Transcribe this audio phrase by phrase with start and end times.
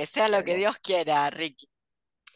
[0.00, 1.68] Que sea lo que Dios quiera, Ricky.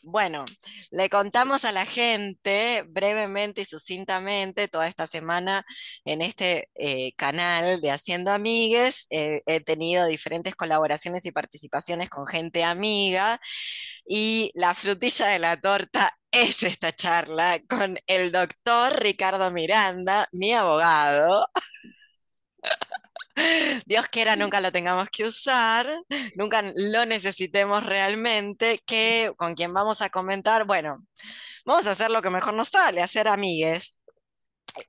[0.03, 0.45] Bueno,
[0.91, 5.65] le contamos a la gente brevemente y sucintamente toda esta semana
[6.05, 9.07] en este eh, canal de Haciendo Amigues.
[9.09, 13.41] Eh, he tenido diferentes colaboraciones y participaciones con gente amiga
[14.07, 20.53] y la frutilla de la torta es esta charla con el doctor Ricardo Miranda, mi
[20.53, 21.49] abogado.
[23.87, 25.87] Dios quiera nunca lo tengamos que usar,
[26.37, 31.05] nunca lo necesitemos realmente, que con quien vamos a comentar, bueno,
[31.65, 33.99] vamos a hacer lo que mejor nos sale, hacer amigues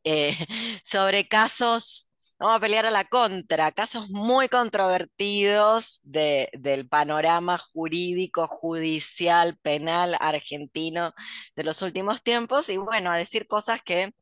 [0.04, 0.36] eh,
[0.84, 9.58] sobre casos, vamos a pelear a la contra, casos muy controvertidos del panorama jurídico, judicial,
[9.62, 11.14] penal argentino
[11.55, 14.14] de los últimos tiempos y bueno, a decir cosas que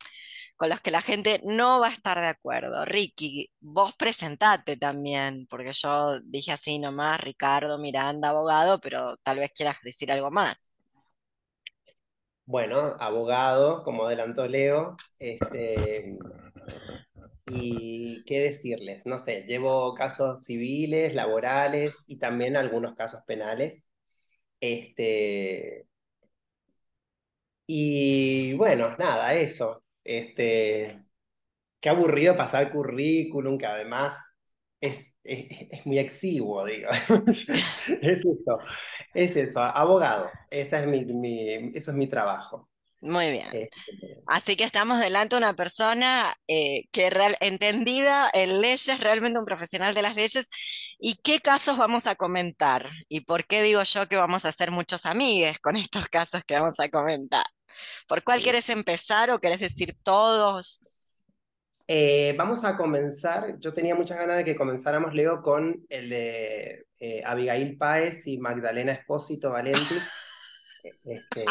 [0.64, 2.86] con los que la gente no va a estar de acuerdo.
[2.86, 9.52] Ricky, vos presentate también, porque yo dije así nomás, Ricardo Miranda, abogado, pero tal vez
[9.52, 10.56] quieras decir algo más.
[12.46, 16.18] Bueno, abogado, como adelantó Leo, este,
[17.48, 23.90] y qué decirles, no sé, llevo casos civiles, laborales y también algunos casos penales.
[24.62, 25.88] Este,
[27.68, 29.83] y bueno, nada, eso.
[30.04, 31.04] Este,
[31.80, 34.16] qué aburrido pasar currículum, que además
[34.80, 36.90] es, es, muy exiguo, digo.
[37.28, 37.50] es
[38.02, 38.60] eso,
[39.14, 40.30] es eso, abogado.
[40.50, 42.70] Esa es mi, mi, eso es mi trabajo.
[43.04, 43.48] Muy bien.
[43.52, 49.40] Este, Así que estamos delante de una persona eh, que real, entendida en leyes, realmente
[49.40, 50.50] un profesional de las leyes.
[51.00, 52.90] ¿Y qué casos vamos a comentar?
[53.10, 56.56] ¿Y por qué digo yo que vamos a hacer muchos amigues con estos casos que
[56.56, 57.44] vamos a comentar?
[58.08, 60.82] ¿Por cuál quieres empezar o querés decir todos?
[61.88, 63.60] Eh, vamos a comenzar.
[63.60, 68.38] Yo tenía muchas ganas de que comenzáramos, Leo, con el de eh, Abigail Páez y
[68.38, 69.96] Magdalena Espósito Valenti.
[71.06, 71.46] Este,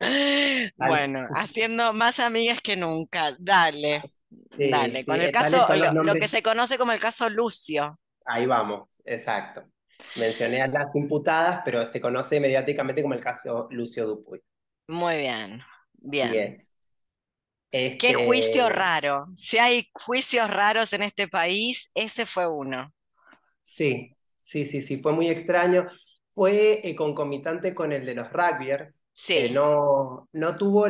[0.76, 3.34] bueno, haciendo más amigas que nunca.
[3.38, 4.02] Dale,
[4.70, 5.04] dale.
[5.04, 7.98] Con el caso, lo, que se conoce como el caso Lucio.
[8.26, 9.64] Ahí vamos, exacto.
[10.16, 14.40] Mencioné a las imputadas, pero se conoce mediáticamente como el caso Lucio Dupuy.
[14.90, 15.60] Muy bien,
[16.00, 16.56] bien.
[17.70, 19.28] Qué juicio este raro.
[19.36, 22.92] Si hay juicios raros en este país, ese fue uno.
[23.60, 25.86] Sí, sí, sí, sí, fue muy extraño.
[26.32, 29.00] Fue eh, concomitante con el de los rugbyers.
[29.12, 29.50] Sí.
[29.52, 30.86] no, no tuvo,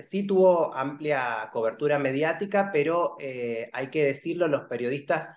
[0.00, 5.28] sí tuvo amplia cobertura mediática, pero eh, hay que decirlo, los periodistas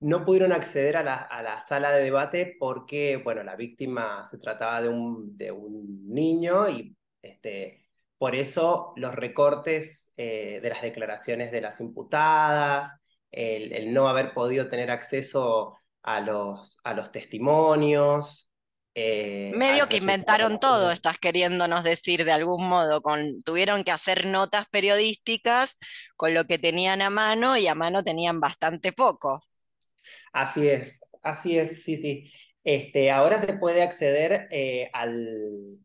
[0.00, 4.38] no pudieron acceder a la, a la, sala de debate porque, bueno, la víctima se
[4.38, 6.96] trataba de un, de un niño y
[7.26, 7.86] este,
[8.18, 12.90] por eso los recortes eh, de las declaraciones de las imputadas,
[13.30, 18.50] el, no haber podido tener acceso a los, a los testimonios.
[18.94, 24.24] Eh, Medio que inventaron todo, estás queriéndonos decir de algún modo, con, tuvieron que hacer
[24.24, 25.78] notas periodísticas
[26.16, 29.44] con lo que tenían a mano y a mano tenían bastante poco.
[30.32, 32.32] Así es, así es, sí, sí.
[32.64, 35.78] Este, ahora se puede acceder eh, al,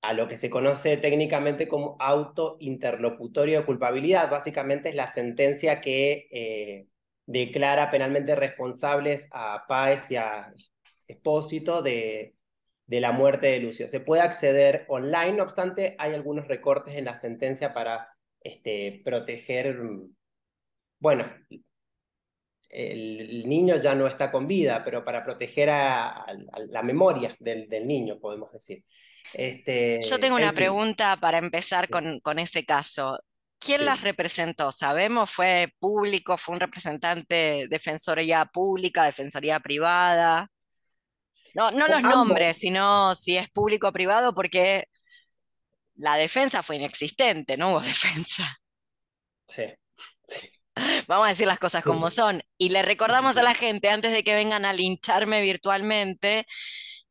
[0.00, 4.30] a lo que se conoce técnicamente como auto interlocutorio de culpabilidad.
[4.30, 6.86] Básicamente es la sentencia que eh,
[7.26, 10.52] declara penalmente responsables a Páez y a
[11.06, 12.34] Espósito de,
[12.88, 13.88] de la muerte de Lucio.
[13.88, 18.08] Se puede acceder online, no obstante, hay algunos recortes en la sentencia para
[18.40, 19.78] este, proteger,
[20.98, 21.26] bueno,
[22.70, 26.26] el, niño ya no está con vida, pero para proteger a,
[26.70, 28.84] la memoria del, del, niño, podemos decir.
[29.34, 33.18] Este, Yo tengo una pregunta para empezar con, con ese caso.
[33.58, 34.70] ¿Quién las representó?
[34.72, 35.30] ¿Sabemos?
[35.30, 36.38] ¿Fue público?
[36.38, 40.48] ¿Fue un representante defensoría pública, defensoría privada?
[41.54, 44.84] No, no los nombres, sino si es público o privado, porque
[45.96, 48.58] la defensa fue inexistente, no hubo defensa.
[49.48, 49.64] Sí,
[51.08, 52.42] Vamos a decir las cosas como son.
[52.56, 56.46] Y le recordamos a la gente, antes de que vengan a lincharme virtualmente,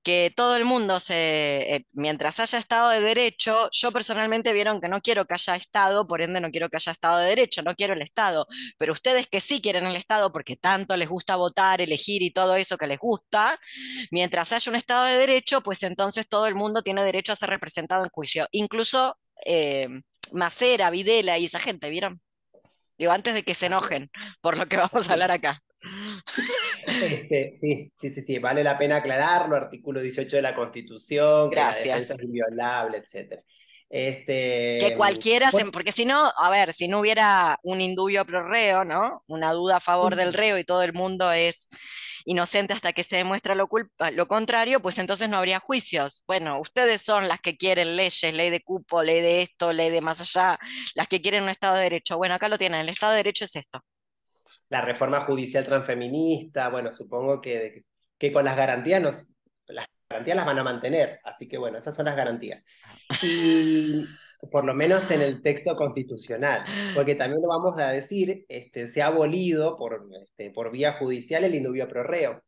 [0.07, 4.87] que todo el mundo se, eh, mientras haya Estado de Derecho, yo personalmente vieron que
[4.87, 7.75] no quiero que haya Estado, por ende no quiero que haya Estado de Derecho, no
[7.75, 11.81] quiero el Estado, pero ustedes que sí quieren el Estado porque tanto les gusta votar,
[11.81, 13.59] elegir y todo eso que les gusta,
[14.09, 17.49] mientras haya un Estado de Derecho, pues entonces todo el mundo tiene derecho a ser
[17.49, 19.89] representado en juicio, incluso eh,
[20.31, 22.21] Macera, Videla y esa gente, ¿vieron?
[22.97, 25.61] Digo, antes de que se enojen por lo que vamos a hablar acá.
[26.87, 31.57] Este, sí, sí, sí, sí, vale la pena aclararlo, artículo 18 de la Constitución, que
[31.57, 33.41] la defensa es inviolable, etc.
[33.89, 38.83] Este, que cualquiera, porque si no, a ver, si no hubiera un indubio pro reo,
[38.83, 39.23] ¿no?
[39.27, 41.69] Una duda a favor del reo y todo el mundo es
[42.25, 46.25] inocente hasta que se demuestra lo, culpa, lo contrario, pues entonces no habría juicios.
[46.27, 50.01] Bueno, ustedes son las que quieren leyes, ley de cupo, ley de esto, ley de
[50.01, 50.59] más allá,
[50.93, 52.17] las que quieren un Estado de Derecho.
[52.17, 53.81] Bueno, acá lo tienen, el Estado de Derecho es esto.
[54.69, 57.83] La reforma judicial transfeminista, bueno, supongo que,
[58.17, 59.27] que con las garantías nos,
[59.67, 62.63] las garantías las van a mantener, así que bueno, esas son las garantías.
[63.23, 64.03] Y
[64.51, 69.01] por lo menos en el texto constitucional, porque también lo vamos a decir, este, se
[69.01, 72.41] ha abolido por, este, por vía judicial el indubio pro reo.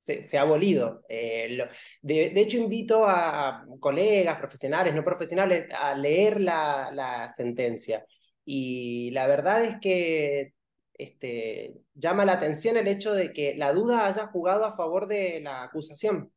[0.00, 1.02] Se, ha abolido.
[1.08, 1.58] Eh,
[2.00, 8.06] de, hecho, invito a, colegas, profesionales, no profesionales, a leer la, la sentencia.
[8.44, 10.54] Y la verdad es que
[10.98, 15.40] este, llama la atención el hecho de que la duda haya jugado a favor de
[15.40, 16.32] la acusación.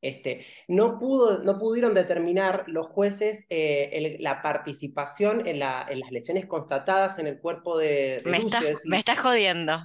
[0.00, 6.10] Este, no, pudo, no pudieron determinar los jueces eh, la participación en, la, en, las
[6.10, 8.40] lesiones constatadas en el cuerpo de, me,
[8.86, 9.80] me estás jodiendo.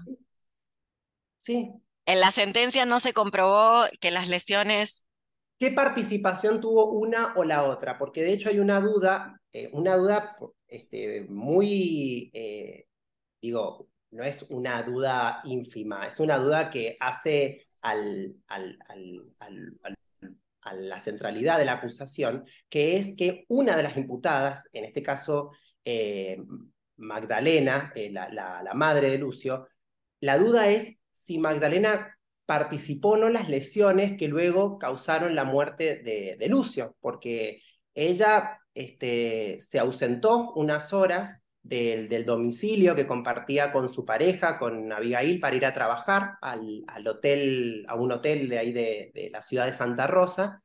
[1.42, 1.72] Sí.
[2.08, 5.06] En la sentencia no se comprobó que las lesiones...
[5.60, 7.98] ¿Qué participación tuvo una o la otra?
[7.98, 10.36] Porque de hecho hay una duda, eh, una duda
[10.68, 12.88] este, muy, eh,
[13.42, 18.60] digo, no es una duda ínfima, es una duda que hace al, a
[20.74, 25.52] la centralidad de la acusación, que es que una de las imputadas, en este caso
[25.84, 26.38] eh,
[26.98, 29.68] Magdalena, eh, la, madre de Lucio,
[30.20, 35.98] la duda es si Magdalena participó o no las lesiones que luego causaron la muerte
[35.98, 37.62] de, Lucio, porque
[37.94, 45.40] ella este, se ausentó unas horas del, domicilio que compartía con su pareja, con Abigail,
[45.40, 49.74] para ir a trabajar al, hotel, a un hotel de ahí de, la ciudad de
[49.74, 50.64] Santa Rosa.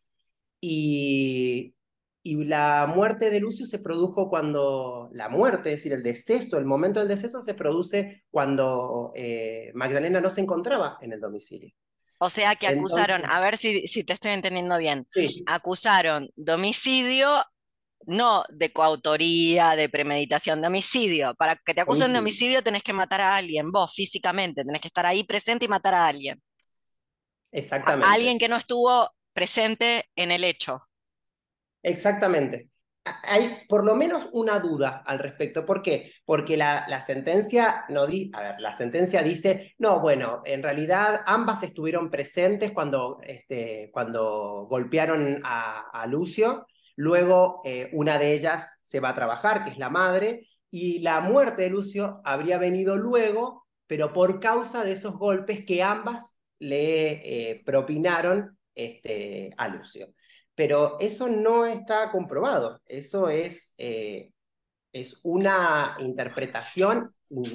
[0.60, 1.74] Y,
[2.22, 6.64] y, la muerte de Lucio se produjo cuando, la muerte, es decir, el deceso, el
[6.64, 11.72] momento del deceso se produce cuando eh, Magdalena no se encontraba en el domicilio.
[12.18, 15.08] O sea que acusaron, a ver si, si, te estoy entendiendo bien,
[15.46, 17.26] acusaron domicilio
[18.06, 21.34] no de coautoría, de premeditación, de homicidio.
[21.34, 24.88] Para que te acusen de homicidio tenés que matar a alguien, vos físicamente, tenés que
[24.88, 26.42] estar ahí presente y matar a alguien.
[27.50, 28.08] Exactamente.
[28.08, 30.82] A alguien que no estuvo presente en el hecho.
[31.82, 32.68] Exactamente.
[33.24, 35.66] Hay por lo menos una duda al respecto.
[35.66, 36.12] ¿Por qué?
[36.24, 41.22] Porque la, la sentencia no di, a ver, la sentencia dice, no, bueno, en realidad
[41.26, 46.66] ambas estuvieron presentes cuando, este, cuando golpearon a, a Lucio
[46.96, 51.20] Luego, eh, una de ellas se va a trabajar, que es la madre, y la
[51.20, 57.50] muerte de Lucio habría venido luego, pero por causa de esos golpes que ambas le
[57.50, 60.14] eh, propinaron este, a Lucio.
[60.54, 64.30] Pero eso no está comprobado, eso es, eh,
[64.92, 67.08] es una interpretación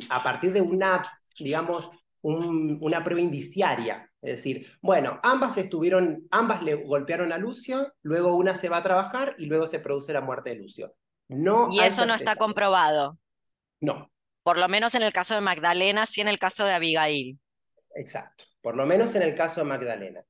[0.09, 1.03] a partir de una,
[1.39, 4.09] digamos, una prueba indiciaria.
[4.21, 8.83] Es decir, bueno, ambas estuvieron, ambas le golpearon a Lucio, luego una se va a
[8.83, 10.95] trabajar y luego se produce la muerte de Lucio.
[11.29, 13.17] No y eso no está comprobado.
[13.79, 14.11] No.
[14.43, 17.39] Por lo menos en el caso de Magdalena, sí en el caso de Abigail.
[17.95, 18.45] Exacto.
[18.61, 20.23] Por lo menos en el caso de Magdalena.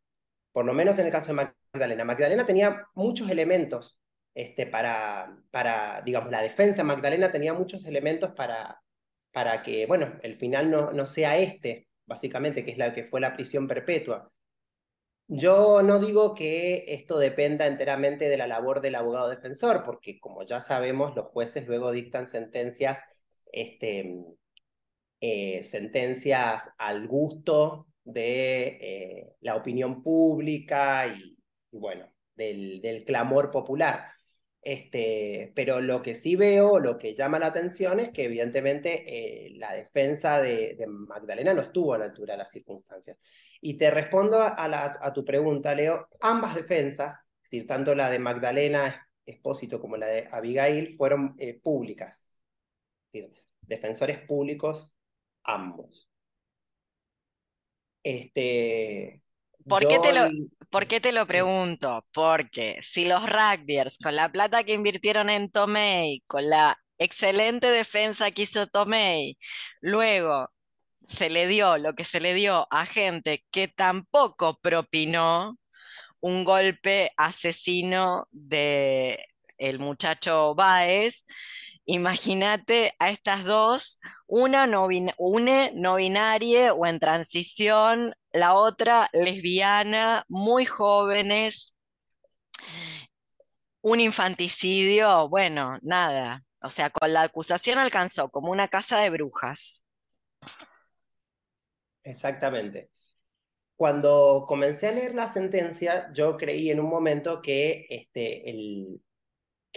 [0.51, 2.03] Por lo menos en el caso de Magdalena.
[2.03, 3.99] Magdalena tenía muchos elementos
[4.37, 8.79] este, para, para, digamos, la defensa de Magdalena tenía muchos elementos para,
[9.37, 13.21] para que, bueno, el final no, no sea este, básicamente, que es la que fue
[13.21, 14.31] la prisión perpetua.
[15.27, 20.43] Yo no digo que esto dependa enteramente de la labor del abogado defensor, porque como
[20.43, 22.97] ya sabemos, los jueces luego dictan sentencias,
[23.51, 24.25] este,
[25.21, 31.37] eh, sentencias al gusto de eh, la opinión pública y,
[31.69, 34.16] bueno, del, del clamor popular.
[34.61, 39.51] Este, pero lo que sí veo, lo que llama la atención es que evidentemente eh,
[39.55, 43.17] la defensa de, Magdalena no estuvo a la altura de las circunstancias.
[43.61, 49.79] Y te respondo a, tu pregunta, Leo, ambas defensas, decir, tanto la de Magdalena Espósito
[49.79, 52.39] como la de Abigail, fueron eh, públicas,
[53.61, 54.93] defensores públicos
[55.43, 56.07] ambos.
[58.03, 59.21] Este,
[59.67, 60.29] ¿Por qué, te lo,
[60.69, 62.05] ¿Por qué te lo pregunto?
[62.13, 68.31] Porque si los rugbyers, con la plata que invirtieron en Tomei, con la excelente defensa
[68.31, 69.37] que hizo Tomei,
[69.81, 70.49] luego
[71.01, 75.57] se le dio lo que se le dio a gente que tampoco propinó
[76.19, 79.25] un golpe asesino de
[79.57, 81.25] el muchacho Baez,
[81.87, 90.23] imagínate a estas dos, una no, una no binaria o en transición, la otra lesbiana,
[90.27, 91.75] muy jóvenes.
[93.81, 96.41] Un infanticidio, bueno, nada.
[96.61, 99.85] O sea, con la acusación alcanzó como una casa de brujas.
[102.03, 102.91] Exactamente.
[103.75, 109.01] Cuando comencé a leer la sentencia, yo creí en un momento que, este, el,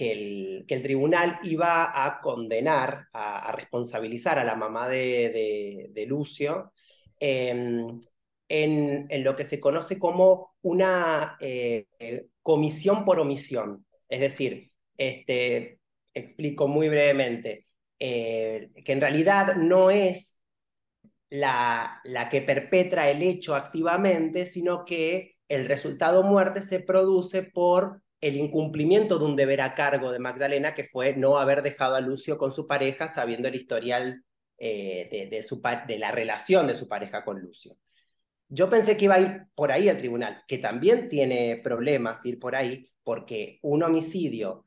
[0.00, 6.06] que, el, que el tribunal iba a condenar, a, responsabilizar a la mamá de, de,
[6.06, 6.72] Lucio
[7.18, 8.00] em,
[8.48, 11.86] en, en, lo que se conoce como una eh,
[12.40, 13.84] comisión por omisión.
[14.08, 15.80] Es decir, este,
[16.14, 17.66] explico muy brevemente,
[17.98, 20.38] eh, que en realidad no es
[21.28, 28.00] la, la que perpetra el hecho activamente, sino que el resultado muerte se produce por
[28.20, 32.00] el incumplimiento de un deber a cargo de Magdalena, que fue no haber dejado a
[32.00, 34.24] Lucio con su pareja, sabiendo el historial
[34.58, 37.76] eh, de, su, de la relación de su pareja con Lucio.
[38.48, 42.38] Yo pensé que iba a ir por ahí al tribunal, que también tiene problemas ir
[42.38, 44.66] por ahí, porque un homicidio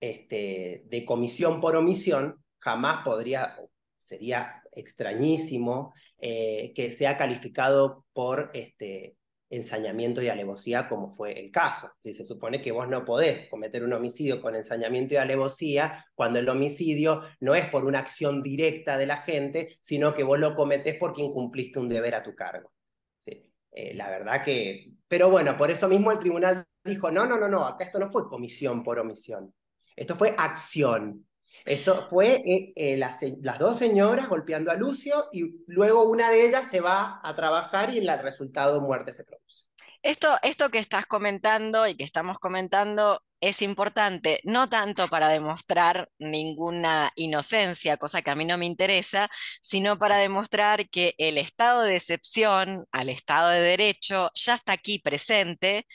[0.00, 3.56] este, de comisión por omisión jamás podría,
[3.98, 9.16] sería extrañísimo eh, que sea calificado por este,
[9.50, 11.90] ensañamiento y alevosía, como fue el caso.
[12.00, 16.38] Si se supone que vos no podés cometer un homicidio con ensañamiento y alevosía, cuando
[16.38, 20.54] el homicidio no es por una acción directa de la gente, sino que vos lo
[20.54, 22.72] cometés porque incumpliste un deber a tu cargo.
[23.18, 23.50] Sí.
[23.72, 24.92] Eh, la verdad que...
[25.08, 28.10] Pero bueno, por eso mismo el tribunal dijo, no, no, no, no, acá esto no
[28.10, 29.54] fue comisión por omisión,
[29.96, 31.26] esto fue acción.
[31.64, 36.46] Esto fue eh, eh, las, las, dos señoras golpeando a Lucio y luego una de
[36.46, 39.64] ellas se va a trabajar y el resultado muerte se produce.
[40.02, 46.10] Esto, esto que estás comentando y que estamos comentando es importante, no tanto para demostrar
[46.18, 49.30] ninguna inocencia, cosa que a mí no me interesa,
[49.62, 54.98] sino para demostrar que el estado de excepción al estado de derecho ya está aquí
[54.98, 55.86] presente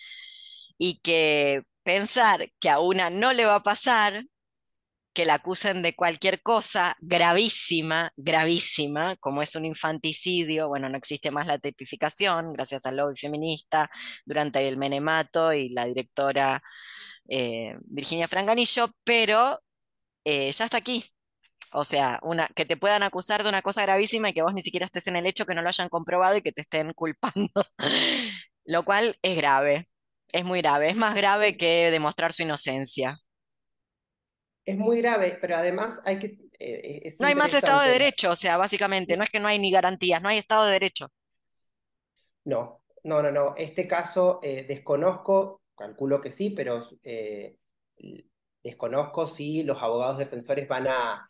[0.77, 4.23] y que pensar que a una no le va a pasar
[5.19, 11.29] que la acusen de cualquier cosa gravísima, gravísima, como es un infanticidio, bueno, no existe
[11.29, 13.89] más la tipificación, gracias al lobby feminista,
[14.25, 16.63] durante el menemato y la directora
[17.27, 19.61] eh, Virginia Franganillo, pero
[20.23, 21.03] eh, ya está aquí.
[21.73, 24.61] O sea, una, que te puedan acusar de una cosa gravísima y que vos ni
[24.63, 27.51] siquiera estés en el hecho, que no lo hayan comprobado y que te estén culpando.
[28.63, 29.83] lo cual es grave,
[30.31, 33.19] es muy grave, es más grave que demostrar su inocencia
[34.69, 36.37] es muy grave, pero además hay que...
[36.59, 39.57] Eh, no hay más Estado de Derecho, o sea, básicamente, no es que no hay
[39.57, 41.11] ni garantías, no hay Estado de Derecho.
[42.45, 43.55] No, no, no, no.
[43.57, 47.55] Este caso eh, desconozco, calculo que sí, pero eh,
[48.61, 51.29] desconozco si los abogados defensores van a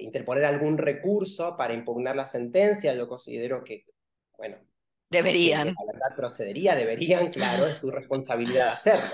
[0.00, 2.94] interponer algún recurso para impugnar la sentencia.
[2.94, 3.84] Yo considero que,
[4.38, 4.56] bueno,
[5.10, 5.68] deberían.
[5.68, 9.10] la verdad procedería, deberían, claro, es su responsabilidad hacerlo.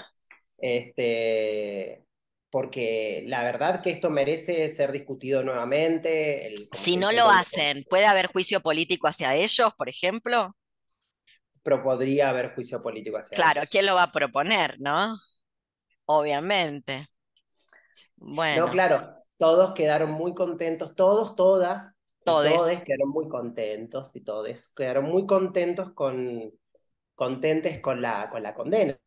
[0.58, 2.04] Este,
[2.50, 6.52] porque la verdad que esto merece ser discutido nuevamente.
[6.72, 10.56] si no lo hacen, ¿puede haber juicio político hacia ellos, por ejemplo?
[11.62, 13.44] Pero podría haber juicio político hacia ellos.
[13.44, 15.16] Claro, ¿quién lo va a proponer, no?
[16.06, 17.06] Obviamente.
[18.16, 18.66] Bueno.
[18.66, 25.04] No, claro, todos quedaron muy contentos, todos, todas, todos quedaron muy contentos y todos quedaron
[25.04, 26.52] muy contentos con
[27.14, 28.98] contentes con la, con la condena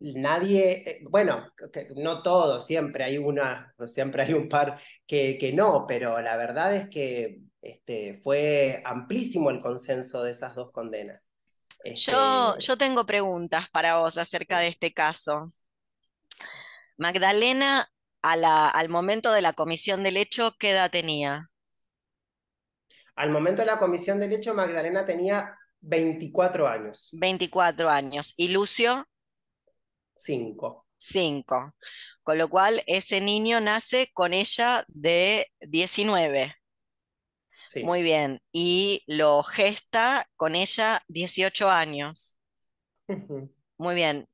[0.00, 1.52] nadie, eh, bueno,
[1.96, 6.74] no todo, siempre hay una, siempre hay un par que, que no, pero la verdad
[6.74, 11.20] es que este, fue amplísimo el consenso de esas dos condenas.
[11.84, 15.50] Yo, este yo tengo preguntas para vos acerca de este caso.
[16.96, 17.88] Magdalena,
[18.22, 21.50] a la, al momento de la comisión del hecho, ¿qué edad tenía?
[23.16, 27.08] Al momento de la comisión del hecho, Magdalena tenía 24 años.
[27.12, 28.34] 24 años.
[28.36, 29.06] ¿Y Lucio?
[30.20, 30.86] Cinco.
[30.98, 31.74] Cinco.
[32.22, 36.54] Con lo cual, ese niño nace con ella de 19.
[37.82, 38.42] Muy bien.
[38.52, 42.36] Y lo gesta con ella 18 años.
[43.78, 44.28] Muy bien.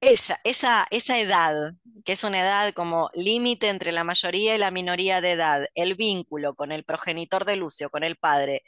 [0.00, 1.74] Esa, esa, esa edad,
[2.04, 5.94] que es una edad como límite entre la mayoría y la minoría de edad, el
[5.94, 8.62] vínculo con el progenitor de Lucio, con el padre,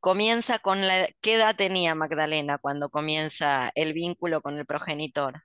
[0.00, 1.08] comienza con la...
[1.20, 5.42] ¿Qué edad tenía Magdalena cuando comienza el vínculo con el progenitor?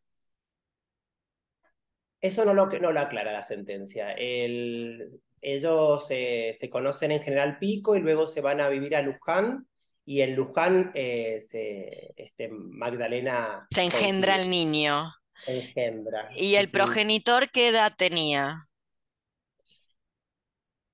[2.26, 4.16] Eso no lo, no lo aclara la sentencia.
[4.18, 9.68] ellos se conocen en General Pico y luego se van a vivir a Luján
[10.06, 13.68] y en Luján eh, se, este, Magdalena...
[13.72, 15.12] Se engendra el niño.
[15.48, 16.30] Engendra.
[16.36, 18.68] ¿Y el progenitor qué edad tenía?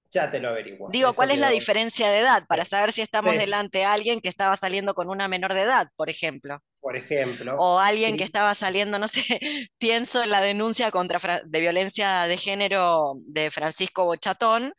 [0.09, 0.89] Ya te lo averiguo.
[0.91, 2.45] Digo, ¿cuál es la diferencia de edad?
[2.47, 5.87] Para saber si estamos delante de alguien que estaba saliendo con una menor de edad,
[5.95, 6.61] por ejemplo.
[6.81, 7.55] Por ejemplo.
[7.59, 9.21] O alguien que estaba saliendo, no sé,
[9.77, 14.73] pienso en la denuncia contra de violencia de género de Francisco Bochatón,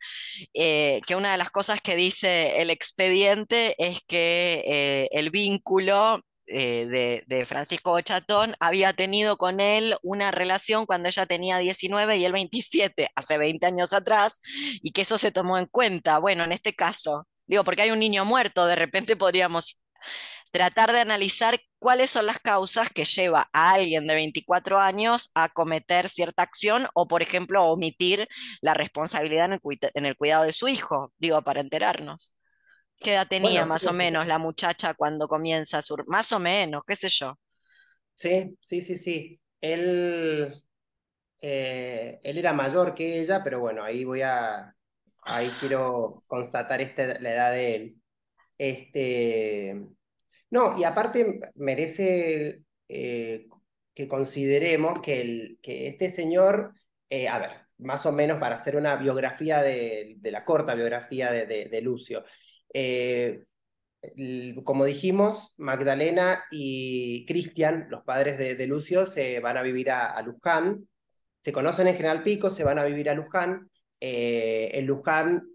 [0.53, 6.21] eh, que una de las cosas que dice el expediente es que eh, el vínculo
[6.47, 12.25] eh, de, Francisco Bochatón había tenido con él una relación cuando ella tenía 19 y
[12.25, 14.41] él 27, hace 20 años atrás,
[14.81, 16.19] y que eso se tomó en cuenta.
[16.19, 19.79] Bueno, en este caso, digo, porque hay un niño muerto, de repente podríamos
[20.53, 25.49] tratar de analizar cuáles son las causas que lleva a alguien de 24 años a
[25.49, 28.27] cometer cierta acción o, por ejemplo, omitir
[28.61, 32.37] la responsabilidad en el, cuidado de su hijo, digo, para enterarnos.
[32.99, 35.97] ¿Qué edad tenía más o menos la muchacha cuando comienza su...
[36.05, 37.37] Más o menos, qué sé yo.
[38.15, 39.41] Sí, sí, sí, sí.
[39.59, 40.53] Él,
[41.41, 44.71] eh, él era mayor que ella, pero bueno, ahí voy a...
[45.23, 47.95] Ahí quiero constatar este, la edad de él.
[48.57, 49.87] Este,
[50.53, 53.47] no, y aparte merece eh,
[53.95, 56.75] que consideremos que, el, que este señor,
[57.09, 61.81] eh, a ver, más o menos para hacer una biografía de, la corta biografía de,
[61.81, 62.23] Lucio.
[62.71, 63.45] Eh,
[64.63, 70.87] como dijimos, Magdalena y Cristian, los padres de, Lucio, se van a vivir a, Luján.
[71.39, 73.71] Se conocen en General Pico, se van a vivir a Luján.
[73.99, 75.52] en Luján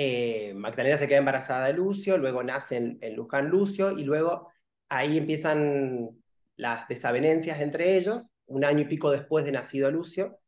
[0.00, 4.48] eh, Magdalena se queda embarazada de Lucio, luego nace en, Luján Lucio y luego
[4.88, 6.10] ahí empiezan
[6.54, 8.32] las desavenencias entre ellos.
[8.46, 10.38] Un año y pico después de nacido Lucio,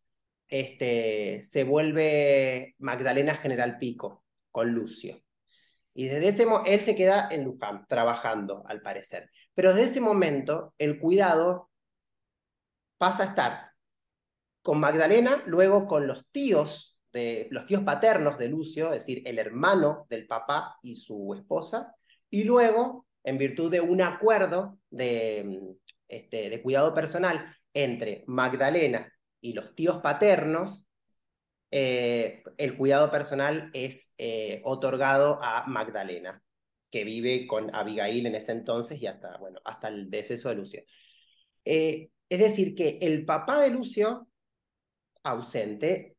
[0.46, 5.20] este, se vuelve Magdalena General Pico con Lucio.
[5.94, 9.30] Y desde ese él se queda en Luján, trabajando, al parecer.
[9.54, 11.70] Pero desde ese momento, el cuidado
[12.98, 13.72] pasa a estar
[14.62, 19.38] con Magdalena, luego con los tíos de los tíos paternos de Lucio, es decir, el
[19.38, 21.94] hermano del papá y su esposa,
[22.30, 25.60] y luego, en virtud de un acuerdo de,
[26.08, 30.86] este, de cuidado personal entre Magdalena y los tíos paternos,
[31.70, 36.42] eh, el cuidado personal es eh, otorgado a Magdalena,
[36.90, 40.82] que vive con Abigail en ese entonces y hasta, bueno, hasta el deceso de Lucio.
[41.64, 44.28] Eh, es decir, que el papá de Lucio,
[45.22, 46.16] ausente,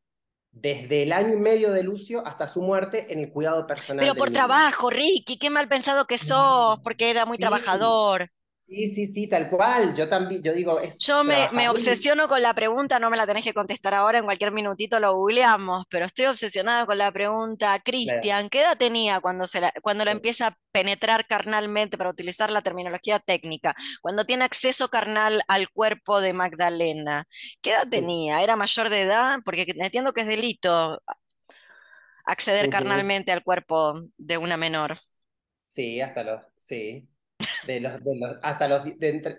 [0.52, 4.04] desde el año y medio de Lucio hasta su muerte en el cuidado personal.
[4.04, 8.30] Pero por trabajo, Ricky, qué mal pensado que sos, porque era muy trabajador.
[8.72, 9.94] Sí, sí, sí, tal cual.
[9.94, 13.26] Yo también, yo digo, es Yo me, me, obsesiono con la pregunta, no me la
[13.26, 17.78] tenés que contestar ahora, en cualquier minutito lo googleamos, pero estoy obsesionada con la pregunta.
[17.84, 22.50] Cristian, ¿qué edad tenía cuando, se la, cuando la empieza a penetrar carnalmente, para utilizar
[22.50, 27.26] la terminología técnica, cuando tiene acceso carnal al cuerpo de Magdalena?
[27.60, 28.42] ¿Qué edad tenía?
[28.42, 29.40] ¿Era mayor de edad?
[29.44, 30.98] Porque entiendo que es delito
[32.24, 34.96] acceder carnalmente al cuerpo de una menor.
[35.68, 37.06] Sí, hasta los, sí,
[37.66, 37.94] de los,
[38.42, 38.82] hasta, los,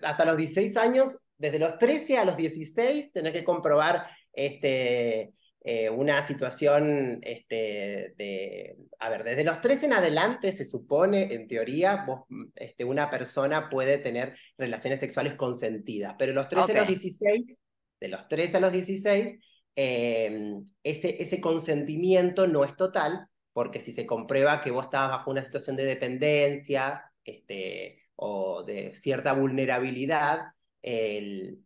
[0.01, 5.33] hasta los 16 años, desde los 13 a los 16, tenés que comprobar este,
[5.65, 8.75] eh, una situación este, de...
[8.99, 12.21] A ver, desde los 13 en adelante se supone, en teoría, vos,
[12.55, 17.59] este, una persona puede tener relaciones sexuales consentidas, pero los 13 a los 16,
[18.01, 19.39] de los 13 a los 16,
[19.75, 25.31] em, ese, ese consentimiento no es total, porque si se comprueba que vos estabas bajo
[25.31, 31.59] una situación de dependencia, este, o de cierta vulnerabilidad, el,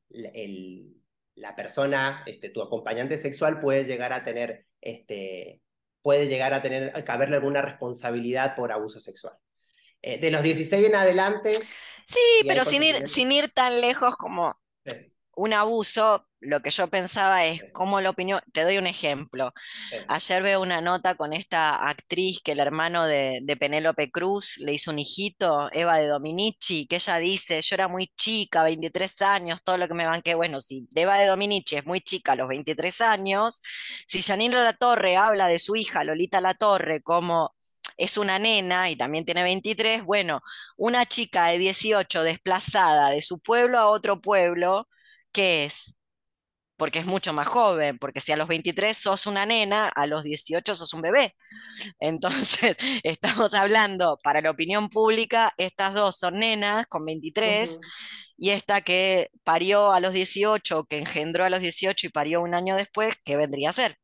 [1.35, 5.61] la persona, este, tu acompañante sexual puede llegar a tener, este,
[6.01, 9.33] puede llegar a tener, a caberle alguna responsabilidad por abuso sexual.
[10.01, 11.51] Eh, de los 16 en adelante.
[12.05, 14.55] Sí, pero sin ir, sin ir tan lejos como
[15.37, 19.53] un abuso, lo que yo pensaba es cómo la opinión, te doy un ejemplo.
[20.07, 24.91] Ayer veo una nota con esta actriz que el hermano de, Penélope Cruz le hizo
[24.91, 29.77] un hijito, Eva de Dominici, que ella dice, yo era muy chica, 23 años, todo
[29.77, 33.01] lo que me banqué, bueno, si Eva de Dominici es muy chica a los 23
[33.01, 33.61] años,
[34.07, 37.55] si Janine La Torre habla de su hija Lolita La Torre como
[37.97, 40.41] es una nena y también tiene 23, bueno,
[40.77, 44.87] una chica de 18 desplazada de su pueblo a otro pueblo,
[45.31, 45.97] ¿qué es?
[46.77, 50.23] Porque es mucho más joven, porque si a los 23 sos una nena, a los
[50.23, 51.35] 18 sos un bebé.
[51.99, 57.79] Entonces, estamos hablando, para la opinión pública, estas dos son nenas con 23
[58.37, 62.53] y esta que parió a los 18, que engendró a los 18 y parió un
[62.55, 63.97] año después, ¿qué vendría a ser?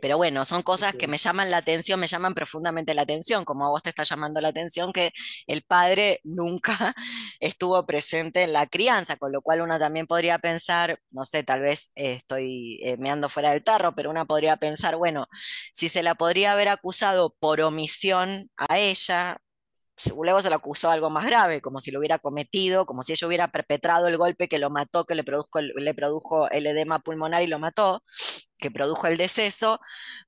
[0.00, 3.66] Pero bueno, son cosas que me llaman la atención, me llaman profundamente la atención, como
[3.66, 5.12] a vos te está llamando la atención que
[5.46, 6.94] el padre nunca
[7.40, 11.62] estuvo presente en la crianza, con lo cual uno también podría pensar, no sé, tal
[11.62, 15.26] vez eh, estoy eh, meando fuera del tarro, pero una podría pensar, bueno,
[15.72, 19.38] si se la podría haber acusado por omisión a ella,
[20.16, 23.26] luego se lo acusó algo más grave, como si lo hubiera cometido, como si ella
[23.26, 27.42] hubiera perpetrado el golpe que lo mató, que le produjo, le produjo el edema pulmonar
[27.42, 28.02] y lo mató,
[28.62, 29.80] que produjo el deceso.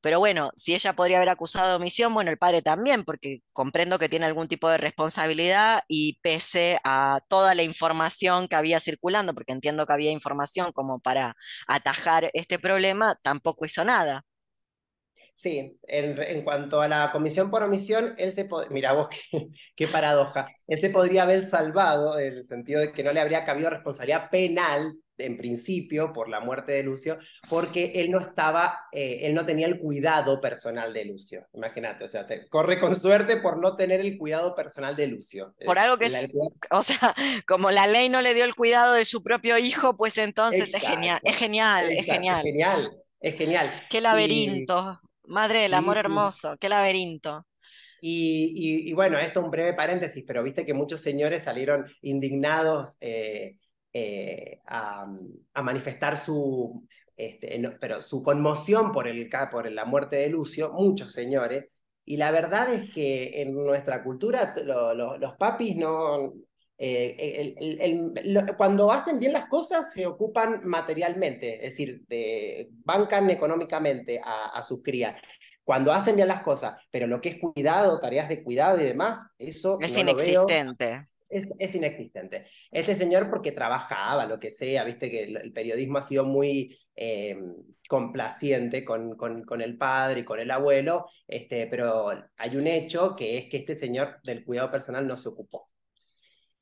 [0.03, 3.99] Pero bueno, si ella podría haber acusado de omisión, bueno, el padre también, porque comprendo
[3.99, 9.35] que tiene algún tipo de responsabilidad y pese a toda la información que había circulando,
[9.35, 14.25] porque entiendo que había información como para atajar este problema, tampoco hizo nada.
[15.37, 20.49] Sí, en, cuanto a la comisión por omisión, él se mira vos qué, qué, paradoja,
[20.67, 24.31] él se podría haber salvado en el sentido de que no le habría cabido responsabilidad
[24.31, 29.47] penal en principio por la muerte de Lucio, porque él no estaba, eh, él no
[29.47, 31.47] tenía el cuidado personal de Lucio.
[31.53, 35.55] Imagínate, o sea, te corre con suerte por no tener el cuidado personal de Lucio.
[35.65, 36.35] Por algo que es,
[36.71, 37.15] o sea,
[37.47, 40.83] como la ley no le dio el cuidado de su propio hijo, pues entonces es
[40.83, 42.39] genial, es genial, es genial.
[42.39, 43.71] Es genial, es genial.
[43.89, 45.01] Qué laberinto.
[45.27, 47.47] Madre del amor hermoso, qué laberinto.
[48.07, 53.57] Y, bueno, esto es un breve paréntesis, pero viste que muchos señores salieron indignados eh,
[53.97, 55.07] eh, a,
[55.63, 56.85] manifestar su,
[57.17, 61.69] este, pero su conmoción por, el, por la muerte de Lucio, muchos señores,
[62.05, 66.35] y la verdad es que en nuestra cultura los papis no...
[66.77, 67.55] Eh,
[68.57, 72.03] cuando hacen bien las cosas se ocupan materialmente, es decir,
[72.85, 75.15] bancan económicamente a, a sus crías
[75.65, 79.27] cuando hacen bien las cosas, pero lo que es cuidado, tareas de cuidado y demás,
[79.39, 81.09] eso es inexistente.
[81.59, 82.47] Es, inexistente.
[82.71, 87.37] Este señor porque trabajaba, lo que sea, viste que el, periodismo ha sido muy eh,
[87.89, 93.17] complaciente con, con, con, el padre y con el abuelo, este, pero hay un hecho
[93.17, 95.71] que es que este señor del cuidado personal no se ocupó.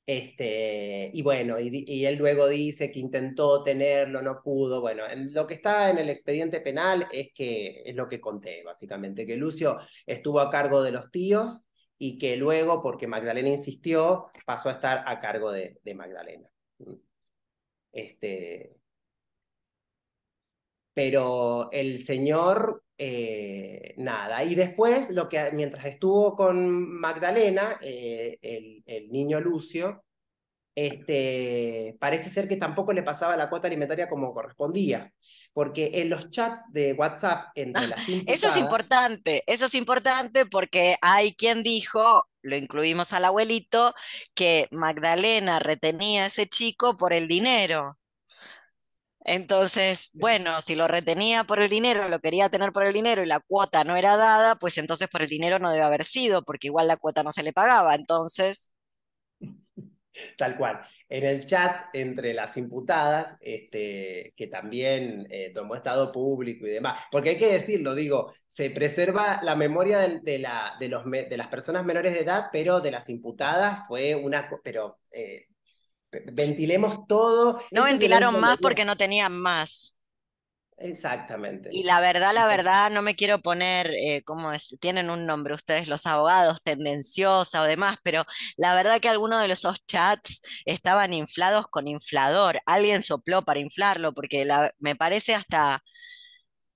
[0.05, 4.81] Este, y bueno, y, él luego dice que intentó tenerlo, no pudo.
[4.81, 9.27] Bueno, lo que está en el expediente penal es que es lo que conté, básicamente,
[9.27, 11.63] que Lucio estuvo a cargo de los tíos
[12.03, 16.49] y que luego, porque Magdalena insistió, pasó a estar a cargo de, Magdalena.
[17.93, 18.75] Este,
[20.93, 24.43] pero el señor, eh, nada.
[24.43, 30.03] Y después, lo que, mientras estuvo con Magdalena, eh, el, el, niño Lucio,
[30.75, 35.13] este, parece ser que tampoco le pasaba la cuota alimentaria como correspondía,
[35.53, 40.97] porque en los chats de WhatsApp entre las Eso es importante, eso es importante porque
[41.03, 43.95] hay quien dijo, lo incluimos al abuelito,
[44.35, 47.99] que Magdalena retenía a ese chico por el dinero.
[49.25, 53.27] Entonces, bueno, si lo retenía por el dinero, lo quería tener por el dinero y
[53.27, 56.67] la cuota no era dada, pues entonces por el dinero no debe haber sido, porque
[56.69, 57.95] igual la cuota no se le pagaba.
[57.95, 58.73] Entonces...
[60.37, 60.87] Tal cual.
[61.15, 67.03] En el chat entre las imputadas, este, que también eh, tomó estado público y demás,
[67.11, 71.49] porque hay que decirlo, digo, se preserva la memoria de, la, de, los, de las
[71.49, 75.49] personas menores de edad, pero de las imputadas fue una, pero eh,
[76.33, 77.61] ventilemos todo.
[77.71, 79.99] No ventilaron más porque no tenían más.
[80.83, 81.71] Exactamente.
[81.73, 85.55] Y la verdad, la verdad, no me quiero poner, eh, como es, tienen un nombre
[85.55, 88.25] ustedes los abogados, tendenciosa o demás, pero
[88.57, 92.61] la verdad que algunos de esos chats estaban inflados con inflador.
[92.67, 94.47] Alguien sopló para inflarlo, porque
[94.81, 95.83] me parece hasta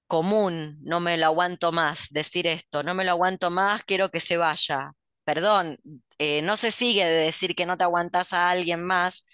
[0.06, 4.20] común, no me lo aguanto más decir esto, no me lo aguanto más, quiero que
[4.20, 4.92] se vaya
[5.24, 5.78] perdón,
[6.18, 9.24] eh, no se sigue de decir que no te aguantas a alguien más.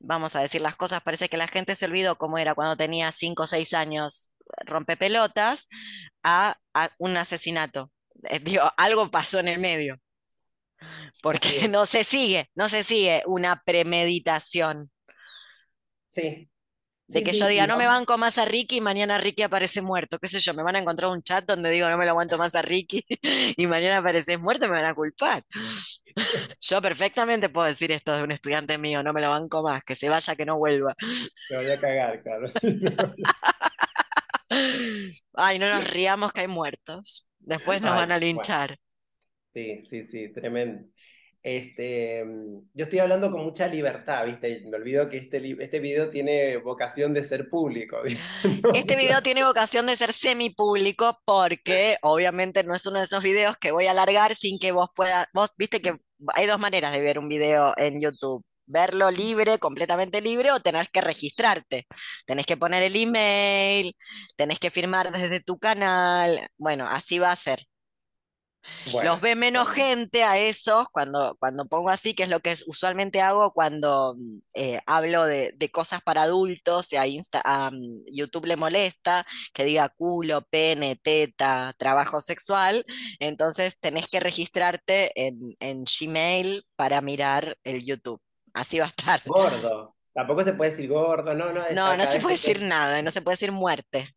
[0.00, 3.12] Vamos a decir las cosas, parece que la gente se olvidó cómo era cuando tenía
[3.12, 4.32] 5 o 6 años,
[4.64, 5.68] rompe pelotas,
[6.22, 6.56] a,
[6.98, 7.90] un asesinato.
[8.24, 10.00] Eh, digo, algo pasó en el medio.
[11.22, 14.90] Porque no se sigue, no se sigue una premeditación.
[16.12, 16.50] Sí,
[17.10, 20.20] de que yo diga, no me banco más a Ricky y mañana Ricky aparece muerto,
[20.20, 22.38] qué sé yo, me van a encontrar un chat donde digo, no me lo aguanto
[22.38, 23.04] más a Ricky
[23.56, 25.42] y mañana apareces muerto me van a culpar.
[26.60, 29.94] yo perfectamente puedo decir esto de un estudiante mío, no me lo banco más, que
[29.94, 30.94] se vaya, que no vuelva.
[31.34, 32.48] Se voy a cagar, claro.
[35.34, 37.28] Ay, no nos riamos que hay muertos.
[37.38, 38.78] Después nos van a linchar.
[39.54, 40.88] Sí, sí, sí, tremendo.
[41.42, 42.22] Este,
[42.74, 44.62] yo estoy hablando con mucha libertad, ¿viste?
[44.66, 47.98] Me olvido que este, este video tiene vocación de ser público.
[48.74, 53.56] Este video tiene vocación de ser semipúblico porque obviamente no es uno de esos videos
[53.58, 55.96] que voy a alargar sin que vos puedas, vos viste que
[56.34, 58.44] hay dos maneras de ver un video en YouTube.
[58.66, 61.86] Verlo libre, completamente libre, o tenés que registrarte.
[62.24, 63.96] Tenés que poner el email,
[64.36, 66.48] tenés que firmar desde tu canal.
[66.56, 67.66] Bueno, así va a ser.
[69.02, 73.20] Los ve menos gente a esos cuando, cuando pongo así, que es lo que usualmente
[73.20, 78.56] hago cuando mm, eh, hablo de, cosas para adultos y a, Insta, mm, YouTube le
[78.56, 82.84] molesta que diga culo, pene, teta, trabajo sexual.
[83.18, 88.20] Entonces tenés que registrarte en, en Gmail para mirar el YouTube.
[88.52, 89.20] Así va a estar.
[89.24, 89.96] Gordo.
[90.12, 91.62] Tampoco se puede decir gordo, no, no.
[91.72, 94.14] No, no se puede decir nada, no se puede decir muerte.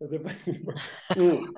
[0.00, 0.82] No se puede decir muerte.
[1.16, 1.54] Mm.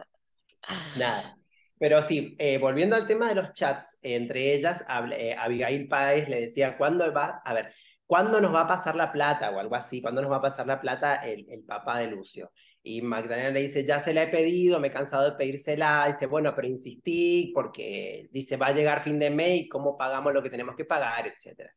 [0.99, 1.39] Nada.
[1.79, 6.41] Pero sí, eh, volviendo al tema de los chats, entre ellas, eh, Abigail Páez le
[6.43, 7.73] decía, ¿cuándo va, a ver,
[8.07, 10.01] ¿cuándo nos va a pasar la plata o algo así?
[10.01, 12.53] ¿Cuándo nos va a pasar la plata el, el papá de Lucio?
[12.83, 16.07] Y Magdalena le dice, ya se la he pedido, me he cansado de pedírsela.
[16.07, 20.35] Dice, bueno, pero insistí porque dice, va a llegar fin de mes y cómo pagamos
[20.35, 21.71] lo que tenemos que pagar, etc.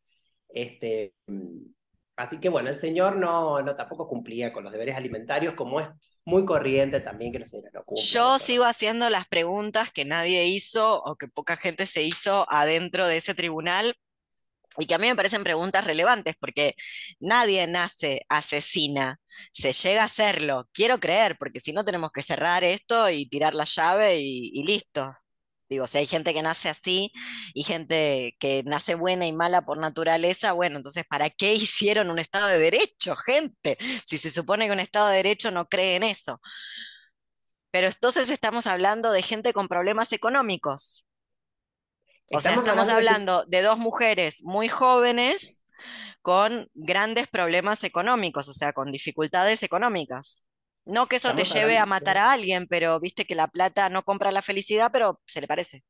[0.49, 1.65] Este, mm,
[2.17, 5.88] así que bueno, el señor no, no tampoco cumplía con los deberes alimentarios como es
[6.27, 11.01] muy corriente también que los señores lo Yo sigo haciendo las preguntas que nadie hizo
[11.01, 13.95] o que poca gente se hizo adentro de ese tribunal
[14.77, 16.75] y que a mí me parecen preguntas relevantes porque
[17.21, 19.21] nadie nace asesina,
[19.53, 23.55] se llega a hacerlo, quiero creer, porque si no tenemos que cerrar esto y tirar
[23.55, 25.09] la llave y listo.
[25.69, 27.12] Digo, si hay gente que nace así
[27.53, 32.19] y gente que nace buena y mala por naturaleza, bueno, entonces, ¿para qué hicieron un
[32.19, 33.77] Estado de Derecho, gente?
[34.06, 36.39] Si se supone que un Estado de Derecho no cree en eso.
[37.71, 41.06] Pero entonces estamos hablando de gente con problemas económicos.
[42.32, 45.62] O sea, estamos hablando de dos mujeres muy jóvenes
[46.21, 50.46] con grandes problemas económicos, o sea, con dificultades económicas.
[50.88, 54.04] No que eso te lleve a matar a alguien, pero viste que la plata no
[54.04, 55.84] compra la felicidad, pero se le parece.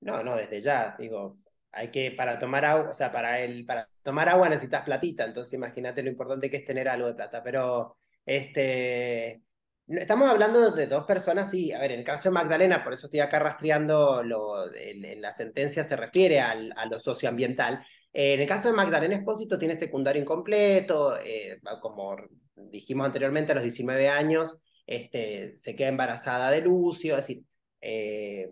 [0.00, 1.38] No, no, desde ya, digo,
[1.72, 5.54] hay que, para tomar agua, o sea, para, el, para tomar agua necesitas platita, entonces
[5.54, 7.96] imagínate lo importante que es tener algo de plata, pero
[8.26, 9.42] este,
[9.86, 13.06] estamos hablando de dos personas, sí, a ver, en el caso de Magdalena, por eso
[13.06, 18.68] estoy acá rastreando, lo, en, la sentencia se refiere a lo socioambiental, en el caso
[18.68, 22.16] de Magdalena Espósito tiene secundario incompleto, eh, como
[22.54, 27.44] dijimos anteriormente, a los 19 años este, se queda embarazada de Lucio, es decir,
[27.80, 28.48] eh,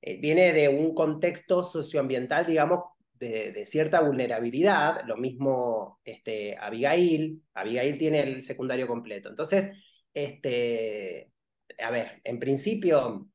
[0.00, 7.98] eh, viene de un contexto socioambiental, digamos, de, cierta vulnerabilidad, lo mismo este, Abigail, Abigail
[7.98, 9.28] tiene el secundario completo.
[9.28, 9.72] Entonces,
[10.14, 11.32] este,
[11.78, 13.28] a ver, en principio,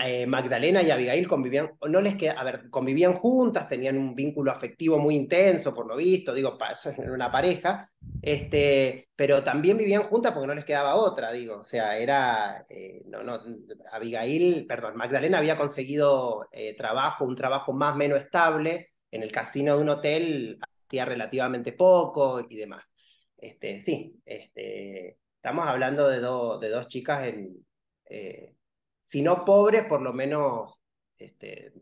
[0.00, 4.50] eh, Magdalena y Abigail convivían, no les queda, a ver, convivían juntas, tenían un vínculo
[4.50, 6.58] afectivo muy intenso, por lo visto, digo,
[6.98, 7.88] en una pareja,
[8.20, 13.02] este, pero también vivían juntas porque no les quedaba otra, digo, o sea, era, eh,
[13.06, 13.38] no, no,
[13.92, 19.30] Abigail, perdón, Magdalena había conseguido eh, trabajo, un trabajo más o menos estable en el
[19.30, 22.90] casino de un hotel, hacía relativamente poco y demás.
[23.36, 27.64] Este, sí, este, estamos hablando de, de dos chicas en
[29.08, 30.74] si no pobres, por lo menos
[31.16, 31.72] este,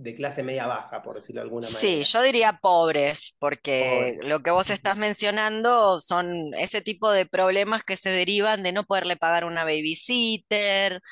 [0.00, 1.78] de clase media baja, por decirlo de alguna manera.
[1.78, 7.84] Sí, yo diría pobres, porque lo que vos estás mencionando son ese tipo de problemas
[7.84, 11.02] que se derivan de no poderle pagar una babysitter,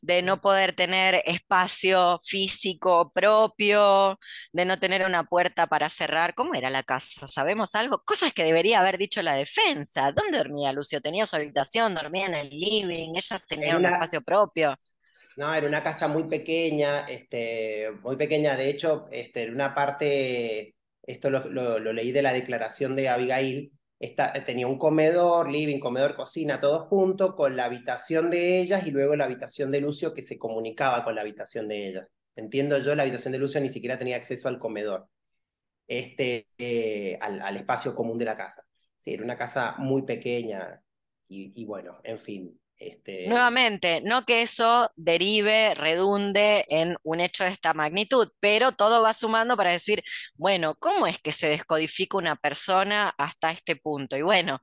[0.00, 4.18] de no poder tener espacio físico propio,
[4.52, 6.34] de no tener una puerta para cerrar.
[6.34, 7.26] ¿Cómo era la casa?
[7.26, 8.02] ¿Sabemos algo?
[8.04, 10.10] Cosas que debería haber dicho la defensa.
[10.12, 11.02] ¿Dónde dormía Lucio?
[11.02, 11.94] ¿Tenía su habitación?
[11.94, 13.10] ¿Dormía en el living?
[13.14, 14.74] ¿Ella tenía un espacio propio?
[15.36, 18.56] No, era una casa muy pequeña, este, muy pequeña.
[18.56, 23.72] De hecho, este, en una parte, esto lo, leí de la declaración de Abigail,
[24.46, 29.16] tenía un comedor, living, comedor, cocina, todo junto, con la habitación de ellas y luego
[29.16, 32.08] la habitación de Lucio que se comunicaba con la habitación de ellas.
[32.36, 35.08] Entiendo yo, la habitación de Lucio ni siquiera tenía acceso al comedor,
[35.86, 38.64] este, eh, al, espacio común de la casa.
[38.96, 40.82] Sí, era una casa muy pequeña
[41.28, 47.50] y bueno, en fin, este, Nuevamente, no que eso derive, redunde en un hecho de
[47.50, 50.02] esta magnitud, pero todo va sumando para decir,
[50.36, 54.16] bueno, ¿cómo es que se descodifica una persona hasta este punto?
[54.16, 54.60] Y bueno,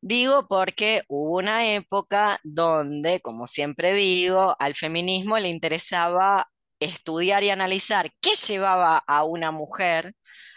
[0.00, 6.48] digo porque hubo una época donde, como siempre digo, al feminismo le interesaba
[6.80, 10.14] estudiar y analizar qué llevaba a una mujer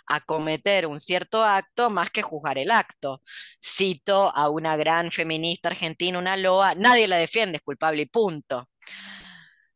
[0.07, 3.21] a cometer un cierto acto más que juzgar el acto.
[3.63, 8.69] Cito a una gran feminista argentina, una loa, nadie la defiende, es culpable y punto.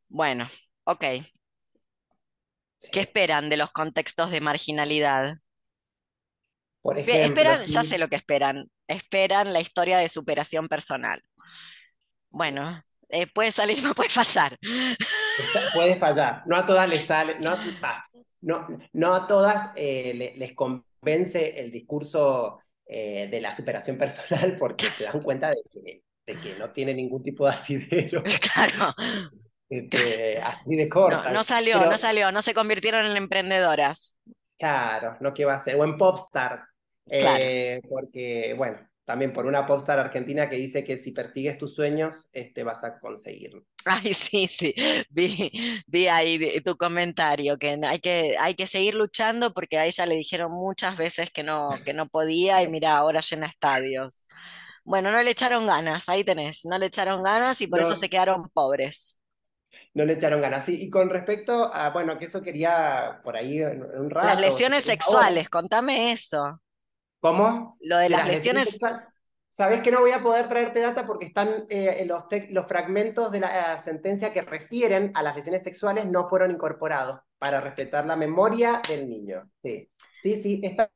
[0.07, 0.47] Bueno,
[0.85, 1.05] ok.
[2.91, 5.37] ¿Qué esperan de los contextos de marginalidad?
[6.81, 8.65] Por esperan, ya sé lo que esperan.
[8.87, 11.21] Esperan la historia de superación personal.
[12.29, 14.57] Bueno, eh, puede salir, no puede fallar.
[15.73, 16.43] Puede fallar.
[16.47, 17.55] No a todas les sale, no,
[18.41, 24.87] no, no a todas eh, les convence el discurso eh, de la superación personal porque
[24.87, 28.23] se dan cuenta de que, de que no tiene ningún tipo de asidero.
[28.53, 28.93] Claro.
[29.69, 31.31] Este, así de corta.
[31.31, 34.17] No, salió, no salió, no se convirtieron en emprendedoras.
[34.59, 36.65] Claro, no que va a ser, o en popstar.
[37.09, 38.77] Eh, porque, bueno,
[39.11, 42.97] también por una popstar argentina que dice que si persigues tus sueños, este, vas a
[42.97, 43.65] conseguirlo.
[43.83, 44.73] Ay, sí, sí,
[45.09, 45.51] vi,
[45.85, 50.15] vi ahí tu comentario, que hay, que hay que seguir luchando porque a ella le
[50.15, 54.23] dijeron muchas veces que no, que no podía y mira, ahora llena estadios.
[54.85, 58.09] Bueno, no le echaron ganas, ahí tenés, no le echaron ganas y por eso se
[58.09, 59.19] quedaron pobres.
[59.93, 60.63] No le echaron ganas.
[60.63, 64.25] Sí, y con respecto a, bueno, que eso quería por ahí un rato.
[64.25, 66.61] Las lesiones sexuales, contame eso.
[67.21, 67.77] ¿Cómo?
[67.79, 68.77] Lo de, las, lesiones...
[69.51, 73.41] Sabes que no voy a poder traerte data porque están eh, los, los fragmentos de
[73.41, 78.81] la sentencia que refieren a las lesiones sexuales no fueron incorporados para respetar la memoria
[78.87, 79.43] del niño.
[79.61, 79.87] Sí,
[80.21, 80.89] sí, sí están,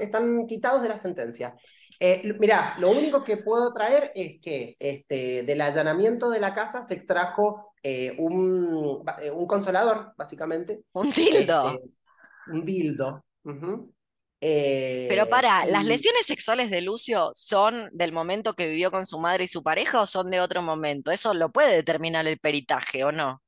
[0.00, 1.56] están quitados de la sentencia.
[1.98, 6.82] Eh, mira, lo único que puedo traer es que este, del allanamiento de la casa
[6.82, 9.02] se extrajo eh, un,
[9.32, 10.82] un, consolador, básicamente.
[10.92, 11.72] Un dildo.
[11.72, 13.24] Este, un dildo.
[14.40, 19.44] Eh, para, ¿las lesiones sexuales de Lucio son del momento que vivió con su madre
[19.44, 21.10] y su pareja o son de otro momento?
[21.10, 23.42] Eso lo puede determinar el peritaje o no.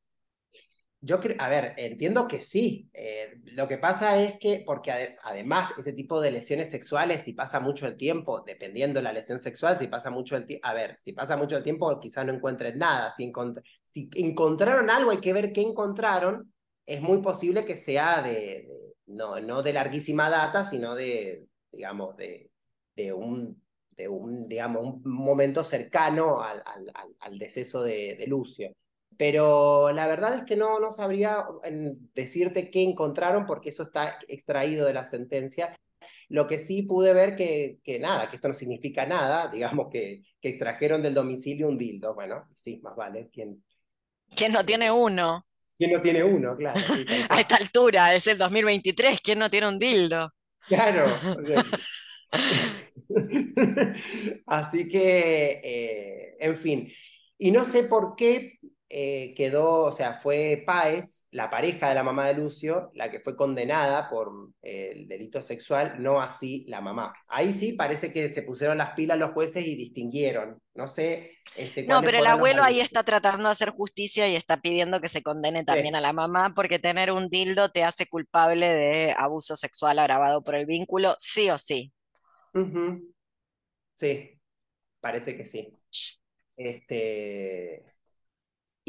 [1.00, 2.90] Yo creo, a ver, entiendo que sí.
[2.92, 7.60] Eh, lo que pasa es que, porque además ese tipo de lesiones sexuales, si pasa
[7.60, 10.96] mucho el tiempo, dependiendo de la lesión sexual, si pasa mucho el tiempo, a ver,
[10.98, 13.12] si pasa mucho el tiempo, quizás no encuentren nada.
[13.12, 13.30] Si,
[13.84, 16.52] si encontraron algo, hay que ver qué encontraron.
[16.88, 18.66] Es muy posible que sea de
[19.08, 22.50] no, no de larguísima data, sino de, digamos, de,
[22.96, 28.72] de, un, de un, digamos, un momento cercano al, al, al deceso de, de, Lucio.
[29.18, 31.44] Pero la verdad es que no, no sabría
[32.14, 35.78] decirte qué encontraron porque eso está extraído de la sentencia.
[36.30, 40.22] Lo que sí pude ver que, que nada, que esto no significa nada, digamos que,
[40.40, 42.14] que extrajeron del domicilio un dildo.
[42.14, 43.28] Bueno, sí, más vale.
[43.30, 43.62] ¿Quién,
[44.34, 45.47] ¿Quién no tiene uno?
[45.78, 46.56] ¿Quién no tiene uno?
[46.56, 46.78] Claro.
[47.30, 50.34] a esta altura, es el 2023, ¿quién no tiene un dildo?
[50.66, 51.04] Claro.
[54.46, 56.92] Así que, eh, en fin.
[57.38, 58.58] Y no sé por qué
[58.90, 63.20] eh, quedó, o sea, fue Páez, la pareja de la mamá de Lucio, la que
[63.20, 67.12] fue condenada por eh, el delito sexual, no así la mamá.
[67.26, 70.58] Ahí sí parece que se pusieron las pilas los jueces y distinguieron.
[70.74, 71.32] No sé.
[71.54, 75.08] Este, no, pero el abuelo ahí está tratando de hacer justicia y está pidiendo que
[75.08, 79.54] se condene también a la mamá, porque tener un dildo te hace culpable de abuso
[79.56, 81.92] sexual agravado por el vínculo, sí o sí.
[83.96, 84.40] Sí,
[85.00, 85.76] parece que sí.
[86.56, 87.84] Este.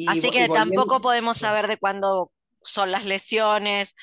[0.07, 2.31] Así que tampoco podemos saber de cuándo
[2.61, 3.95] son las lesiones.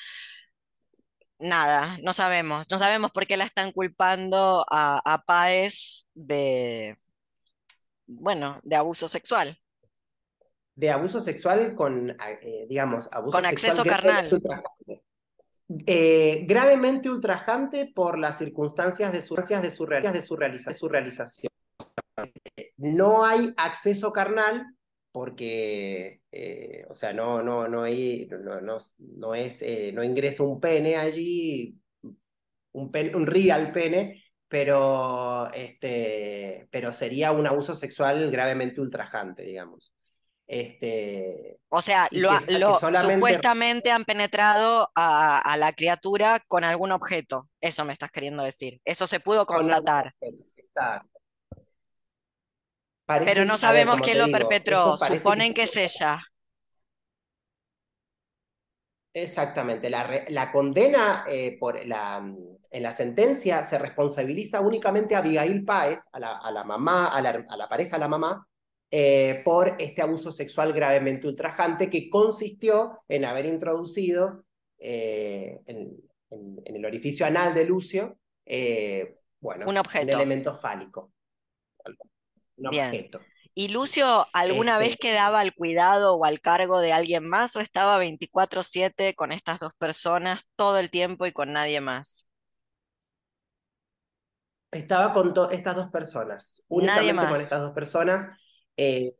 [1.39, 2.71] Nada, no sabemos.
[2.71, 6.97] No sabemos por qué la están culpando a, a Páez de,
[8.07, 9.59] bueno, de abuso sexual.
[10.75, 14.29] De abuso sexual con, eh, digamos, abuso con acceso carnal.
[15.87, 21.51] Eh, gravemente ultrajante por las circunstancias de su, de su, de su realización.
[22.77, 24.76] No hay acceso carnal
[25.17, 30.43] porque, eh, o sea, no, no, no, hay, no, no, no es, eh, no ingresa
[30.43, 31.75] un pene allí,
[32.73, 39.91] un, un real pene, pero, este, pero sería un abuso sexual gravemente ultrajante, digamos.
[40.47, 47.49] Este, o sea, lo, supuestamente han penetrado a, la criatura con algún objeto.
[47.59, 48.83] Eso me estás queriendo decir.
[48.85, 50.15] Eso se pudo constatar.
[53.07, 56.21] Pero no sabemos quién lo perpetró, suponen que, es ella.
[59.13, 62.19] Exactamente, la, la condena eh, por la,
[62.71, 67.21] en la sentencia se responsabiliza únicamente a Abigail Páez, a la, a la mamá, a
[67.23, 68.47] la, a la, pareja de la mamá,
[68.91, 74.45] eh, por este abuso sexual gravemente ultrajante que consistió en haber introducido
[74.79, 75.97] eh, en,
[76.31, 78.19] en, el orificio anal de Lucio,
[79.41, 80.07] bueno, un, objeto.
[80.09, 81.13] un elemento fálico.
[82.57, 83.11] Bien.
[83.55, 87.61] ¿Y Lucio alguna vez este quedaba al cuidado o al cargo de alguien más o
[87.61, 92.27] estaba 24/7 con estas dos personas todo el tiempo y con nadie más?
[94.71, 98.29] Estaba con estas dos personas, únicamente nadie con estas dos personas.
[98.77, 99.15] Eh,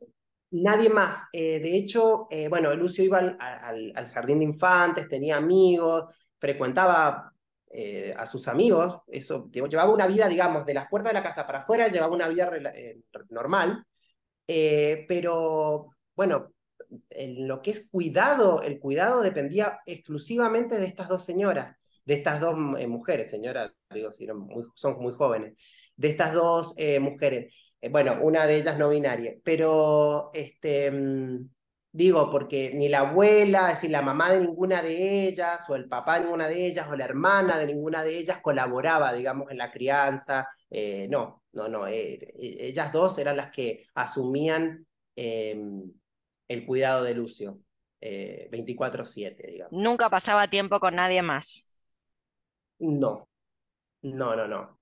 [0.51, 1.23] nadie más.
[1.33, 7.33] Eh, de hecho, eh, bueno, Lucio iba al, jardín de infantes, tenía amigos, frecuentaba
[7.79, 11.45] eh, a sus amigos, eso, llevaba una vida, digamos, de las puertas de la casa
[11.45, 13.85] para afuera, llevaba una vida eh, normal,
[14.47, 16.53] eh, pero bueno,
[17.07, 22.41] en lo que es cuidado, el cuidado dependía exclusivamente de estas dos señoras, de estas
[22.41, 25.53] dos mujeres, señoras, digo, si muy, son muy jóvenes,
[25.95, 27.53] de estas dos mujeres.
[27.91, 31.47] bueno, una de ellas no binaria, pero este, mm,
[31.91, 35.87] Digo, porque ni la abuela, es decir, la mamá de ninguna de ellas, o el
[35.87, 39.57] papá de ninguna de ellas, o la hermana de ninguna de ellas colaboraba, digamos, en
[39.57, 40.47] la crianza.
[40.69, 41.87] Eh, no, no, no.
[41.87, 44.85] Eh, ellas dos eran las que asumían
[45.15, 45.91] em,
[46.47, 47.59] el cuidado de Lucio,
[47.99, 49.71] 24-7, eh, digamos.
[49.71, 51.67] Nunca pasaba tiempo con nadie más.
[52.79, 53.27] No,
[54.01, 54.79] no, no, no.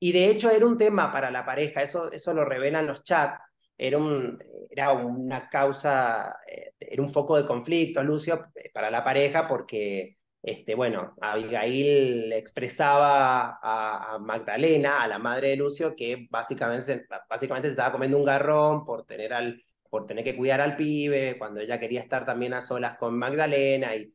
[0.00, 3.38] Y de hecho era un tema para la pareja, eso, eso lo revelan los chats
[3.80, 4.38] era, un,
[4.70, 10.18] era una causa, eh, era un foco de conflicto, Lucio, eh, para la pareja, porque,
[10.42, 17.72] este, bueno, Abigail expresaba a, Magdalena, a la madre de Lucio, que básicamente, básicamente se
[17.72, 21.80] estaba comiendo un garrón por tener, al, por tener que cuidar al pibe, cuando ella
[21.80, 24.12] quería estar también a solas con Magdalena, y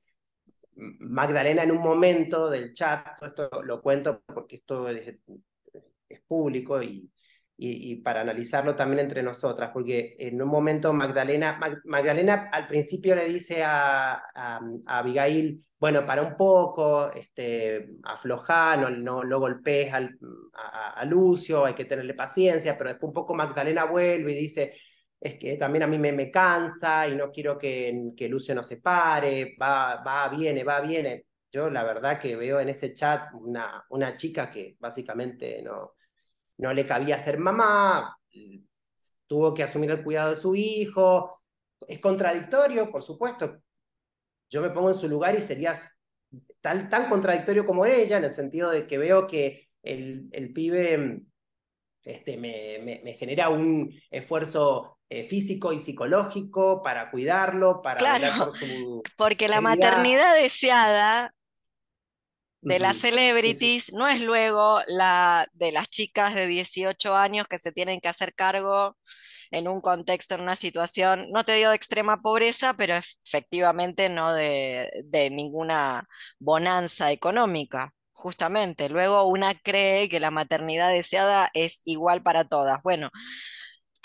[0.75, 5.15] Magdalena en un momento del chat, esto lo cuento porque esto es,
[6.07, 7.09] es público y
[7.57, 13.25] y, para analizarlo también entre nosotras, porque en un momento Magdalena, Magdalena al principio le
[13.25, 20.17] dice a, a, Abigail, bueno, para un poco, este, afloja, no, no, no golpees al,
[20.53, 24.73] a, Lucio, hay que tenerle paciencia, pero después un poco Magdalena vuelve y dice,
[25.19, 28.63] es que también a mí me, me cansa y no quiero que, que Lucio no
[28.63, 31.25] se pare, va, va, viene, va, viene.
[31.51, 35.93] Yo la verdad que veo en ese chat una, una chica que básicamente no,
[36.57, 38.17] no le cabía ser mamá,
[39.27, 41.41] tuvo que asumir el cuidado de su hijo.
[41.87, 43.61] Es contradictorio, por supuesto.
[44.49, 45.75] Yo me pongo en su lugar y sería
[46.61, 51.21] tan, tan contradictorio como ella, en el sentido de que veo que el, el pibe
[52.03, 58.51] este, me, me, genera un esfuerzo eh, físico y psicológico para cuidarlo, para claro,
[59.17, 61.33] porque la maternidad deseada
[62.65, 67.71] de las celebrities no es luego la de las chicas de 18 años que se
[67.71, 68.97] tienen que hacer cargo
[69.51, 74.33] en un contexto, en una situación, no te digo de extrema pobreza, pero efectivamente no
[74.33, 76.07] de, de ninguna
[76.39, 77.93] bonanza económica.
[78.13, 82.81] Justamente, luego una cree que la maternidad deseada es igual para todas.
[82.81, 83.11] Bueno,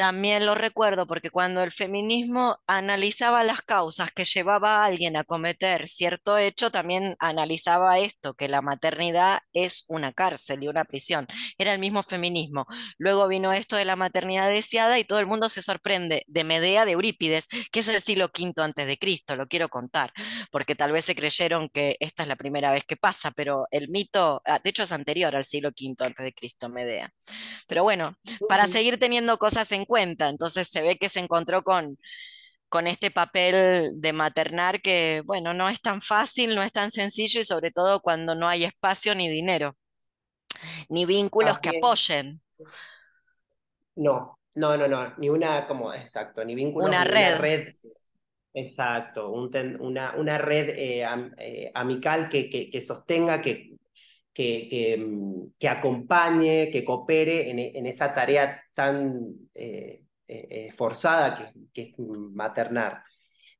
[0.00, 5.24] también lo recuerdo porque cuando el feminismo analizaba las causas que llevaba a alguien a
[5.24, 11.26] cometer cierto hecho, también analizaba esto, que la maternidad es una cárcel y una prisión.
[11.58, 12.64] Era el mismo feminismo.
[12.96, 16.86] Luego vino esto de la maternidad deseada y todo el mundo se sorprende de Medea
[16.86, 20.14] de Eurípides, que es el siglo V antes de Cristo, lo quiero contar,
[20.50, 23.90] porque tal vez se creyeron que esta es la primera vez que pasa, pero el
[23.90, 27.12] mito, ah, de hecho es anterior al siglo V antes de Cristo, Medea.
[27.68, 28.16] Pero bueno,
[28.48, 30.28] para seguir teniendo cosas en cuenta.
[30.28, 31.98] Entonces se ve que se encontró con,
[32.68, 37.40] con este papel de maternar que, bueno, no es tan fácil, no es tan sencillo
[37.40, 39.76] y sobre todo cuando no hay espacio ni dinero,
[40.88, 42.40] ni vínculos que apoyen.
[43.96, 46.88] No, no, no, no, ni una, como, exacto, ni vínculos.
[46.88, 47.66] Una red.
[48.52, 51.04] Exacto, una, una, red eh,
[51.38, 53.76] eh, amical que, que, que, sostenga, que,
[54.40, 61.82] que, mm, que, acompañe, que coopere en, esa tarea tan eh, eh, eh, forzada que,
[61.82, 63.02] es maternar.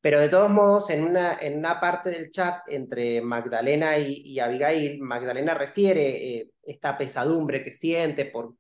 [0.01, 4.99] Pero de todos modos, en una, en una parte del chat entre Magdalena y, Abigail,
[5.01, 8.55] Magdalena refiere esta pesadumbre que siente por,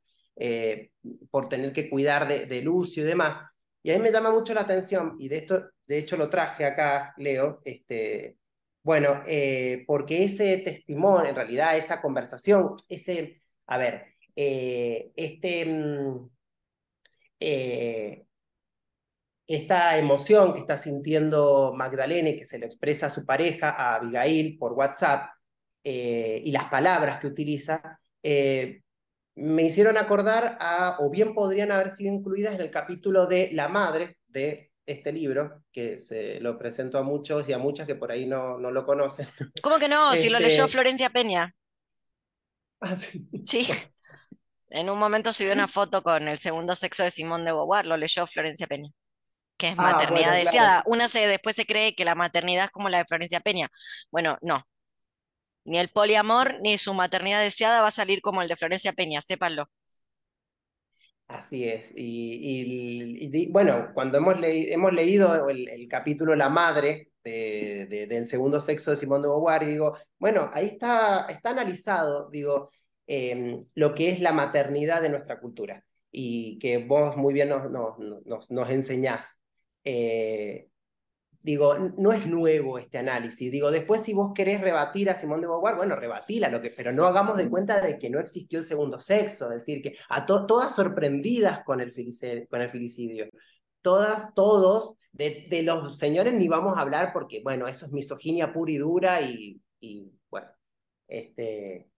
[1.30, 3.50] por tener que cuidar de, de, Lucio y demás.
[3.82, 6.66] Y a mí me llama mucho la atención, y de esto, de hecho lo traje
[6.66, 8.36] acá, Leo, este,
[8.90, 16.28] bueno, eh, porque ese testimonio, en realidad, esa conversación, ese, a ver, eh, este, mm,
[17.38, 18.24] eh,
[19.46, 23.94] esta emoción que está sintiendo Magdalena y que se le expresa a su pareja, a
[23.94, 25.30] Abigail, por WhatsApp,
[25.84, 32.54] y las palabras que utiliza, me hicieron acordar a, o bien podrían haber sido incluidas
[32.56, 37.48] en el capítulo de La Madre de este libro, que se lo presento a muchos
[37.48, 39.26] y a muchas que por ahí no, no lo conocen.
[39.62, 40.12] ¿Cómo que no?
[40.14, 41.54] Si lo leyó este Florencia Peña.
[42.80, 43.28] Ah, sí.
[43.44, 43.68] Sí.
[44.70, 47.96] En un momento subió una foto con el segundo sexo de Simón de Beauvoir, lo
[47.96, 48.90] leyó Florencia Peña,
[49.56, 50.82] que es ah, maternidad deseada.
[50.86, 53.68] Una se, después se cree que la maternidad es como la de Florencia Peña.
[54.10, 54.64] Bueno, no.
[55.64, 59.20] Ni el poliamor ni su maternidad deseada va a salir como el de Florencia Peña,
[59.20, 59.68] sépanlo.
[61.30, 61.92] Así es.
[61.94, 68.96] Y, bueno, cuando hemos, hemos leído el, capítulo La Madre de, del segundo sexo de
[68.96, 72.70] Simón de Beauvoir, digo, bueno, ahí está, está analizado, digo,
[73.06, 77.70] em, lo que es la maternidad de nuestra cultura y que vos muy bien nos,
[77.70, 79.38] nos, nos, enseñás.
[79.84, 80.68] Eh,
[81.42, 83.50] digo, no es nuevo este análisis.
[83.50, 86.92] Digo, después si vos querés rebatir a Simón de Beauvoir, bueno, rebatila, lo que, pero
[86.92, 90.26] no hagamos de cuenta de que no existió el segundo sexo, es decir, que a
[90.26, 91.92] todas sorprendidas con el,
[92.48, 93.26] con el filicidio,
[93.82, 98.72] todas, todos De, los señores ni vamos a hablar porque, bueno, eso es misoginia pura
[98.72, 100.48] y dura y, y bueno,
[101.08, 101.88] este,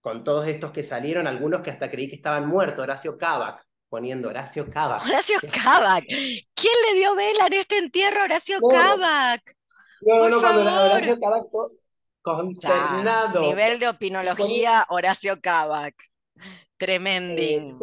[0.00, 4.30] con todos estos que salieron, algunos que hasta creí que estaban muertos, Horacio Cavac, poniendo
[4.30, 5.04] Horacio Cavac.
[5.04, 6.06] Horacio Cavac.
[6.06, 9.54] ¿Quién le dio vela en este entierro a Horacio Cavac?
[10.00, 11.46] No, no, cuando Horacio Cavac
[12.22, 13.42] consternado.
[13.42, 15.94] nivel de opinología, Horacio Cavac.
[16.78, 17.78] Tremending.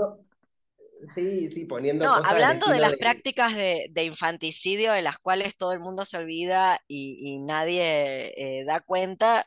[1.13, 2.05] sí, sí, poniendo.
[2.05, 6.79] No, hablando de las prácticas de, infanticidio de las cuales todo el mundo se olvida
[6.87, 9.45] y, nadie eh, da cuenta,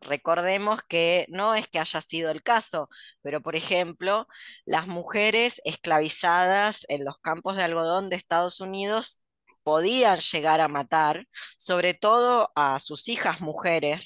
[0.00, 2.88] recordemos que no es que haya sido el caso,
[3.22, 4.26] pero por ejemplo,
[4.64, 9.20] las mujeres esclavizadas en los campos de algodón de Estados Unidos
[9.62, 11.26] podían llegar a matar,
[11.58, 14.00] sobre todo a sus hijas mujeres,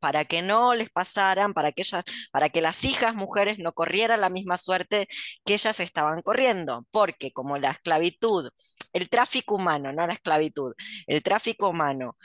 [0.00, 4.20] para que no les pasaran, para que ellas, para que las hijas mujeres no corrieran
[4.20, 5.08] la misma suerte
[5.44, 8.50] que ellas estaban corriendo, porque como la esclavitud,
[8.92, 10.74] el tráfico humano, no la esclavitud,
[11.06, 12.16] el tráfico humano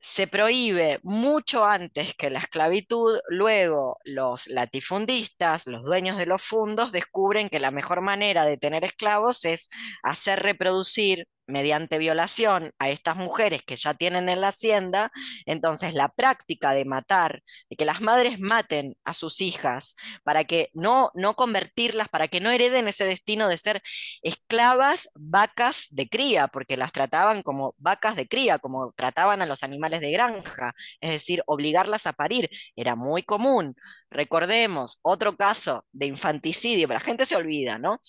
[0.00, 6.92] se prohíbe mucho antes que la esclavitud, luego los latifundistas, los dueños de los fundos,
[6.92, 9.68] descubren que la mejor manera de tener esclavos es
[10.02, 15.10] hacer reproducir mediante violación a estas mujeres que ya tienen en la hacienda,
[15.46, 20.70] entonces la práctica de matar, de que las madres maten a sus hijas para que
[20.72, 23.82] no, no convertirlas, para que no hereden ese destino de ser
[24.22, 29.62] esclavas vacas de cría, porque las trataban como vacas de cría, como trataban a los
[29.62, 33.76] animales de granja, es decir, obligarlas a parir, era muy común.
[34.10, 38.00] Recordemos otro caso de infanticidio, pero la gente se olvida, ¿no?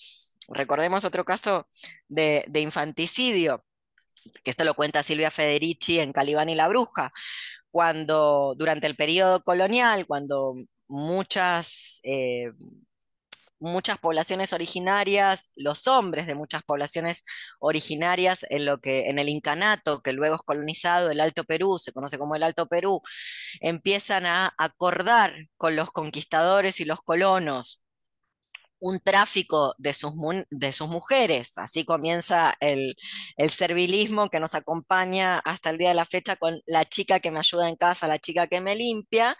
[0.48, 1.66] Recordemos otro caso
[2.08, 3.64] de, infanticidio,
[4.44, 7.12] que esto lo cuenta Silvia Federici en Calibán y la Bruja,
[7.70, 10.54] cuando durante el periodo colonial, cuando
[10.88, 12.52] muchas, eh,
[13.58, 17.24] muchas poblaciones originarias, los hombres de muchas poblaciones
[17.60, 21.92] originarias en lo que en el incanato, que luego es colonizado el Alto Perú, se
[21.92, 23.00] conoce como el Alto Perú,
[23.60, 27.81] empiezan a acordar con los conquistadores y los colonos
[28.82, 30.12] un tráfico de sus,
[30.50, 31.56] de sus mujeres.
[31.56, 32.96] Así comienza el,
[33.36, 37.30] el, servilismo que nos acompaña hasta el día de la fecha con la chica que
[37.30, 39.38] me ayuda en casa, la chica que me limpia,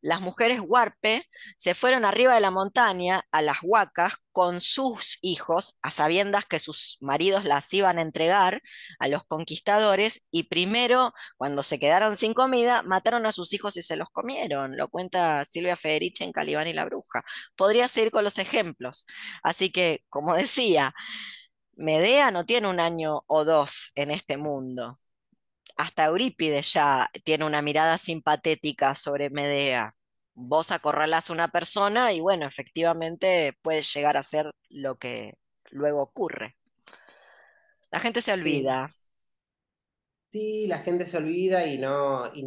[0.00, 1.26] las mujeres huarpe
[1.56, 6.58] se fueron arriba de la montaña a las huacas con sus hijos, a sabiendas que
[6.58, 8.62] sus maridos las iban a entregar
[8.98, 13.82] a los conquistadores, y primero, cuando se quedaron sin comida, mataron a sus hijos y
[13.82, 14.76] se los comieron.
[14.76, 17.22] Lo cuenta Silvia Federici en Calibán y la Bruja.
[17.56, 19.06] Podría seguir con los ejemplos.
[19.42, 20.94] Así que, como decía,
[21.76, 24.94] Medea no tiene un año o dos en este mundo
[25.80, 29.94] hasta Eurípides ya tiene una mirada simpatética sobre Medea.
[30.34, 35.38] Vos acorralás a una persona y bueno, efectivamente puede llegar a ser lo que
[35.70, 36.56] luego ocurre.
[37.90, 38.90] La gente se olvida.
[40.30, 42.44] Sí, la gente se olvida y no, y,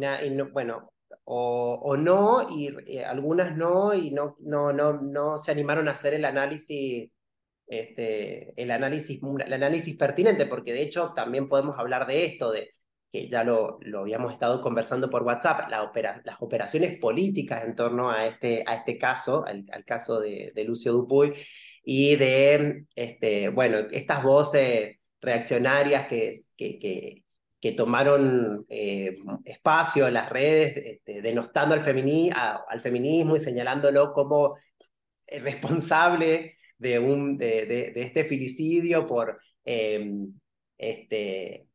[0.52, 0.92] bueno,
[1.24, 6.14] o, no, y eh, algunas no, y no, no, no, no se animaron a hacer
[6.14, 7.10] el análisis,
[7.66, 12.74] este, el análisis, el análisis pertinente, porque de hecho también podemos hablar de esto, de
[13.14, 15.88] que ya lo, lo habíamos estado conversando por WhatsApp, la
[16.24, 21.32] las operaciones políticas en torno a este, a este caso, al, caso de, Lucio Dupuy,
[21.84, 27.22] y de, este, bueno, estas voces reaccionarias que, que,
[27.60, 31.82] que, tomaron eh, espacio en las redes, este, denostando al,
[32.68, 34.56] al feminismo y señalándolo como
[35.28, 39.38] responsable de, un, de, de, este filicidio por...
[39.64, 40.10] Eh,
[40.76, 41.68] este,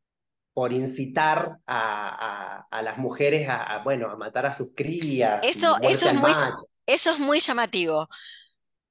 [0.60, 5.40] por incitar a, a, las mujeres a, bueno, a matar a sus crías.
[5.42, 6.32] Eso, eso, es muy,
[6.84, 8.10] eso es muy llamativo.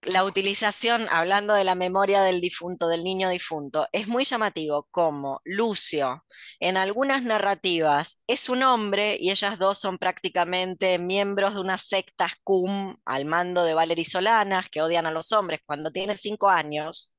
[0.02, 5.42] La utilización, hablando de la memoria del difunto, del niño difunto, es muy llamativo como
[5.44, 6.26] Lucio,
[6.60, 12.30] en algunas narrativas, es un hombre y ellas dos son prácticamente miembros de una secta
[12.44, 17.14] cum al mando de Valery Solanas, que odian a los hombres cuando tiene cinco años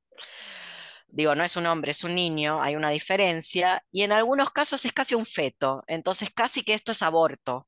[1.13, 4.85] digo, no es un hombre, es un niño, hay una diferencia, y en algunos casos
[4.85, 7.67] es casi un feto, entonces casi que esto es aborto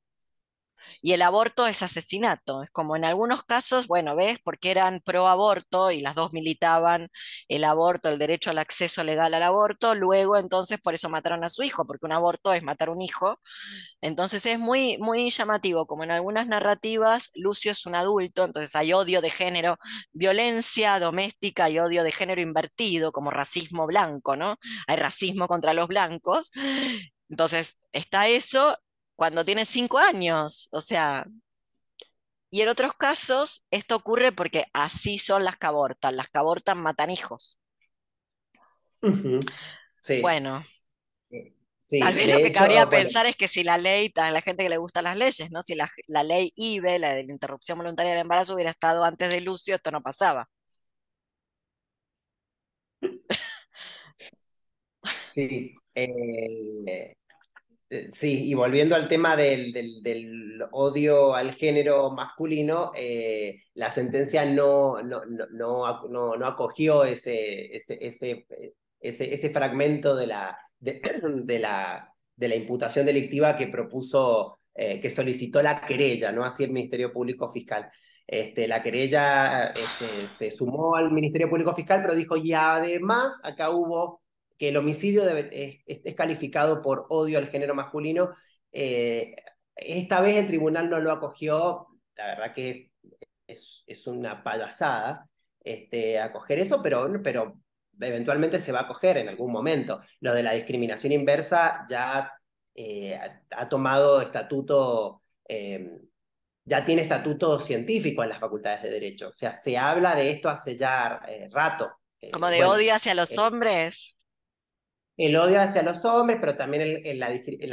[1.00, 2.62] y el aborto es asesinato.
[2.62, 7.08] Es como en algunos casos, bueno, ves, porque eran pro aborto y las dos militaban
[7.48, 11.48] el aborto, el derecho al acceso legal al aborto, luego entonces por eso mataron a
[11.50, 13.40] su hijo, porque un aborto es matar un hijo.
[14.00, 18.92] Entonces es muy, muy llamativo, como en algunas narrativas, Lucio es un adulto, entonces hay
[18.92, 19.78] odio de género,
[20.12, 24.56] violencia doméstica y odio de género invertido, como racismo blanco, ¿no?
[24.86, 26.50] Hay racismo contra los blancos.
[27.28, 28.76] Entonces, está eso
[29.22, 30.68] cuando tiene cinco años.
[30.72, 31.24] O sea,
[32.50, 36.16] y en otros casos esto ocurre porque así son las que abortan.
[36.16, 37.60] Las que abortan matan hijos.
[40.20, 40.60] Bueno.
[42.00, 44.68] Tal vez lo que cabría pensar es que si la ley, a la gente que
[44.68, 45.62] le gustan las leyes, ¿no?
[45.62, 49.30] Si la, la ley IBE, la de la interrupción voluntaria del embarazo, hubiera estado antes
[49.30, 50.48] de Lucio, esto no pasaba.
[55.04, 57.14] Sí, eh,
[58.12, 65.02] sí, y volviendo al tema del, del, odio al género masculino, eh, la sentencia no,
[65.02, 68.46] no, no, no, no acogió ese, ese, ese,
[69.00, 71.00] ese, fragmento de la, de,
[71.60, 77.12] la, de la imputación delictiva que propuso, que solicitó la querella, no así el Ministerio
[77.12, 77.90] Público Fiscal.
[78.26, 83.70] Este, la querella este, se sumó al Ministerio Público Fiscal, pero dijo, y además acá
[83.70, 84.21] hubo
[84.62, 88.36] que el homicidio es, calificado por odio al género masculino.
[88.70, 89.34] Eh,
[89.74, 92.92] esta vez el tribunal no lo acogió, la verdad que
[93.44, 97.58] es, es una payasada este, acoger eso, pero, pero
[98.00, 100.00] eventualmente se va a acoger en algún momento.
[100.20, 102.30] Lo de la discriminación inversa ya
[102.72, 103.18] eh,
[103.50, 105.90] ha, tomado estatuto, eh,
[106.64, 109.30] ya tiene estatuto científico en las facultades de Derecho.
[109.30, 111.90] O sea, se habla de esto hace ya rato.
[112.32, 114.16] Como de odio hacia los hombres
[115.16, 117.30] el odio hacia los hombres, pero también la,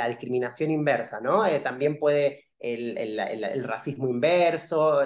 [0.07, 1.45] discriminación inversa, ¿no?
[1.45, 5.01] Eh, también puede el, racismo inverso,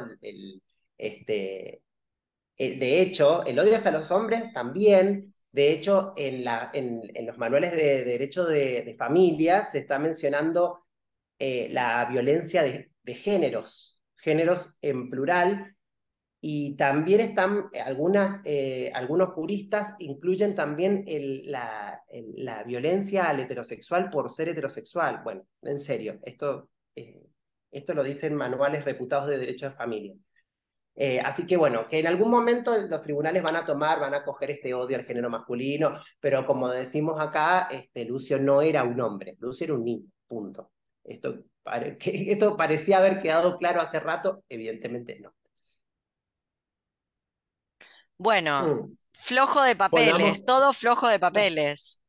[0.98, 1.82] este,
[2.58, 7.38] eh, de hecho, el odio hacia los hombres también, de hecho, en, la, en, los
[7.38, 10.86] manuales de, derecho de, familia se está mencionando
[11.40, 15.76] eh, la violencia de, de géneros, géneros en plural,
[16.46, 17.86] y también están eh,
[18.44, 21.06] eh, algunos juristas incluyen también
[21.46, 22.04] la,
[22.66, 25.22] violencia al heterosexual por ser heterosexual.
[25.24, 27.24] Bueno, en serio, esto, eh,
[27.72, 30.16] esto lo dicen manuales reputados de derecho de familia.
[31.24, 34.52] así que bueno, que en algún momento los tribunales van a tomar, van a coger
[34.52, 39.38] este odio al género masculino, pero como decimos acá, este, Lucio no era un hombre,
[39.40, 40.72] Lucio era un niño, punto.
[41.06, 41.46] Esto,
[42.02, 45.34] esto parecía haber quedado claro hace rato, evidentemente no.
[48.24, 48.98] Bueno, mm.
[49.12, 52.02] flojo de papeles, todo flojo de papeles.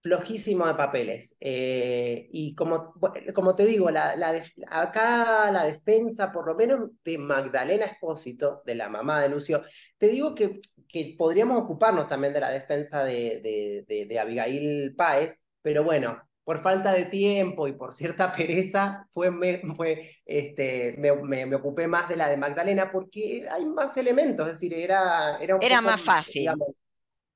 [0.00, 1.36] Flojísimo de papeles.
[1.40, 2.94] Eh, y como,
[3.34, 8.76] como te digo, la, la acá la defensa, por lo menos de Magdalena Espósito, de
[8.76, 9.64] la mamá de Lucio,
[9.98, 15.40] te digo que, que podríamos ocuparnos también de la defensa de, de, de Abigail Páez,
[15.60, 21.12] pero bueno, por falta de tiempo y por cierta pereza, fue, me, fue, este, me,
[21.12, 25.58] me, ocupé más de la de Magdalena porque hay más elementos, es decir, era, era,
[25.60, 26.48] era más fácil.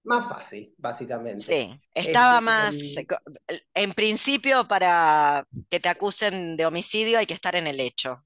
[0.03, 1.43] más fácil, básicamente.
[1.43, 7.55] Sí, estaba este, más, en principio para que te acusen de homicidio hay que estar
[7.55, 8.25] en el hecho.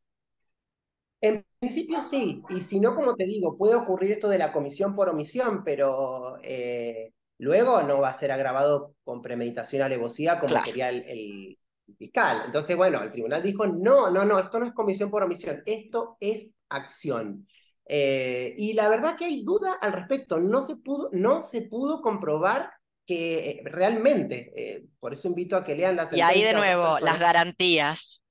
[1.20, 4.94] En principio sí, y si no, como te digo, puede ocurrir esto de la comisión
[4.94, 10.88] por omisión, pero eh, luego no va a ser agravado con premeditación alevosía como quería
[10.88, 11.58] el,
[11.98, 12.42] fiscal.
[12.46, 16.16] Entonces, bueno, el tribunal dijo, no, no, no, esto no es comisión por omisión, esto
[16.20, 17.46] es acción.
[17.88, 22.02] Eh, y la verdad que hay duda al respecto, no se pudo, no se pudo
[22.02, 22.72] comprobar
[23.06, 26.98] que eh, realmente, eh, por eso invito a que lean las Y ahí de nuevo,
[26.98, 28.22] las garantías.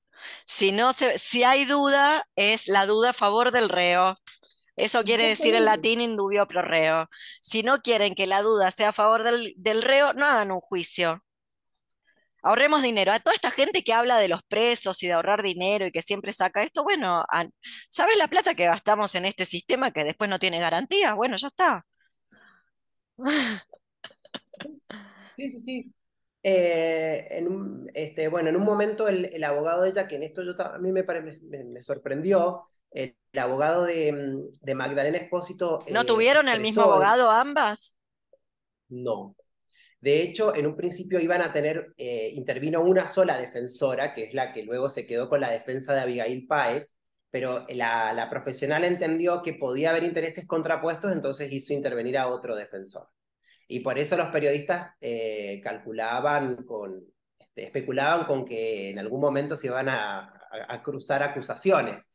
[0.44, 4.18] Si, no se, si hay duda, es la duda a favor del reo.
[4.76, 7.08] Eso quiere decir en latín indubio pro reo.
[7.40, 10.60] Si no quieren que la duda sea a favor del, del reo, no hagan un
[10.60, 11.22] juicio.
[12.42, 13.12] Ahorremos dinero.
[13.12, 16.02] A toda esta gente que habla de los presos y de ahorrar dinero y que
[16.02, 17.24] siempre saca esto, bueno,
[17.90, 21.14] ¿sabes la plata que gastamos en este sistema que después no tiene garantía?
[21.14, 21.84] Bueno, ya está.
[25.36, 25.94] Sí, sí, sí.
[26.42, 30.42] Eh, en un, este, bueno, en un momento el, abogado de ella, que en esto
[30.42, 35.78] yo, a mí me, me, me sorprendió, el, abogado de, de, Magdalena Espósito.
[35.90, 37.96] ¿No eh, tuvieron el mismo abogado ambas?
[38.88, 39.36] No.
[40.00, 44.34] De hecho, en un principio iban a tener, eh, intervino una sola defensora, que es
[44.34, 46.94] la que luego se quedó con la defensa de Abigail Páez,
[47.30, 52.56] pero la, la profesional entendió que podía haber intereses contrapuestos, entonces hizo intervenir a otro
[52.56, 53.08] defensor.
[53.68, 57.02] Y por eso los periodistas eh, calculaban con,
[57.38, 60.32] este, especulaban con que en algún momento se iban a,
[60.68, 62.10] a cruzar acusaciones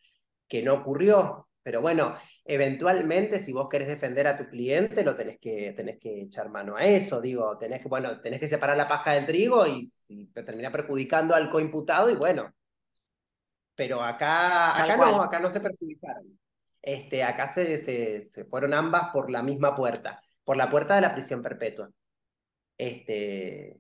[0.52, 1.48] que no ocurrió.
[1.64, 6.24] Pero bueno, eventualmente si vos querés defender a tu cliente, lo tenés que, tenés que
[6.24, 7.22] echar mano a eso.
[7.22, 10.70] Digo, tenés que, bueno, tenés que separar la paja del trigo y, si te termina
[10.70, 12.54] perjudicando al coimputado y bueno.
[13.76, 16.38] Pero acá, acá no, acá no se perjudicaron.
[16.82, 21.02] Este, acá se, se, se, fueron ambas por la misma puerta, por la puerta de
[21.02, 21.90] la prisión perpetua.
[22.78, 23.80] Este,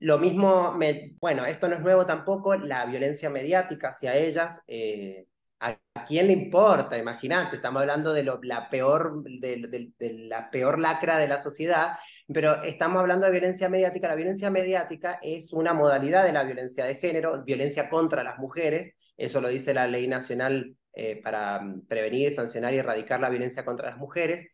[0.00, 4.62] lo mismo, me, bueno, esto no es nuevo tampoco, la violencia mediática hacia ellas.
[4.66, 5.26] Eh,
[5.60, 6.98] ¿A quién le importa?
[6.98, 9.92] Imagínate, estamos hablando de, lo, la peor, de,
[10.28, 11.96] la peor lacra de la sociedad,
[12.32, 14.08] Pero estamos hablando de violencia mediática.
[14.08, 18.94] La violencia mediática es una modalidad de la violencia de género, violencia contra las mujeres.
[19.16, 23.88] Eso lo dice la Ley Nacional eh, para prevenir, sancionar y erradicar la violencia contra
[23.90, 24.48] las mujeres.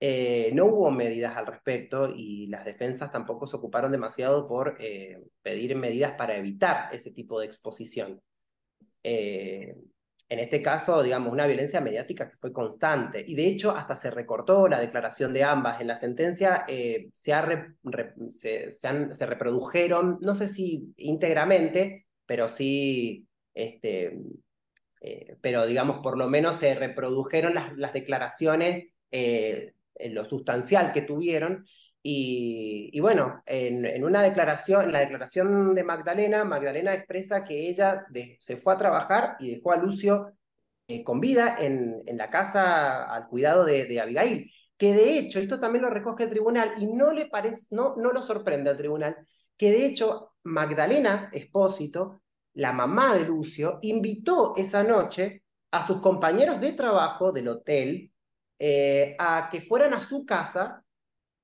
[0.00, 5.24] Eh, no hubo medidas al respecto y las defensas tampoco se ocuparon demasiado por eh,
[5.42, 8.22] pedir medidas para evitar ese tipo de exposición.
[9.02, 9.74] Eh,
[10.28, 13.24] en este caso, digamos, una violencia mediática que fue constante.
[13.26, 15.80] Y de hecho, hasta se recortó la declaración de ambas.
[15.80, 17.10] En la sentencia se,
[18.30, 24.20] se, se, reprodujeron, no sé si íntegramente, pero sí, este,
[25.40, 28.84] pero digamos, por lo menos se reprodujeron las, declaraciones
[30.10, 31.66] lo sustancial que tuvieron.
[32.02, 37.98] Y, bueno, en, una declaración, en la declaración de Magdalena, Magdalena expresa que ella
[38.40, 40.32] se fue a trabajar y dejó a Lucio
[40.86, 44.50] eh, con vida en, la casa al cuidado de, Abigail.
[44.76, 48.12] Que de hecho, esto también lo recoge el tribunal y no le parece, no, no
[48.12, 49.16] lo sorprende al tribunal,
[49.56, 52.22] que de hecho Magdalena Espósito,
[52.54, 55.42] la mamá de Lucio, invitó esa noche
[55.72, 58.12] a sus compañeros de trabajo del hotel
[58.58, 60.82] eh, a que fueran a su casa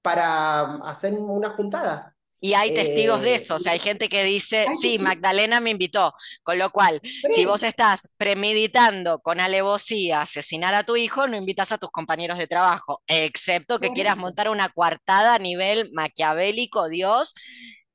[0.03, 2.15] para hacer una juntada.
[2.41, 5.71] Y hay testigos de eh, eso, o sea, hay gente que dice, sí, Magdalena me
[5.71, 6.13] invitó,
[6.43, 11.73] con lo cual, si vos estás premeditando con alevosía asesinar a tu hijo, no invitas
[11.73, 17.35] a tus compañeros de trabajo, excepto que quieras montar una coartada a nivel maquiavélico, Dios,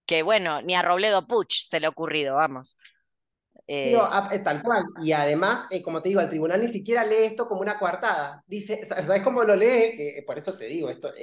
[0.07, 2.75] que bueno, ni a Robledo Puch se le ha ocurrido, vamos.
[3.71, 3.95] Eh,
[4.31, 4.83] eh, tal cual.
[4.99, 8.43] Y además, eh, como te digo, el tribunal ni siquiera lee esto como una coartada.
[8.47, 10.23] Dice, ¿sabes cómo lo lee?
[10.25, 11.13] por eso te digo, esto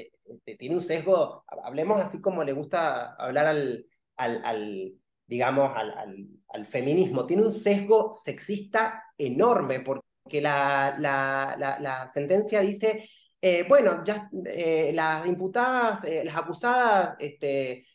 [0.56, 3.84] tiene un sesgo, hablemos así como le gusta hablar al,
[4.16, 4.92] al, al
[5.26, 7.26] digamos, al, al, feminismo.
[7.26, 13.10] Tiene un sesgo sexista enorme, porque la, la, la, sentencia dice,
[13.68, 14.30] bueno, ya
[14.92, 17.86] las imputadas, las acusadas, este,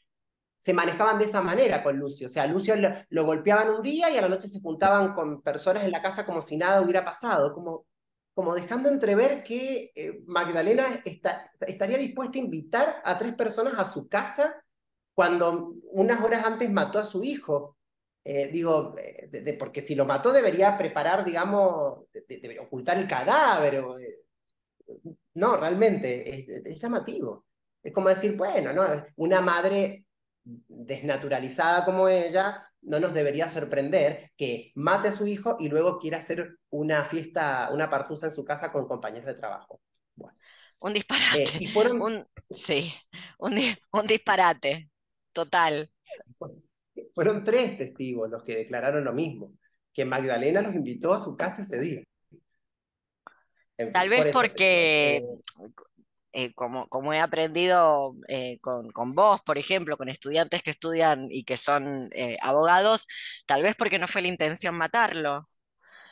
[0.61, 2.27] se manejaban de esa manera con Lucio.
[2.27, 2.75] O sea, Lucio
[3.09, 6.23] lo, golpeaban un día y a la noche se juntaban con personas en la casa
[6.23, 7.87] como si nada hubiera pasado, como,
[8.35, 14.07] como dejando entrever que eh, Magdalena estaría dispuesta a invitar a tres personas a su
[14.07, 14.63] casa
[15.15, 17.77] cuando unas horas antes mató a su hijo.
[18.23, 23.83] Eh, digo, eh, porque si lo mató debería preparar, digamos, debería ocultar el cadáver.
[25.33, 27.45] no, realmente, es, es llamativo.
[27.81, 28.83] Es como decir, bueno, ¿no?
[29.15, 30.05] Una madre
[30.43, 36.17] desnaturalizada como ella, no nos debería sorprender que mate a su hijo y luego quiera
[36.17, 39.81] hacer una fiesta, una partusa en su casa con compañeros de trabajo.
[40.79, 41.43] Un disparate.
[41.43, 42.27] Eh, fueron...
[42.49, 42.91] sí,
[43.37, 43.55] un,
[43.91, 44.89] un disparate,
[45.31, 45.89] total.
[47.13, 49.53] Fueron tres testigos los que declararon lo mismo,
[49.93, 52.03] que Magdalena los invitó a su casa ese día.
[53.91, 55.23] Tal vez porque
[56.33, 61.27] eh, como, como, he aprendido eh, con, con, vos, por ejemplo, con estudiantes que estudian
[61.29, 63.07] y que son eh, abogados,
[63.45, 65.43] tal vez porque no fue la intención matarlo.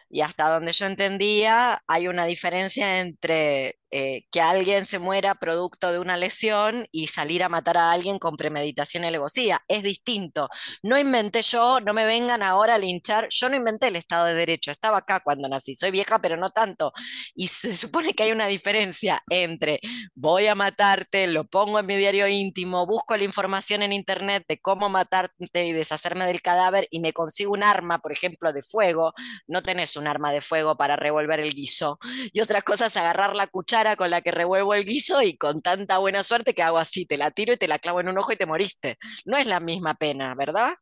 [0.10, 5.92] Y hasta donde yo entendía, hay una diferencia entre eh, que alguien se muera producto
[5.92, 9.64] de una lesión y salir a matar a alguien con premeditación y.
[9.68, 10.50] Es distinto.
[10.84, 13.28] No inventé yo, no me vengan ahora a linchar.
[13.32, 15.74] Yo no inventé el Estado de Derecho, estaba acá cuando nací.
[15.76, 16.94] Soy vieja, pero no tanto.
[17.34, 19.80] Y se supone que hay una diferencia entre
[20.14, 24.60] voy a matarte, lo pongo en mi diario íntimo, busco la información en internet de
[24.60, 29.14] cómo matarte y deshacerme del cadáver y me consigo un arma, por ejemplo, de fuego.
[29.48, 31.98] No tenés un arma de fuego para revolver el guiso.
[32.34, 35.62] Y otra cosa es agarrar la cuchara con la que revuelvo el guiso y con
[35.62, 38.18] tanta buena suerte que hago así, te la tiro y te la clavo en un
[38.18, 38.98] ojo y te moriste.
[39.26, 40.74] No es la misma pena, ¿verdad?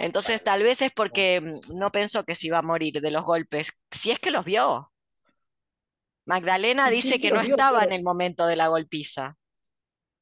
[0.00, 3.22] Entonces tal vez es porque mm, no pensó que se iba a morir de los
[3.22, 4.90] golpes, si es que los vio.
[6.26, 9.36] Magdalena dice que no estaba en el momento de la golpiza.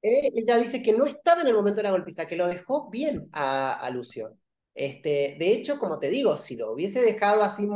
[0.02, 2.90] Eh, ella dice que no estaba en el momento de la golpiza, que lo dejó
[2.90, 4.36] bien a, Lucio.
[4.74, 7.68] Este, de hecho, como te digo, si lo hubiese dejado así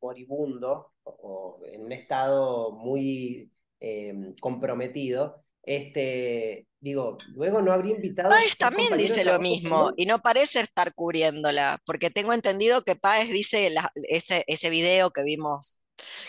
[0.00, 8.30] moribundo, o en un estado muy eh, comprometido, este, digo, luego no habría invitado.
[8.30, 13.28] Páez también dice lo mismo y no parece estar cubriéndola, porque tengo entendido que Páez
[13.28, 15.82] dice ese, ese video que vimos,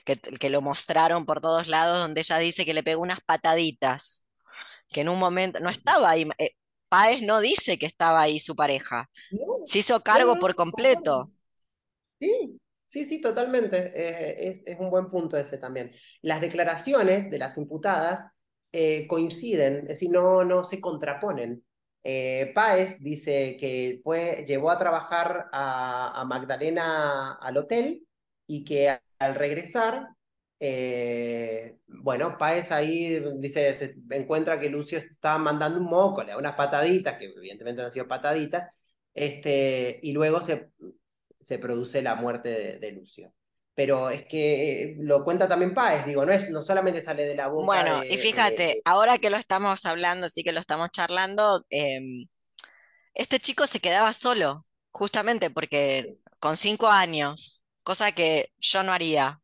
[0.05, 4.25] que, que lo mostraron por todos lados, donde ella dice que le pegó unas pataditas,
[4.89, 6.27] que en un momento no estaba ahí.
[6.37, 6.53] Eh,
[6.89, 9.09] Páez no dice que estaba ahí su pareja.
[9.65, 11.31] Se hizo cargo por completo.
[12.19, 13.91] Sí, Sí, sí, totalmente.
[13.95, 15.91] Eh, es, un buen punto ese también.
[16.21, 18.25] Las declaraciones de las imputadas
[18.71, 21.63] eh, coinciden, es decir, no, no se contraponen.
[22.03, 28.07] Eh, Páez dice que fue, llevó a trabajar a, Magdalena al hotel
[28.47, 30.07] y que al regresar
[31.87, 36.55] bueno, Paez ahí dice, se encuentra que Lucio estaba mandando un moco, le da unas
[36.55, 38.71] pataditas, que evidentemente no han sido pataditas,
[39.13, 40.69] este, y luego se,
[41.39, 43.33] se produce la muerte de, Lucio.
[43.73, 47.35] Pero es que eh, lo cuenta también Páez, digo, no, es, no solamente sale de
[47.35, 47.65] la boca.
[47.65, 52.27] Bueno, y fíjate, ahora que lo estamos hablando, sí que lo estamos charlando, em,
[53.13, 59.39] este chico se quedaba solo, justamente porque con cinco años, cosa que yo no haría,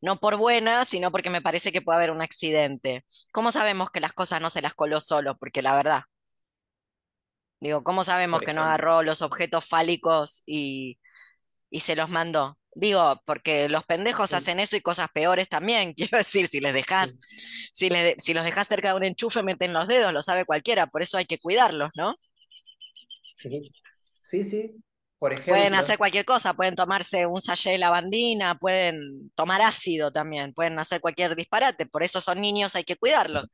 [0.00, 3.04] no por buena, sino porque me parece que puede haber un accidente.
[3.32, 5.36] ¿Cómo sabemos que las cosas no se las coló solo?
[5.38, 6.02] Porque la verdad,
[7.60, 10.98] digo, ¿cómo sabemos que no agarró los objetos fálicos y,
[11.70, 12.58] y se los mandó?
[12.74, 15.94] Digo, porque los pendejos hacen eso y cosas peores también.
[15.96, 17.14] Quiero decir, si les dejas,
[17.74, 21.02] si, si los dejas cerca de un enchufe, meten los dedos, lo sabe cualquiera, por
[21.02, 22.14] eso hay que cuidarlos, ¿no?
[23.38, 23.72] Sí,
[24.22, 24.82] sí, sí.
[25.18, 30.78] Pueden hacer cualquier cosa, pueden tomarse un sachet de lavandina, pueden tomar ácido también, pueden
[30.78, 33.48] hacer cualquier disparate, por eso son niños, hay que cuidarlos.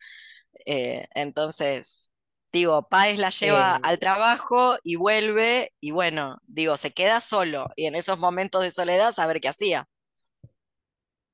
[0.67, 2.11] Eh, entonces,
[2.55, 7.87] digo, Páez la lleva al trabajo y vuelve y bueno, digo, se queda solo y
[7.87, 9.89] en esos momentos de soledad saber qué hacía.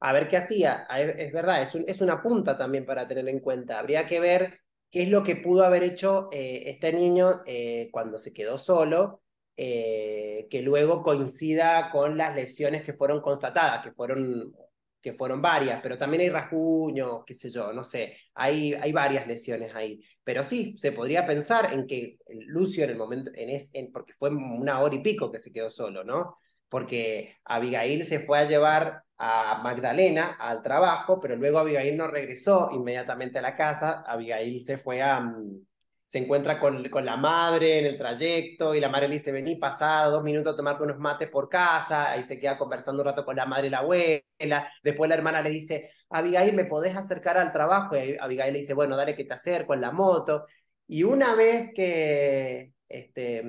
[0.00, 3.78] A ver qué hacía, es verdad, es, es una punta también para tener en cuenta.
[3.78, 4.60] Habría que ver
[4.90, 9.20] qué es lo que pudo haber hecho eh, este niño eh, cuando se quedó solo
[9.58, 14.54] eh, que luego coincida con las lesiones que fueron constatadas, que fueron,
[15.00, 19.26] que fueron varias, pero también hay rasguños, qué sé yo, no sé, hay, hay varias
[19.26, 20.02] lesiones ahí.
[20.24, 24.12] Pero sí, se podría pensar en que Lucio en el momento, en es, en, porque
[24.14, 26.36] fue una hora y pico que se quedó solo, ¿no?
[26.68, 32.70] Porque Abigail se fue a llevar a Magdalena al trabajo, pero luego Abigail no regresó
[32.72, 35.66] inmediatamente a la casa, Abigail se fue a, mm,
[36.10, 39.54] se encuentra con, con, la madre en el trayecto y la madre le dice, vení,
[39.54, 43.24] pasá dos minutos a tomarte unos mates por casa, ahí se queda conversando un rato
[43.24, 47.38] con la madre y la abuela, después la hermana le dice, Abigail, ¿me podés acercar
[47.38, 47.96] al trabajo?
[47.96, 50.46] Y Abigail le dice, bueno, dale que te acerco en la moto.
[50.88, 53.44] Y una vez que, este,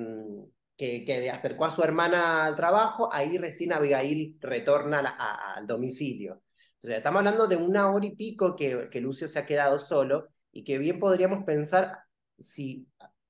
[0.76, 5.00] que, que acercó a su hermana al trabajo, ahí recién Abigail retorna
[5.56, 6.42] al domicilio.
[6.78, 10.28] Sea, estamos hablando de una hora y pico que, que Lucio se ha quedado solo
[10.52, 12.04] y que bien podríamos pensar
[12.42, 12.86] si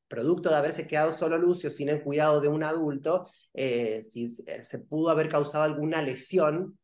[0.09, 4.79] producto de haberse quedado solo Lucio sin el cuidado de un adulto, eh, si se
[4.79, 6.79] pudo haber causado alguna lesión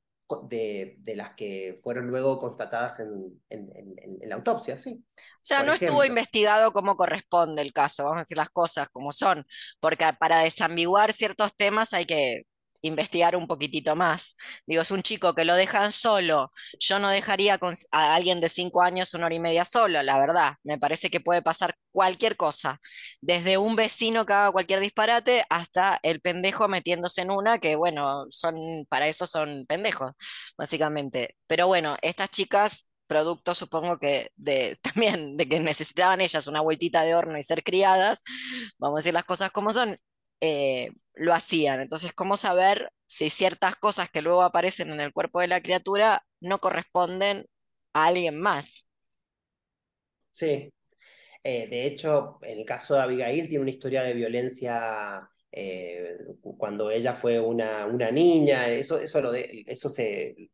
[0.48, 5.02] de, de, las que fueron luego constatadas en, en, la autopsia, sí.
[5.16, 9.12] O sea, no estuvo investigado como corresponde el caso, vamos a decir las cosas como
[9.12, 9.46] son,
[9.80, 12.42] porque para desambiguar ciertos temas hay que
[12.82, 14.36] investigar un poquitito más.
[14.66, 16.52] Digo, es un chico que lo dejan solo.
[16.78, 17.58] Yo no dejaría
[17.92, 20.54] a alguien de cinco años una hora y media solo, la verdad.
[20.62, 22.80] Me parece que puede pasar cualquier cosa.
[23.20, 28.26] Desde un vecino que haga cualquier disparate hasta el pendejo metiéndose en una, que bueno,
[28.30, 28.56] son,
[28.88, 30.12] para eso son pendejos,
[30.56, 31.36] básicamente.
[31.46, 37.02] Pero bueno, estas chicas producto, supongo que de, también de que necesitaban ellas una vueltita
[37.02, 38.22] de horno y ser criadas,
[38.78, 39.96] vamos a decir las cosas como son,
[40.40, 41.80] eh, lo hacían.
[41.80, 46.22] Entonces, ¿cómo saber si ciertas cosas que luego aparecen en el cuerpo de la criatura
[46.40, 47.46] no corresponden
[47.92, 48.88] a alguien más?
[50.30, 50.72] Sí.
[51.42, 56.18] Eh, de hecho, en el caso de Abigail tiene una historia de violencia eh,
[56.56, 58.68] cuando ella fue una, niña.
[58.68, 60.50] Eso, eso, lo de, eso se,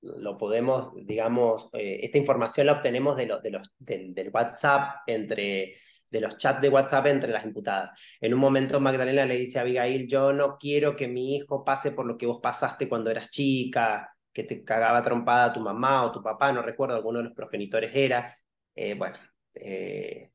[0.00, 5.76] lo podemos, digamos, esta información la obtenemos de, de los, del WhatsApp entre
[6.10, 7.98] de los chats de WhatsApp entre las imputadas.
[8.20, 11.92] En un momento Magdalena le dice a Abigail, yo no quiero que mi hijo pase
[11.92, 16.12] por lo que vos pasaste cuando eras chica, que te cagaba trompada tu mamá o
[16.12, 18.38] tu papá, no recuerdo, alguno de los progenitores era.
[18.74, 19.16] Eh, bueno,
[19.54, 20.30] eh,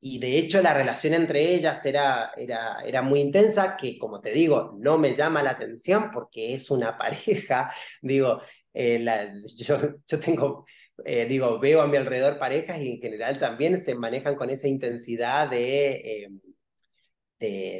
[0.00, 4.32] y de hecho la relación entre ellas era, era, era muy intensa, que como te
[4.32, 8.40] digo, no me llama la atención porque es una pareja, digo,
[8.74, 9.04] eh,
[9.58, 10.66] yo, yo tengo
[11.04, 14.68] eh, digo, veo a mi alrededor parejas y en general también se manejan con esa
[14.68, 16.28] intensidad de, eh,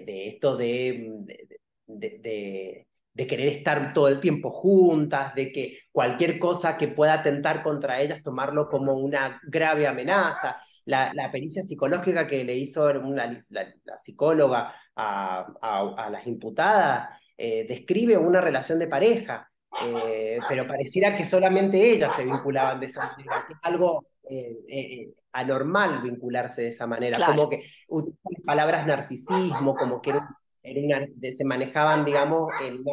[0.04, 1.44] de, esto de,
[1.86, 7.62] de, de, querer estar todo el tiempo juntas, de que cualquier cosa que pueda atentar
[7.62, 10.60] contra ellas, tomarlo como una grave amenaza.
[10.84, 17.66] La, la pericia psicológica que le hizo una, la, psicóloga a, a, las imputadas eh,
[17.68, 23.00] describe una relación de pareja eh, pero pareciera que solamente ellas se vinculaban de esa
[23.00, 28.86] manera, que es algo eh, eh, anormal vincularse de esa manera, como que utilizan palabras
[28.86, 30.12] narcisismo, como que
[31.32, 32.84] se manejaban, digamos, en,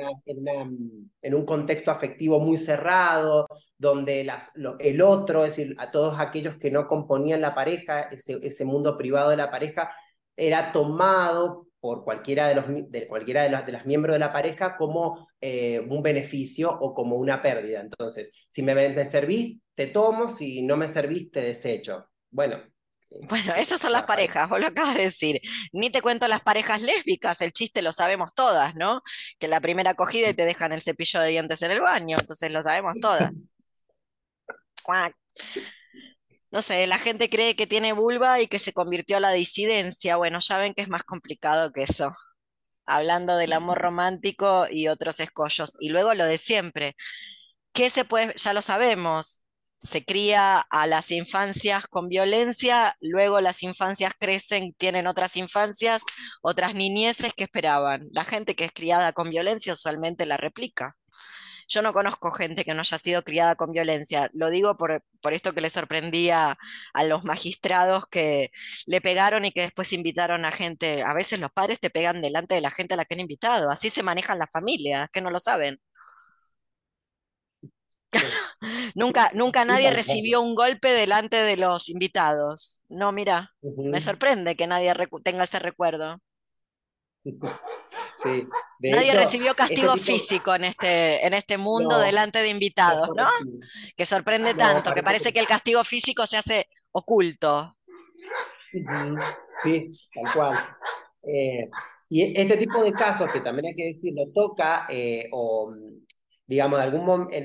[1.21, 6.57] en, un contexto afectivo muy cerrado, donde las, el otro, es decir, a todos aquellos
[6.57, 9.91] que no componían la pareja, ese, ese mundo privado de la pareja,
[10.36, 14.34] era tomado por cualquiera de los, de cualquiera de, los, de las miembros de la
[14.34, 17.82] pareja como eh, un beneficio o como una pérdida.
[17.82, 22.07] Entonces, si me, me servís, te tomo, si no me servís, te desecho.
[22.30, 22.61] Bueno,
[23.27, 25.41] bueno, esas son las parejas, vos lo acabas de decir.
[25.71, 29.01] Ni te cuento las parejas lésbicas, el chiste lo sabemos todas, ¿no?
[29.39, 32.51] Que la primera acogida y te dejan el cepillo de dientes en el baño, entonces
[32.51, 33.32] lo sabemos todas.
[36.51, 40.17] No sé, la gente cree que tiene vulva y que se convirtió a la disidencia.
[40.17, 42.11] Bueno, ya ven que es más complicado que eso.
[42.85, 45.77] Hablando del amor romántico y otros escollos.
[45.79, 46.95] Y luego lo de siempre.
[47.73, 48.33] ¿Qué se puede?
[48.37, 49.41] Ya lo sabemos
[49.79, 56.03] se cría a las infancias con violencia, luego las infancias crecen, tienen otras infancias,
[56.41, 58.07] otras niñeces que esperaban.
[58.11, 60.95] La gente que es criada con violencia usualmente la replica.
[61.70, 64.30] Yo no conozco gente que no haya sido criada con violencia.
[64.34, 66.57] Lo digo por, esto que le sorprendía
[66.93, 68.51] a los magistrados que
[68.88, 71.03] le pegaron y que después invitaron a gente.
[71.03, 73.70] A veces los padres te pegan delante de la gente a la que han invitado.
[73.72, 75.80] Así se manejan las familias, que no lo saben.
[78.95, 82.84] nunca, nunca nadie recibió un golpe delante de los invitados.
[82.89, 84.93] No, mira, me sorprende que nadie
[85.24, 86.20] tenga ese recuerdo.
[88.80, 93.28] Nadie recibió castigo físico en este, en este mundo delante de invitados, ¿no?
[93.95, 97.76] Que sorprende tanto, que parece que el castigo físico se hace oculto.
[99.63, 100.57] Sí, tal cual.
[101.24, 101.70] Eh,
[102.09, 105.74] y este tipo de casos, que también hay que decirlo, toca, eh, o
[106.45, 107.36] digamos, de algún momento,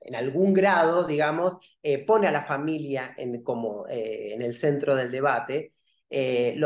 [0.00, 5.10] en algún grado, digamos, eh, pone a la familia en, como, en el centro del
[5.10, 5.74] debate,
[6.10, 6.58] eh,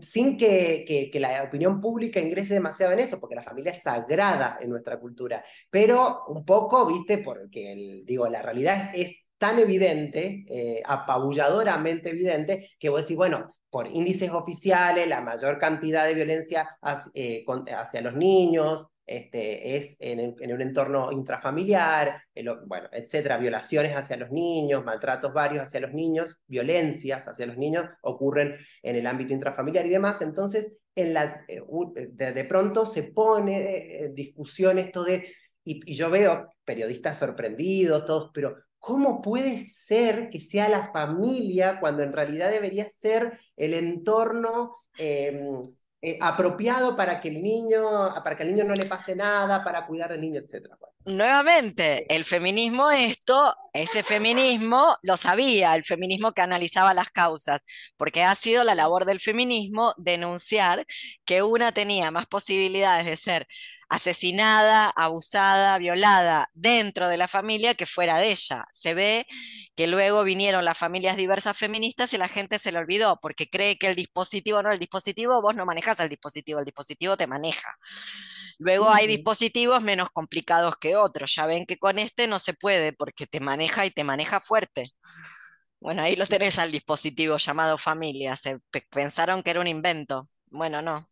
[0.00, 4.70] sin que, la opinión pública ingrese demasiado en eso, porque la familia es sagrada en
[4.70, 10.46] nuestra cultura, pero un poco, viste, porque digo, la realidad es, tan evidente,
[10.86, 18.00] apabulladoramente evidente, que vos decís, bueno, por índices oficiales, la mayor cantidad de violencia hacia
[18.00, 22.22] los niños, este, es en, un entorno intrafamiliar,
[22.66, 27.86] bueno, etcétera, violaciones hacia los niños, maltratos varios hacia los niños, violencias hacia los niños
[28.02, 30.20] ocurren en el ámbito intrafamiliar y demás.
[30.22, 31.62] Entonces, en la, eh,
[32.10, 35.32] de, pronto se pone en discusión esto de,
[35.62, 42.02] y, yo veo periodistas sorprendidos, todos, pero ¿cómo puede ser que sea la familia cuando
[42.02, 44.76] en realidad debería ser el entorno?
[44.98, 45.62] Em,
[46.06, 47.82] eh, apropiado para que el niño,
[48.22, 50.68] para que al niño no le pase nada, para cuidar del niño, etc.
[51.04, 57.60] Nuevamente, el feminismo esto, ese feminismo lo sabía, el feminismo que analizaba las causas,
[57.96, 60.86] porque ha sido la labor del feminismo denunciar
[61.24, 63.48] que una tenía más posibilidades de ser
[63.88, 68.66] asesinada, abusada, violada dentro de la familia que fuera de ella.
[68.72, 69.26] Se ve
[69.76, 73.76] que luego vinieron las familias diversas feministas y la gente se le olvidó porque cree
[73.78, 77.76] que el dispositivo no, el dispositivo vos no manejas el dispositivo, el dispositivo te maneja.
[78.58, 81.34] Luego hay dispositivos menos complicados que otros.
[81.34, 84.84] Ya ven que con este no se puede porque te maneja y te maneja fuerte.
[85.80, 88.34] Bueno, ahí lo tenés al dispositivo llamado familia.
[88.36, 88.58] Se
[88.90, 90.26] pensaron que era un invento.
[90.46, 91.06] Bueno, no.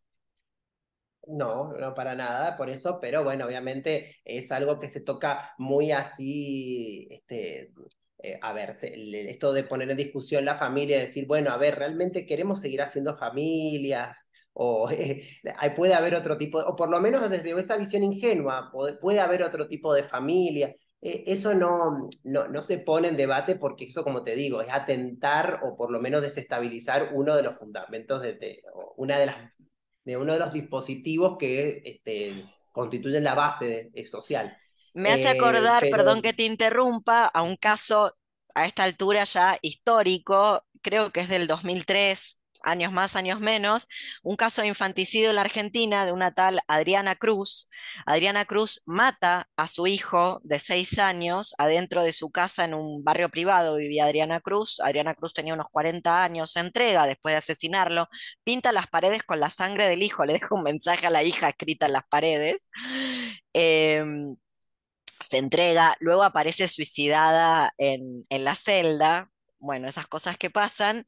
[1.27, 5.91] No, no para nada, por eso, pero bueno, obviamente es algo que se toca muy
[5.91, 7.73] así, este,
[8.19, 12.27] eh, a ver, esto de poner en discusión la familia, decir, bueno, a ver, ¿realmente
[12.27, 14.29] queremos seguir haciendo familias?
[14.53, 14.89] O
[15.77, 18.71] puede haber otro tipo, o por lo menos desde esa visión ingenua,
[19.01, 20.75] puede, haber otro tipo de familia.
[21.01, 24.69] Eh, eso no, no, no se pone en debate porque eso, como te digo, es
[24.71, 28.63] atentar o por lo menos desestabilizar uno de los fundamentos, de
[28.97, 29.37] una de las
[30.05, 32.33] de uno de los dispositivos que este,
[32.73, 34.57] constituyen la base social.
[34.93, 38.17] Me hace acordar, eh, perdón que te interrumpa, a un caso
[38.55, 43.89] a esta altura ya histórico, creo que es del 2003, años más, años menos,
[44.23, 47.69] un caso de infanticidio en la Argentina de una tal Adriana Cruz.
[48.07, 53.05] Adriana Cruz mata a su hijo de seis años adentro de su casa en un
[53.05, 54.81] barrio privado, vivía Adriana Cruz.
[54.81, 58.09] Adriana Cruz tenía unos 40 años, se entrega después de asesinarlo,
[58.45, 61.49] pinta las paredes con la sangre del hijo, le deja un mensaje a la hija
[61.49, 62.69] escrita en las paredes.
[63.53, 64.37] Em,
[65.21, 71.07] se entrega, luego aparece suicidada en, en la celda, bueno, esas cosas que pasan.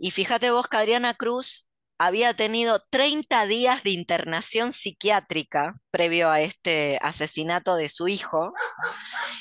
[0.00, 1.68] Y fíjate vos que Adriana Cruz
[1.98, 8.52] había tenido 30 días de internación psiquiátrica previo a este asesinato de su hijo.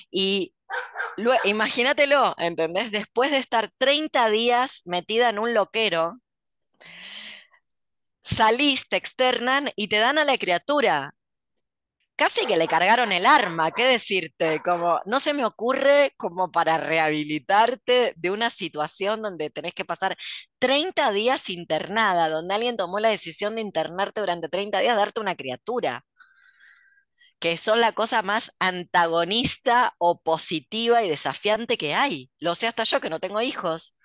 [0.09, 0.55] Y
[1.45, 2.91] imagínatelo, ¿entendés?
[2.91, 6.19] Después de estar 30 días metida en un loquero,
[8.23, 11.13] salís, te externan y te dan a la criatura.
[12.17, 14.61] Casi que le cargaron el arma, ¿qué decirte?
[14.63, 20.17] Como no se me ocurre como para rehabilitarte de una situación donde tenés que pasar
[20.59, 25.35] 30 días internada, donde alguien tomó la decisión de internarte durante 30 días, darte una
[25.35, 26.05] criatura
[27.39, 32.31] que son la cosa más antagonista, opositiva y desafiante que hay.
[32.39, 33.95] Lo sé hasta yo que no tengo hijos.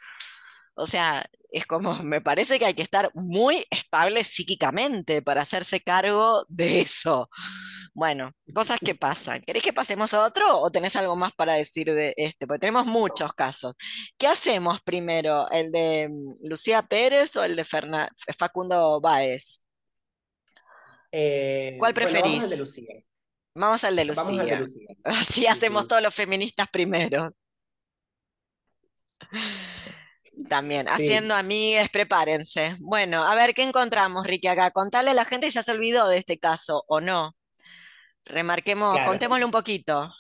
[0.75, 5.81] O sea, es como, me parece que hay que estar muy estable psíquicamente para hacerse
[5.81, 7.29] cargo de eso.
[7.95, 9.43] Bueno, cosas que pasan.
[9.43, 12.47] ¿Querés que pasemos a otro o tenés algo más para decir de este?
[12.47, 13.75] Porque tenemos muchos casos.
[14.17, 15.51] ¿Qué hacemos primero?
[15.51, 19.63] ¿El de mm, Lucía Pérez o el de Facundo Báez?
[21.13, 22.41] Eh, ¿Cuál preferís?
[22.41, 23.05] vamos al de Lucía.
[23.55, 24.87] Vamos al de Lucía.
[25.05, 27.35] Así hacemos todos los feministas primero.
[30.49, 32.75] También, haciendo amigues, prepárense.
[32.81, 34.71] Bueno, a ver qué encontramos, Ricky, acá.
[34.71, 37.37] Contale a la gente ya se olvidó de este caso, ¿o no?
[38.25, 40.13] Remarquemos, contémosle un poquito.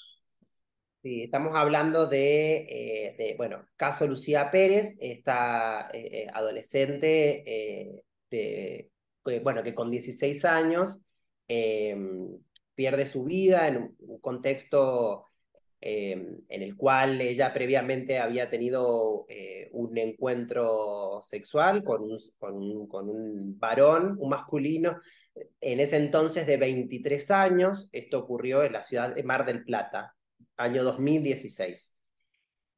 [1.02, 8.90] Sí, estamos hablando de, eh, bueno, caso Lucía Pérez, esta eh, eh, adolescente, de,
[9.42, 11.00] bueno, que con 16 años
[11.46, 15.26] pierde su vida en un contexto
[15.84, 22.86] Em, en el cual ella previamente había tenido eh, un encuentro sexual con un, con,
[22.86, 25.00] con un varón, un masculino,
[25.60, 27.88] en ese entonces de 23 años.
[27.90, 30.14] Esto ocurrió en la ciudad de Mar del Plata,
[30.56, 31.96] año 2016.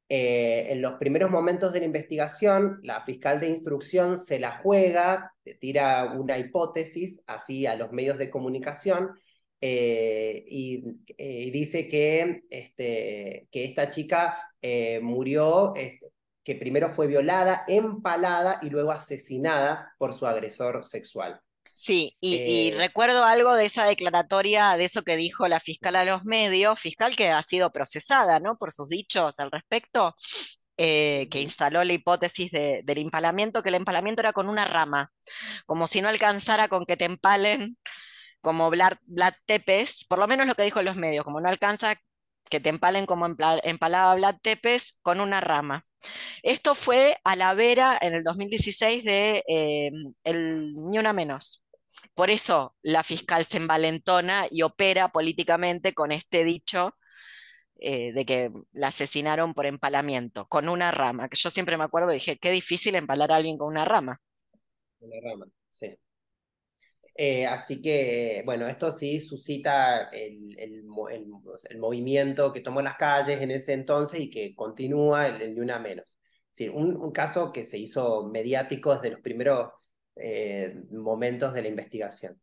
[0.09, 5.31] Eh, en los primeros momentos de la investigación, la fiscal de instrucción se la juega,
[5.59, 9.11] tira una hipótesis así a los medios de comunicación
[9.61, 10.83] eh, eh,
[11.17, 16.07] y, dice que, este, que esta chica eh, murió, este,
[16.43, 21.41] que primero fue violada, empalada y luego asesinada por su agresor sexual.
[21.73, 26.23] Sí, y, recuerdo algo de esa declaratoria, de eso que dijo la fiscal a los
[26.23, 28.57] medios, fiscal que ha sido procesada, ¿no?
[28.57, 30.15] Por sus dichos al respecto,
[30.77, 35.11] que instaló la hipótesis del empalamiento, que el empalamiento era con una rama,
[35.65, 37.77] como si no alcanzara con que te empalen
[38.45, 41.95] como Vlad, Tepes, por lo menos lo que dijo en los medios, como no alcanza
[42.47, 45.83] que te empalen como empalaba Vlad Tepes con una rama.
[46.43, 49.43] Esto fue a la vera en el 2016 de
[50.23, 51.65] el Ni Una Menos.
[52.13, 56.95] Por eso la fiscal se envalentona y opera políticamente con este dicho
[57.79, 62.11] eh, de que la asesinaron por empalamiento, con una rama, que yo siempre me acuerdo
[62.11, 64.21] y dije, qué difícil empalar a alguien con una rama.
[64.99, 65.47] Una rama.
[67.17, 70.83] Eh, así que, bueno, esto sí suscita el,
[71.77, 76.17] movimiento que tomó las calles en ese entonces y que continúa el, de una menos.
[76.51, 79.71] Sí, un, caso que se hizo mediático desde los primeros
[80.15, 82.39] eh, momentos de la investigación.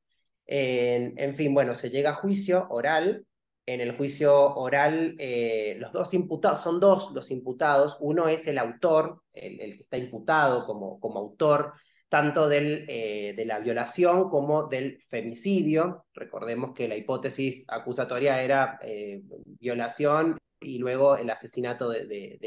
[0.47, 3.27] En, fin, bueno, se llega a juicio oral.
[3.65, 7.97] En el juicio oral, eh, los dos imputados, son dos los imputados.
[8.01, 11.75] Uno es el autor, el, que está imputado como autor
[12.13, 16.05] tanto del, eh, de la violación como del femicidio.
[16.13, 19.23] Recordemos que la hipótesis acusatoria era eh,
[19.59, 22.39] violación y luego el asesinato de,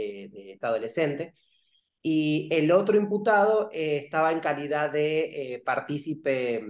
[0.53, 1.33] esta adolescente.
[1.99, 6.63] Y el otro imputado eh, estaba en calidad de partícipe,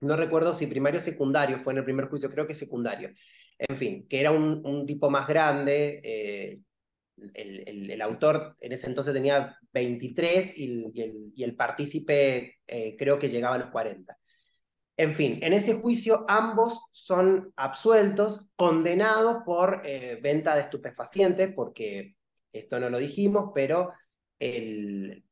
[0.00, 3.10] no recuerdo si primario o secundario, fue en el primer juicio, creo que secundario.
[3.56, 6.58] En fin, que era un, un tipo más grande,
[7.34, 13.58] el, autor en ese entonces tenía 23 y, el, partícipe eh, creo que llegaba a
[13.58, 14.16] los 40.
[14.96, 22.16] En fin, en ese juicio ambos son absueltos, condenados por eh, venta de estupefacientes, porque
[22.52, 23.92] esto no lo dijimos, pero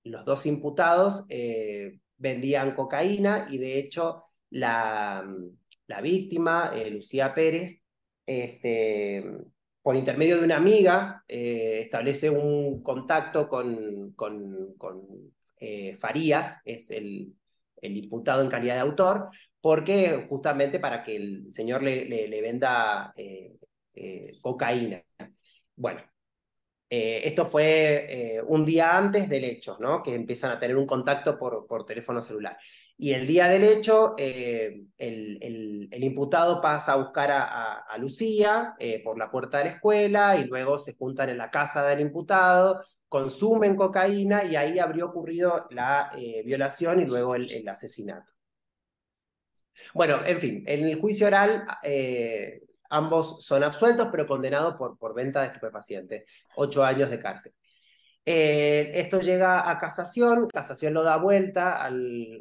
[0.04, 5.26] los dos imputados eh, vendían cocaína y de hecho la,
[5.88, 7.82] la víctima, Lucía Pérez,
[8.24, 9.24] este,
[9.90, 14.14] por intermedio de una amiga, eh, establece un contacto con,
[15.58, 17.34] eh, Farías, es el,
[17.82, 19.30] imputado en calidad de autor,
[19.60, 25.02] porque justamente para que el señor le, venda eh, cocaína.
[25.74, 26.02] Bueno,
[26.88, 30.04] esto fue un día antes del hecho, ¿no?
[30.04, 32.56] que empiezan a tener un contacto por teléfono celular.
[33.02, 39.16] Y el día del hecho, eh, el, imputado pasa a buscar a, Lucía eh, por
[39.16, 43.74] la puerta de la escuela y luego se juntan en la casa del imputado, consumen
[43.74, 48.30] cocaína y ahí habría ocurrido la eh, violación y luego el, asesinato.
[49.94, 51.64] Bueno, en fin, en el juicio oral
[52.90, 56.24] ambos son absueltos pero condenados por, por venta de estupefacientes,
[56.54, 57.52] ocho años de cárcel.
[58.24, 62.40] Eh, esto llega a casación, casación lo da vuelta al,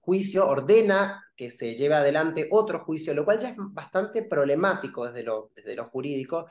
[0.00, 5.24] juicio, ordena que se lleve adelante otro juicio, lo cual ya es bastante problemático desde
[5.24, 5.50] lo,
[5.90, 6.46] jurídico,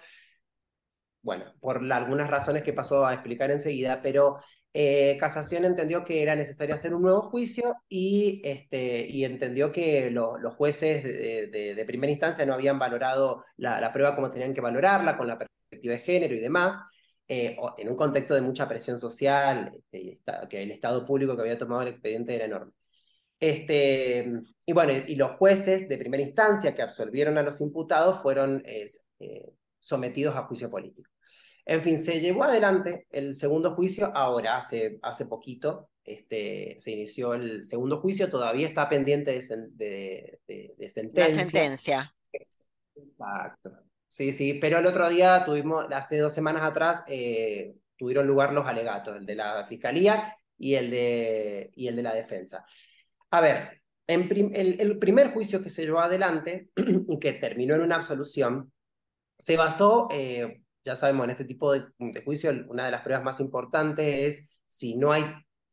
[1.22, 4.40] bueno, por algunas razones que pasó a explicar enseguida, pero
[4.74, 10.12] eh, Casación entendió que era necesario hacer un nuevo juicio y, este, y entendió que
[10.12, 15.28] los jueces de, primera instancia no habían valorado la, prueba como tenían que valorarla, con
[15.28, 16.80] la perspectiva de género y demás,
[17.32, 20.20] eh, en un contexto de mucha presión social, este,
[20.50, 22.72] que el Estado público que había tomado el expediente era enorme.
[23.40, 28.64] Este, y bueno, y los jueces de primera instancia que absolvieron a los imputados fueron
[28.66, 28.88] eh,
[29.80, 31.08] sometidos a juicio político.
[31.66, 37.36] En fin, se llevó adelante el segundo juicio ahora, hace, hace poquito, este, se inició
[37.36, 41.28] el segundo juicio, todavía está pendiente de, de, sentencia.
[41.28, 42.16] La sentencia.
[42.96, 43.89] Exacto.
[44.10, 48.68] Sí, sí, pero el otro día tuvimos, hace dos semanas atrás, eh, tuvieron lugar los
[48.68, 52.66] alegatos, el de la fiscalía y el de, y el de la defensa.
[53.32, 57.96] A ver, en el, primer juicio que se llevó adelante, y que terminó en una
[57.96, 58.74] absolución,
[59.38, 61.84] se basó eh, ya sabemos, en este tipo de,
[62.24, 65.26] juicio, una de las pruebas más importantes es si no hay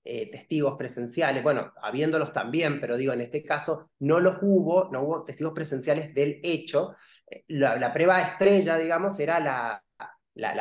[0.05, 5.03] eh, testigos presenciales, bueno, habiéndolos también, pero digo, en este caso no los hubo, no
[5.03, 6.95] hubo testigos presenciales del hecho.
[7.29, 9.83] Eh, la, prueba estrella, digamos, era la,
[10.35, 10.55] la,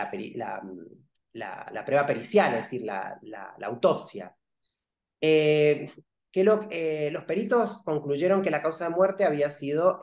[1.71, 3.19] la, prueba pericial, es decir, la,
[3.63, 4.35] autopsia.
[5.21, 5.91] Eh,
[6.31, 10.01] que los peritos concluyeron que la causa de muerte había sido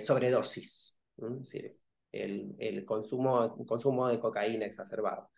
[0.00, 0.98] sobredosis.
[1.16, 1.76] Es decir,
[2.12, 5.30] el, el consumo, consumo de cocaína exacerbado.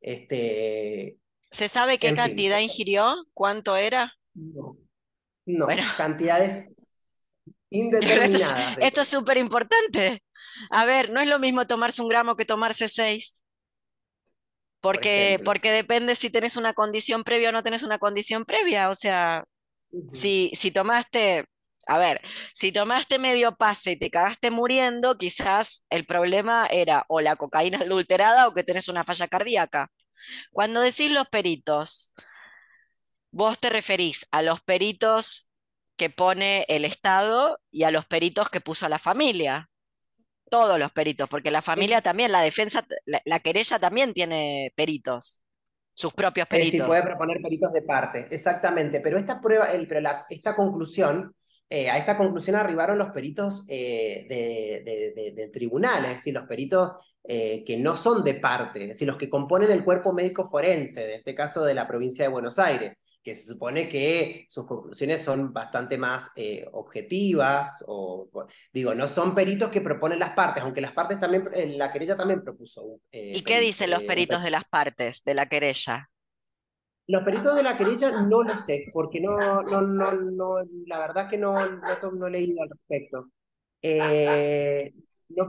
[0.00, 1.18] Este,
[1.50, 3.26] ¿Se sabe qué cantidad ingirió?
[3.34, 4.12] ¿Cuánto era?
[4.34, 4.76] No,
[5.46, 5.66] no
[5.96, 6.70] cantidades
[7.70, 8.76] indeterminadas.
[8.78, 10.22] Esto es súper importante.
[10.70, 13.44] A ver, no es lo mismo tomarse un gramo que tomarse seis.
[14.80, 18.90] Porque, porque depende si tenés una condición previa o no tenés una condición previa.
[18.90, 19.44] O sea,
[20.08, 21.44] si, si tomaste
[21.86, 22.20] a ver,
[22.54, 27.78] si tomaste medio pase y te cagaste muriendo, quizás el problema era o la cocaína
[27.82, 29.90] adulterada o que tenés una falla cardíaca.
[30.52, 32.14] Cuando decís los peritos,
[33.32, 35.48] vos te referís a los peritos
[36.00, 39.68] que pone el Estado y a los peritos que puso la familia.
[40.48, 45.42] Todos los peritos, porque la familia también, la defensa, la, querella también tiene peritos
[45.92, 46.80] sus propios peritos.
[46.80, 49.00] Sí, puede proponer peritos de parte, exactamente.
[49.00, 50.00] Pero esta prueba, el, pero
[50.30, 51.34] esta conclusión
[51.68, 57.62] eh, a esta conclusión arribaron los peritos eh, de, tribunales, es decir, los peritos eh,
[57.66, 61.18] que no son de parte, es decir, los que componen el cuerpo médico forense, en
[61.18, 65.52] este caso de la provincia de Buenos Aires, que se supone que sus conclusiones son
[65.52, 66.30] bastante más
[66.72, 68.28] objetivas, o
[68.72, 72.42] digo, no son peritos que proponen las partes, aunque las partes también, la querella también
[72.42, 73.00] propuso.
[73.10, 76.10] ¿Y qué dicen los peritos de las partes de la querella?
[77.10, 80.54] Los peritos de la querella no lo sé, porque no, no, no, no
[80.86, 81.56] la verdad que no,
[82.12, 83.30] no, he leído al respecto.
[83.82, 84.92] Eh,
[85.30, 85.48] no,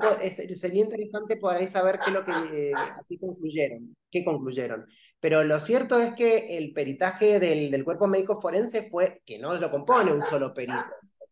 [0.55, 4.87] sería interesante poder saber qué es lo que aquí concluyeron, qué concluyeron.
[5.21, 9.55] Pero lo cierto es que el peritaje del, del cuerpo médico forense fue que no
[9.55, 10.79] lo compone un solo perito,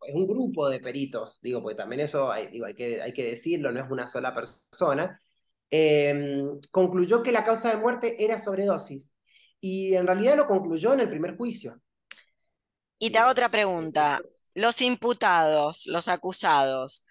[0.07, 3.23] es un grupo de peritos, digo, porque también eso hay, digo, hay, que, hay que
[3.23, 5.21] decirlo, no es una sola persona.
[5.71, 9.13] Eh, concluyó que la causa de muerte era sobredosis
[9.59, 11.79] y en realidad lo concluyó en el primer juicio.
[12.97, 14.21] Y te hago otra pregunta.
[14.55, 17.05] Los imputados, los acusados,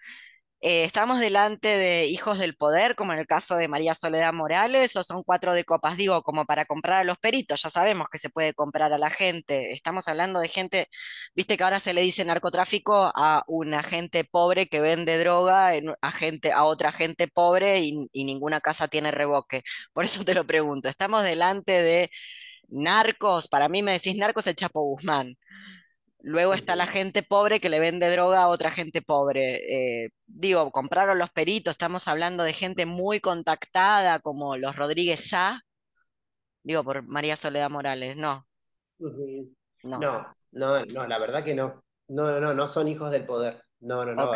[0.61, 4.95] eh, ¿estamos delante de hijos del poder, como en el caso de María Soledad Morales,
[4.95, 5.97] o son cuatro de copas?
[5.97, 9.09] Digo, como para comprar a los peritos, ya sabemos que se puede comprar a la
[9.09, 9.71] gente.
[9.73, 10.87] Estamos hablando de gente,
[11.35, 15.71] viste que ahora se le dice narcotráfico a una gente pobre que vende droga
[16.01, 19.63] a, gente, a otra gente pobre y, y ninguna casa tiene revoque.
[19.93, 22.09] Por eso te lo pregunto, ¿estamos delante de
[22.69, 23.47] narcos?
[23.47, 25.37] Para mí me decís narcos el Chapo Guzmán.
[26.21, 30.03] Luego está la gente pobre que le vende droga a otra gente pobre.
[30.03, 35.61] Eh, digo, compraron los peritos, estamos hablando de gente muy contactada como los Rodríguez Sá.
[36.63, 38.45] Digo, por María Soledad Morales, no.
[39.83, 40.35] no.
[40.51, 41.83] No, no, la verdad que no.
[42.09, 43.63] No, no, no son hijos del poder.
[43.79, 44.31] No, no, no.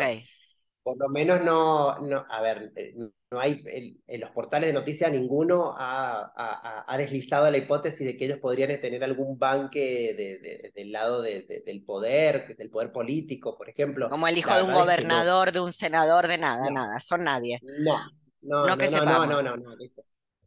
[0.84, 2.94] Por lo menos no, no a ver, eh,
[3.30, 3.64] no hay,
[4.06, 8.78] en los portales de noticias ninguno ha, ha, deslizado la hipótesis de que ellos podrían
[8.82, 14.10] tener algún banque del lado del poder, del poder político, por ejemplo.
[14.10, 17.60] Como el hijo de un gobernador, de un senador, de nada, nada, son nadie.
[17.62, 17.96] No,
[18.42, 19.26] no, no, que sepamos.
[19.26, 19.76] no, no, no,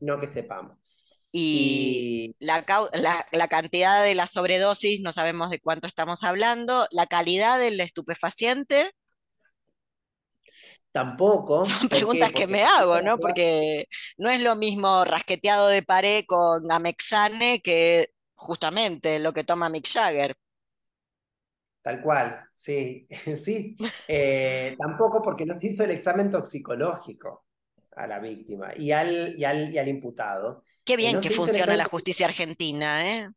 [0.01, 0.77] no, que sepamos.
[1.31, 7.07] Y, La, la, la, cantidad de la sobredosis, no sabemos de cuánto estamos hablando, la
[7.07, 8.91] calidad del estupefaciente,
[10.97, 11.61] Tampoco.
[11.63, 13.19] Son preguntas que me hago, ¿no?
[13.19, 13.85] Porque
[14.17, 19.87] no es lo mismo rasqueteado de pared con Amexane que justamente lo que toma Mick
[19.87, 20.35] Jagger.
[21.83, 23.07] Tal cual, sí,
[23.45, 23.77] sí.
[24.07, 27.45] Eh, tampoco porque no se hizo el examen toxicológico
[27.95, 30.63] a la víctima y al, y al, y al imputado.
[30.83, 33.29] Qué bien que funciona la justicia argentina, ¿eh?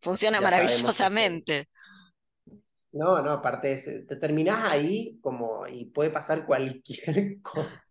[0.00, 1.68] Funciona maravillosamente.
[2.92, 7.84] No, no, aparte te terminás ahí como y puede pasar cualquier cosa.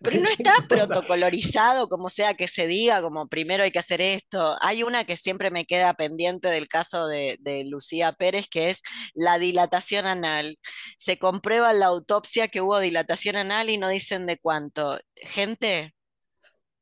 [0.00, 4.56] Pero no está protocolorizado como sea que se diga, como primero hay que hacer esto.
[4.60, 8.80] Hay una que siempre me queda pendiente del caso de, de Lucía Pérez, que es
[9.14, 10.58] la dilatación anal.
[10.96, 14.98] Se comprueba en la autopsia que hubo dilatación anal y no dicen de cuánto.
[15.16, 15.94] Gente,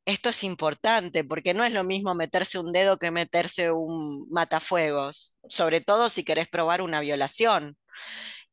[0.05, 5.37] esto es importante porque no es lo mismo meterse un dedo que meterse un matafuegos,
[5.47, 7.77] sobre todo si querés probar una violación.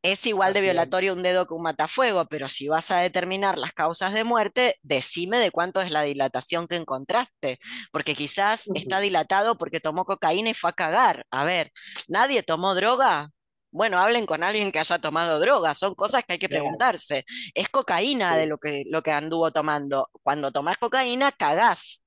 [0.02, 3.72] Es igual de violatorio un dedo que un matafuego, pero si vas a determinar las
[3.74, 7.58] causas de muerte, decime de cuánto es la dilatación que encontraste,
[7.92, 11.26] porque quizás está dilatado porque tomó cocaína y fue a cagar.
[11.30, 11.70] A ver,
[12.08, 13.30] ¿nadie tomó droga?
[13.72, 17.24] Bueno, hablen con alguien que haya tomado droga, son cosas que hay que preguntarse.
[17.54, 20.08] Es cocaína de lo que, lo que anduvo tomando.
[20.22, 22.02] Cuando tomás cocaína, cagás.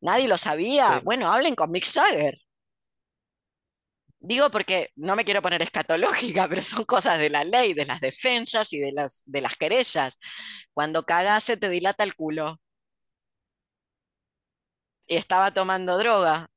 [0.00, 1.00] Nadie lo sabía.
[1.04, 2.38] Bueno, hablen con Mick Jagger.
[4.20, 8.00] Digo porque no me quiero poner escatológica, pero son cosas de la ley, de las
[8.00, 10.18] defensas y de las, de las querellas.
[10.72, 12.60] Cuando cagás se te dilata el culo.
[15.06, 16.48] Y estaba tomando droga.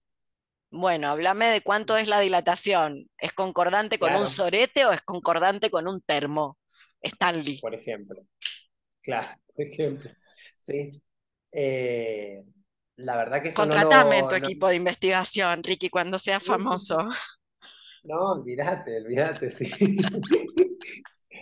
[0.69, 3.10] Bueno, háblame de cuánto es la dilatación.
[3.18, 6.57] ¿Es concordante con un sorete o es concordante con un termo?
[7.02, 7.60] Stanley.
[7.60, 8.22] Por ejemplo.
[9.02, 10.10] Claro, por ejemplo.
[10.57, 11.02] Sí.
[11.52, 12.44] Eh,
[12.98, 16.98] la verdad que eso Contratame en tu equipo de investigación, Ricky, cuando sea famoso.
[18.03, 19.69] No, olvídate, olvídate, sí.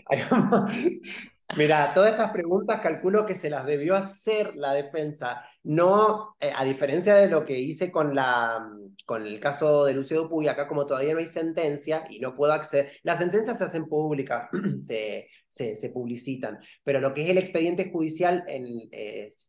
[1.58, 5.44] Mira, todas estas preguntas calculo que se las debió hacer la defensa.
[5.64, 8.68] No, eh, a diferencia de lo que hice con, la,
[9.06, 12.52] con el caso de Lucio Dupuy, acá como todavía no hay sentencia y no puedo
[12.52, 14.50] acceder, las sentencias se hacen públicas,
[14.84, 18.66] se, se, publicitan, pero lo que es el expediente judicial en,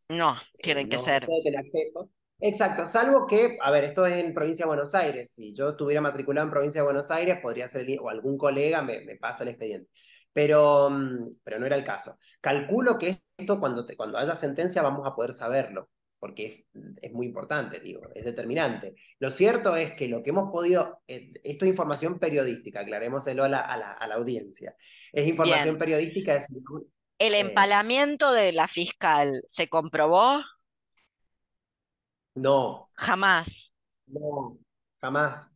[0.09, 1.25] no, tienen que ser.
[1.25, 2.11] acceso.
[2.39, 6.03] Exacto, salvo que, a ver, esto es en provincia de Buenos Aires, si yo estuviera
[6.03, 9.49] matriculado en provincia de Buenos Aires, podría ser, o algún colega me, me pasa el
[9.51, 9.91] expediente
[10.37, 12.19] pero, mm, pero no era el caso.
[12.43, 15.89] Calculo que esto, cuando, te, cuando haya sentencia, vamos a poder saberlo,
[16.19, 16.67] porque
[17.01, 18.97] es, muy importante, digo, es determinante.
[19.19, 23.49] Lo cierto es que lo que hemos podido, eh, esto es información periodística, aclarémoselo a
[23.49, 24.77] la, a la, a la audiencia,
[25.11, 26.35] es información periodística.
[26.35, 26.49] Es,
[27.19, 30.43] ¿El eh, empalamiento de la fiscal se comprobó?
[32.35, 32.91] No.
[32.93, 33.75] Jamás.
[34.07, 34.59] No,
[35.01, 35.51] jamás.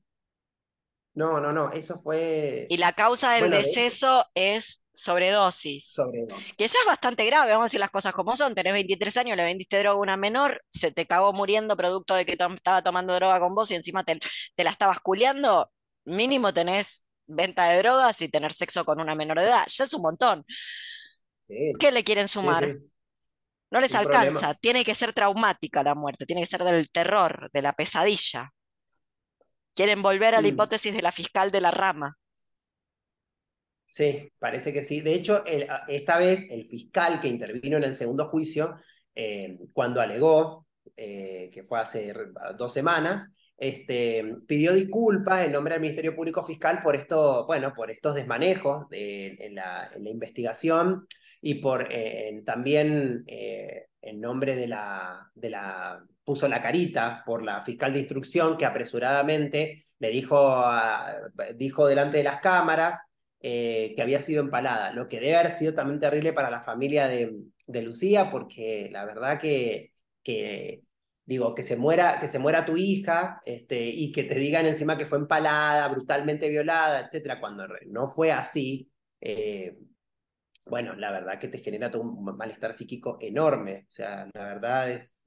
[1.14, 2.66] No, no, no, eso fue...
[2.70, 5.92] Y la causa del deceso es sobredosis.
[5.92, 6.54] Sobredosis.
[6.54, 8.54] Que ya es bastante grave, vamos a decir las cosas como son.
[8.54, 12.24] Tenés 23 años, le vendiste droga a una menor, se te cagó muriendo producto de
[12.24, 14.18] que estaba tomando droga con vos y encima te,
[14.56, 15.70] la estabas culeando.
[16.04, 19.64] Mínimo tenés venta de drogas y tener sexo con una menor de edad.
[19.66, 20.44] Ya es un montón.
[21.48, 22.76] ¿Qué le quieren sumar?
[23.70, 24.54] No les alcanza.
[24.54, 28.52] Tiene que ser traumática la muerte, tiene que ser del terror, de la pesadilla.
[29.80, 30.52] Quieren volver a la mm.
[30.52, 32.18] hipótesis de la fiscal de la rama.
[33.86, 35.00] Sí, parece que sí.
[35.00, 35.42] De hecho,
[35.88, 38.76] esta vez el fiscal que intervino en el segundo juicio,
[39.14, 42.12] eh, cuando alegó, eh, que fue hace
[42.58, 47.90] dos semanas, este, pidió disculpas en nombre del Ministerio Público Fiscal por, esto, bueno, por
[47.90, 51.06] estos desmanejos en, la, investigación
[51.40, 57.60] y por eh, también en nombre de la, de la puso la carita por la
[57.62, 60.64] fiscal de instrucción que apresuradamente le dijo,
[61.56, 62.98] dijo delante de las cámaras
[63.40, 67.08] eh, que había sido empalada, lo que debe haber sido también terrible para la familia
[67.08, 67.34] de,
[67.66, 69.92] de Lucía, porque la verdad que,
[70.22, 70.82] que
[71.24, 74.98] digo, que se muera, que se muera tu hija este, y que te digan encima
[74.98, 78.90] que fue empalada, brutalmente violada, etcétera, cuando no fue así,
[79.20, 79.76] eh,
[80.70, 83.86] bueno, la verdad que te genera todo un malestar psíquico enorme.
[83.88, 85.26] O sea, la verdad es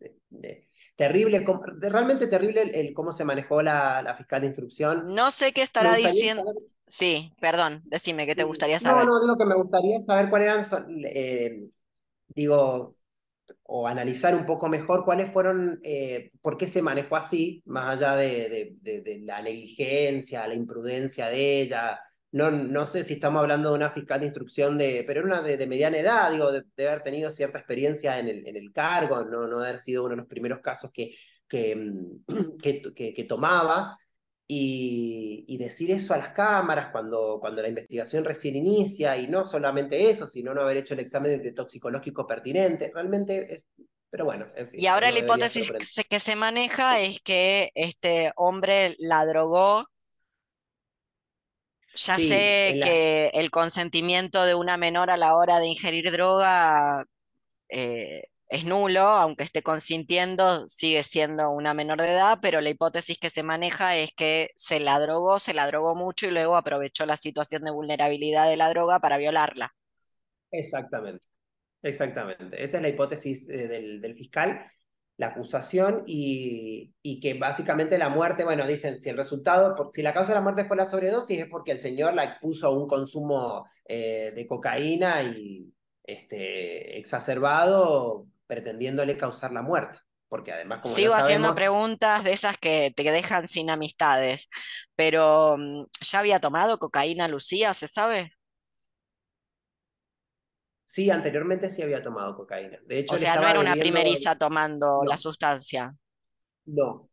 [0.96, 1.46] terrible,
[1.82, 5.14] realmente terrible el, cómo se manejó la, fiscal de instrucción.
[5.14, 6.44] No sé qué estará diciendo.
[6.88, 9.06] Sí, perdón, decime, ¿qué te gustaría saber?
[9.06, 11.68] No, no, digo que me gustaría saber cuáles eran, eh,
[12.30, 12.96] digo,
[13.64, 18.16] o analizar un poco mejor cuáles fueron, eh, por qué se manejó así, más allá
[18.16, 22.00] de, de la negligencia, la imprudencia de ella,
[22.34, 25.42] no, no sé si estamos hablando de una fiscal de instrucción, de, pero era una
[25.44, 29.48] de, mediana edad, digo, de, haber tenido cierta experiencia en el, en el cargo, no,
[29.48, 31.14] no haber sido uno de los primeros casos que,
[31.48, 32.58] que, mm,
[32.96, 33.98] que, tomaba.
[34.48, 39.46] Y, y, decir eso a las cámaras cuando, cuando la investigación recién inicia, y no
[39.46, 43.64] solamente eso, sino no haber hecho el examen de toxicológico pertinente, realmente
[44.10, 44.80] Pero bueno, en fin.
[44.80, 45.72] Y ahora la hipótesis
[46.10, 49.88] que se maneja es que este hombre la drogó.
[51.96, 57.06] Ya sé que el consentimiento de una menor a la hora de ingerir droga
[57.70, 63.18] eh, es nulo, aunque esté consintiendo, sigue siendo una menor de edad, pero la hipótesis
[63.18, 67.08] que se maneja es que se la drogó, se la drogó mucho y luego aprovechó
[67.08, 69.74] la situación de vulnerabilidad de la droga para violarla.
[70.52, 71.26] Exactamente,
[71.82, 72.64] exactamente.
[72.64, 74.72] Esa es la hipótesis eh, del, fiscal,
[75.18, 76.92] la acusación y,
[77.22, 80.66] que básicamente la muerte, bueno, dicen, si el resultado, si la causa de la muerte
[80.66, 85.24] fue la sobredosis es porque el señor la expuso a un consumo eh, de cocaína
[85.24, 85.72] y
[86.04, 90.00] este, exacerbado pretendiéndole causar la muerte.
[90.28, 94.50] Porque además, como Sigo haciendo preguntas de esas que te dejan sin amistades,
[94.96, 98.34] pero mm, ¿ya había tomado cocaína Lucía, se sabe?
[100.94, 102.78] Sí, anteriormente sí había tomado cocaína.
[102.86, 105.92] De hecho, o sea, no era una primeriza tomando la sustancia.
[106.66, 107.10] No.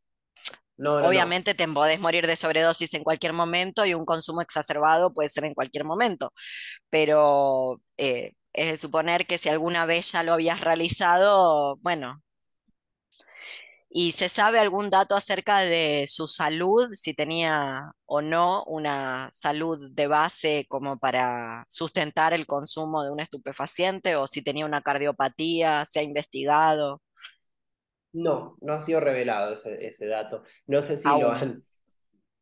[0.77, 5.31] No, Obviamente te podés morir de sobredosis en cualquier momento y un consumo exacerbado puede
[5.31, 6.35] ser en cualquier momento,
[6.90, 12.20] pero eh, es de suponer que si alguna vez ya lo habías realizado, bueno.
[13.92, 19.90] ¿Y se sabe algún dato acerca de su salud, si tenía o no una salud
[19.90, 25.84] de base como para sustentar el consumo de un estupefaciente o si tenía una cardiopatía,
[25.86, 27.02] se ha investigado?
[28.12, 30.44] No, no ha sido revelado ese, dato.
[30.68, 31.64] No sé si lo han...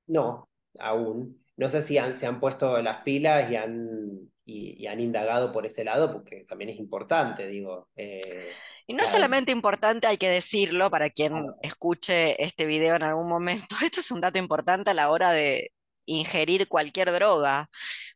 [0.06, 1.42] No, aún.
[1.56, 5.66] No sé si han, se han puesto las pilas y han y, han indagado por
[5.66, 7.88] ese lado, porque también es importante, digo.
[7.96, 8.50] Eh,
[8.88, 13.76] y no solamente importante, hay que decirlo para quien escuche este video en algún momento,
[13.84, 15.72] esto es un dato importante a la hora de
[16.06, 17.68] ingerir cualquier droga,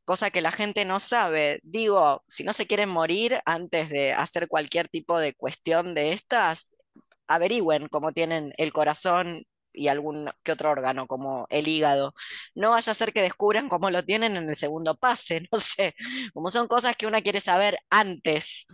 [0.07, 1.61] cosa que la gente no sabe.
[1.63, 6.73] Digo, si no se quieren morir antes de hacer cualquier tipo de cuestión de estas,
[7.29, 12.15] averigüen cómo tienen el corazón y algún que otro órgano, como el hígado.
[12.55, 15.95] No vaya a ser que descubran cómo lo tienen en el segundo pase, no sé,
[16.35, 18.67] como son cosas que uno quiere saber antes,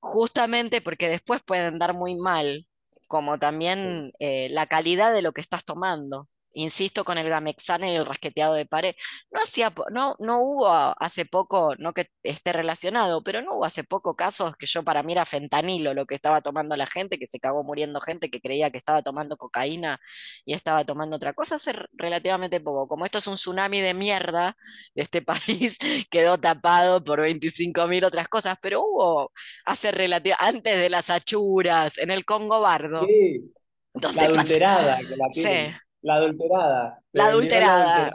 [0.00, 2.66] justamente porque después pueden dar muy mal,
[3.08, 7.96] como también eh, la calidad de lo que estás tomando insisto con el gamexane y
[7.96, 8.94] el rasqueteado de pared.
[9.30, 13.84] No, hacía, no, no hubo hace poco, no que esté relacionado, pero no hubo hace
[13.84, 17.26] poco casos que yo para mí era fentanilo lo que estaba tomando la gente, que
[17.26, 20.00] se cagó muriendo gente que creía que estaba tomando cocaína
[20.44, 22.88] y estaba tomando otra cosa hace relativamente poco.
[22.88, 24.56] Como esto es un tsunami de mierda
[24.94, 25.78] de este país,
[26.10, 29.32] quedó tapado por 25.000 otras cosas, pero hubo
[29.64, 33.06] hace relativo, antes de las achuras, en el Congo Bardo.
[33.06, 33.52] Sí.
[33.94, 35.74] La adulterada, que la sí.
[36.02, 37.00] La adulterada.
[37.12, 38.12] La adulterada.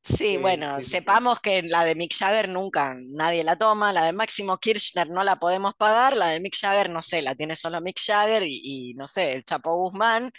[0.00, 4.56] Sí, bueno, sepamos que la de Mick Jagger nunca nadie la toma, la de Máximo
[4.56, 8.00] Kirchner no la podemos pagar, la de Mick Jagger no sé, la tiene solo Mick
[8.00, 10.30] Jagger y, no sé, el Chapo Guzmán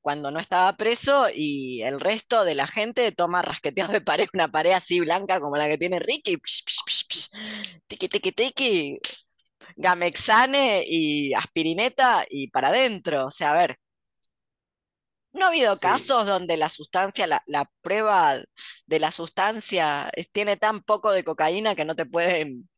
[0.00, 4.48] cuando no estaba preso y el resto de la gente toma rasqueteos de pared, una
[4.48, 6.38] pared así blanca como la que tiene Ricky,
[7.86, 8.98] tiki tiki tiki,
[9.76, 13.78] gamexane y aspirineta y para adentro, o sea, a ver,
[15.38, 18.34] ¿No ha habido casos donde la sustancia, la, prueba
[18.86, 22.68] de la sustancia tiene tan poco de cocaína que no te pueden,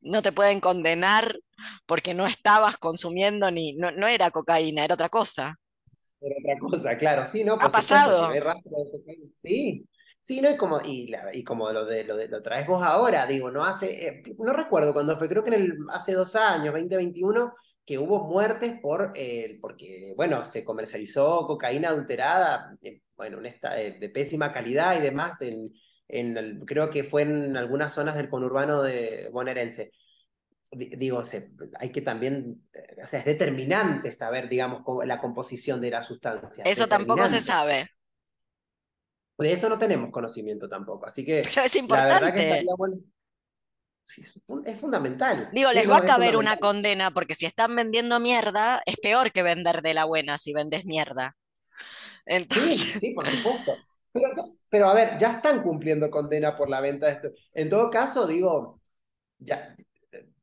[0.00, 1.38] no te pueden condenar
[1.86, 5.58] porque no estabas consumiendo ni, no, no era cocaína, era otra cosa?
[6.20, 7.54] Era otra cosa, claro, sí, ¿no?
[7.54, 8.32] ha pasado.
[9.42, 9.86] sí,
[10.20, 10.50] sí, ¿no?
[10.50, 13.64] Y como, y, y como lo, de, lo, de, lo traes vos ahora, digo, no
[13.64, 17.54] hace, eh, no recuerdo cuándo fue, creo que en el, hace dos años, 2021,
[17.84, 24.08] que hubo muertes por, eh, porque, bueno, se comercializó cocaína adulterada, eh, bueno, eh, de
[24.10, 25.72] pésima calidad y demás, en,
[26.08, 29.92] en creo que fue en algunas zonas del conurbano de bonaerense.
[30.72, 31.22] Digo,
[31.80, 32.62] hay que también,
[33.02, 36.62] o sea, es determinante saber, digamos, la composición de la sustancia.
[36.64, 37.90] Eso tampoco se sabe.
[39.36, 41.42] De eso no tenemos conocimiento tampoco, así que...
[41.42, 42.14] Pero es importante.
[42.14, 42.64] La verdad que
[44.18, 45.48] es fundamental.
[45.52, 49.42] Digo, les va a caber una condena, porque si están vendiendo mierda, es peor que
[49.42, 51.36] vender de la buena si vendes mierda.
[52.26, 53.76] Sí, sí, por supuesto.
[54.68, 57.30] Pero, a ver, ya están cumpliendo condena por la venta de esto.
[57.52, 58.80] En todo caso, digo,
[59.38, 59.76] ya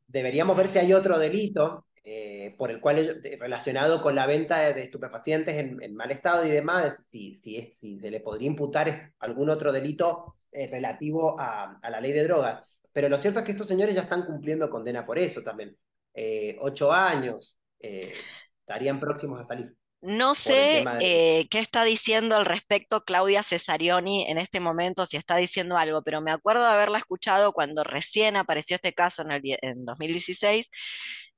[0.08, 4.84] deberíamos ver si hay otro delito eh, por el cual relacionado con la venta de,
[4.84, 9.72] estupefacientes en, mal estado y demás, si, si, si se le podría imputar algún otro
[9.72, 12.64] delito eh, relativo a, a, la ley de drogas.
[12.98, 15.78] Pero lo cierto es que estos señores ya están cumpliendo condena por eso también.
[16.16, 18.12] Eh, ocho años, eh,
[18.60, 19.72] estarían próximos a salir.
[20.02, 25.36] No sé eh, qué está diciendo al respecto Claudia Cesarioni en este momento, si está
[25.36, 29.42] diciendo algo, pero me acuerdo de haberla escuchado cuando recién apareció este caso en, el,
[29.62, 30.72] en 2016,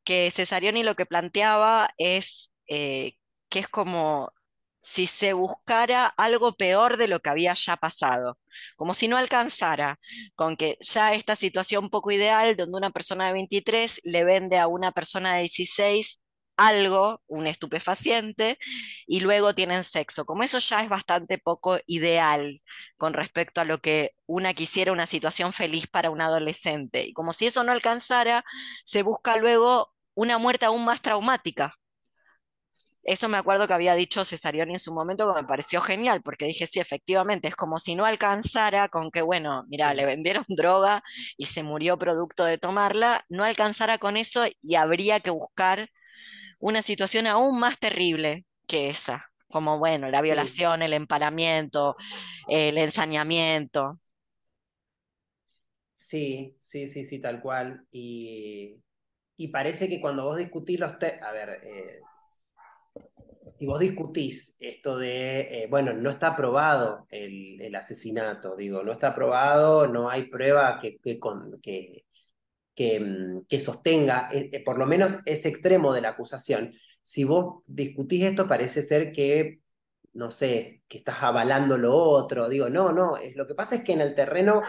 [0.06, 3.16] que Cesarioni lo que planteaba es eh,
[3.50, 4.32] que es como
[4.82, 8.38] si se buscara algo peor de lo que había ya pasado,
[8.78, 10.00] como si no alcanzara
[10.36, 14.68] con que ya esta situación poco ideal, donde una persona de 23 le vende a
[14.68, 16.20] una persona de 16
[16.60, 18.58] algo, un estupefaciente,
[19.08, 20.26] y luego tienen sexo.
[20.26, 22.62] Como eso ya es bastante poco ideal
[22.98, 27.06] con respecto a lo que una quisiera una situación feliz para un adolescente.
[27.08, 28.44] Y como si eso no alcanzara,
[28.84, 31.76] se busca luego una muerte aún más traumática.
[33.10, 36.46] Eso me acuerdo que había dicho Cesarioni en su momento, que me pareció genial, porque
[36.46, 41.02] dije, sí, efectivamente, es como si no alcanzara con que, bueno, mira, le vendieron droga
[41.36, 45.90] y se murió producto de tomarla, no alcanzara con eso y habría que buscar
[46.60, 51.96] una situación aún más terrible que esa, como, bueno, la violación, el empalamiento,
[52.48, 54.00] el ensañamiento.
[55.94, 57.88] Sí, sí, sí, sí, tal cual.
[57.92, 58.84] Y,
[59.52, 60.92] parece que cuando vos discutís los...
[60.92, 62.02] A ver, eh,
[63.60, 69.10] si vos discutís esto de, eh, bueno, no está aprobado el, asesinato, digo, no está
[69.10, 71.20] aprobado, no hay prueba que, que,
[72.80, 76.74] Mm, que, sostenga eh, eh, por lo menos ese extremo de la acusación.
[77.02, 79.62] Si vos discutís esto, parece ser que,
[80.14, 82.48] no sé, que estás avalando lo otro.
[82.50, 84.62] Digo, no, no, lo que pasa es que en el terreno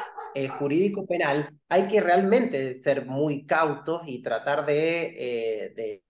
[0.59, 6.03] jurídico penal hay que realmente ser muy cautos y tratar de, de,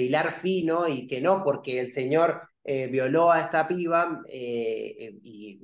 [0.00, 5.60] hilar fino y que no, porque el señor violó a esta piba y,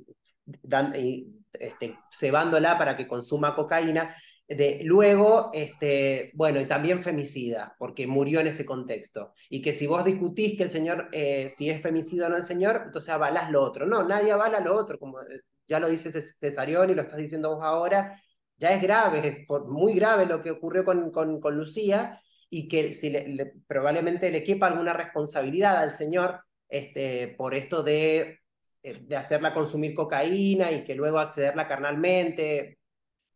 [1.53, 4.15] este, cebándola para que consuma cocaína,
[4.47, 9.33] de, luego, este, bueno, y también femicida, porque murió en ese contexto.
[9.49, 12.43] Y que si vos discutís que el señor, eh, si es femicida o no el
[12.43, 13.85] señor, entonces avalás lo otro.
[13.85, 17.55] No, nadie avala lo otro, como eh, ya lo dice Cesarión y lo estás diciendo
[17.55, 18.19] vos ahora,
[18.57, 22.19] ya es grave, es muy grave lo que ocurrió con, con, con Lucía
[22.49, 28.39] y que si le, probablemente le quepa alguna responsabilidad al señor este, por esto de,
[28.83, 32.79] eh, de hacerla consumir cocaína y que luego accederla carnalmente,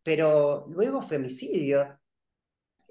[0.04, 2.00] pero luego femicidio.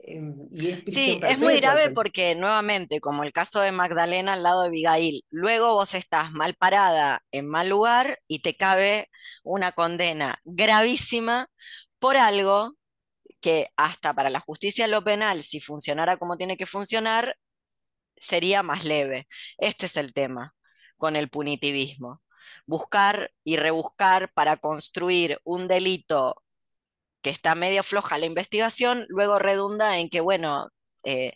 [0.04, 0.48] Em,
[0.86, 5.22] sí, es muy grave porque nuevamente, como el caso de Magdalena al lado de Abigail,
[5.30, 9.08] luego vos estás mal parada en mal lugar y te cabe
[9.44, 11.46] una condena gravísima
[12.00, 12.74] por algo
[13.42, 17.36] que hasta para la justicia lo penal, si funcionara como tiene que funcionar,
[18.16, 19.28] sería más leve.
[19.58, 20.54] Este es el tema
[20.96, 22.22] con el punitivismo.
[22.66, 26.42] Buscar y rebuscar para construir un delito
[27.22, 30.68] que está medio floja la investigación, luego redunda en que, bueno,
[31.04, 31.34] eh,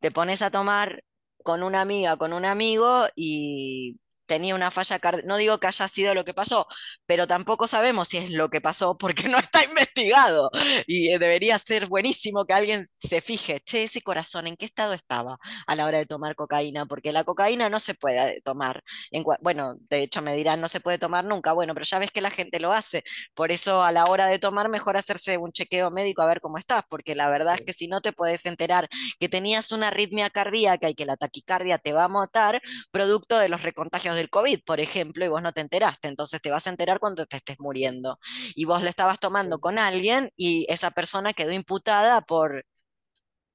[0.00, 1.04] te pones a tomar
[1.44, 3.98] con una amiga, con un amigo y
[4.28, 5.26] tenía una falla cardíaca.
[5.26, 6.66] No digo que haya sido lo que pasó,
[7.06, 10.50] pero tampoco sabemos si es lo que pasó porque no está investigado.
[10.86, 14.92] Y eh, debería ser buenísimo que alguien se fije, che, ese corazón, ¿en qué estado
[14.94, 16.86] estaba a la hora de tomar cocaína?
[16.86, 18.82] Porque la cocaína no se puede tomar.
[19.10, 21.52] En, bueno, de hecho me dirán, no se puede tomar nunca.
[21.52, 23.02] Bueno, pero ya ves que la gente lo hace.
[23.34, 26.58] Por eso a la hora de tomar, mejor hacerse un chequeo médico a ver cómo
[26.58, 28.88] estás, porque la verdad es que si no te puedes enterar
[29.18, 32.60] que tenías una arritmia cardíaca y que la taquicardia te va a matar,
[32.90, 36.50] producto de los recontagios del COVID, por ejemplo, y vos no te enteraste, entonces te
[36.50, 38.18] vas a enterar cuando te estés muriendo.
[38.54, 42.64] Y vos le estabas tomando con alguien y esa persona quedó imputada por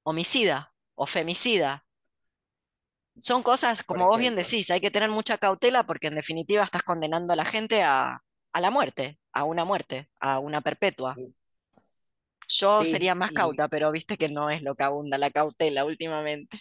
[0.04, 1.86] homicida o femicida.
[3.22, 6.84] Son cosas, como vos bien decís, hay que tener mucha cautela porque en definitiva estás
[6.84, 8.24] condenando a la gente a,
[8.60, 11.16] la muerte, a una muerte, a una perpetua.
[12.48, 16.60] Yo sería más cauta, pero viste que no es lo que abunda la cautela últimamente.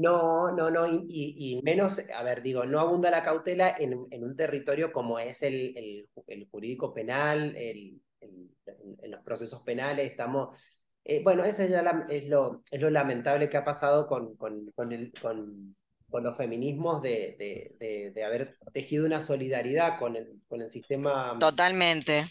[0.00, 4.92] No, no, no, y, menos, a ver, digo, no abunda la cautela en, un territorio
[4.92, 10.56] como es el, el, jurídico penal, el, en los procesos penales, estamos,
[11.04, 14.90] eh, bueno, eso ya es, lo, es lo lamentable que ha pasado con, con, con,
[14.92, 15.76] el, con,
[16.08, 17.36] con los feminismos de,
[17.78, 22.24] de, de, haber tejido una solidaridad con el, con el sistema Totalmente.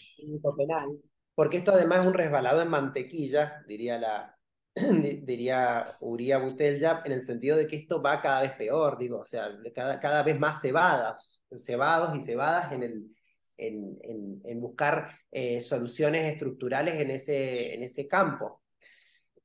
[0.56, 0.88] penal,
[1.36, 4.39] porque esto además es un resbalado en mantequilla, diría la,
[5.22, 9.26] diría Uría Butelja, en el sentido de que esto va cada vez peor, digo, o
[9.26, 13.16] sea, cada, cada vez más cebadas, cebados y cebadas en, el,
[13.56, 18.62] en, en, buscar eh, soluciones estructurales en ese, en ese campo.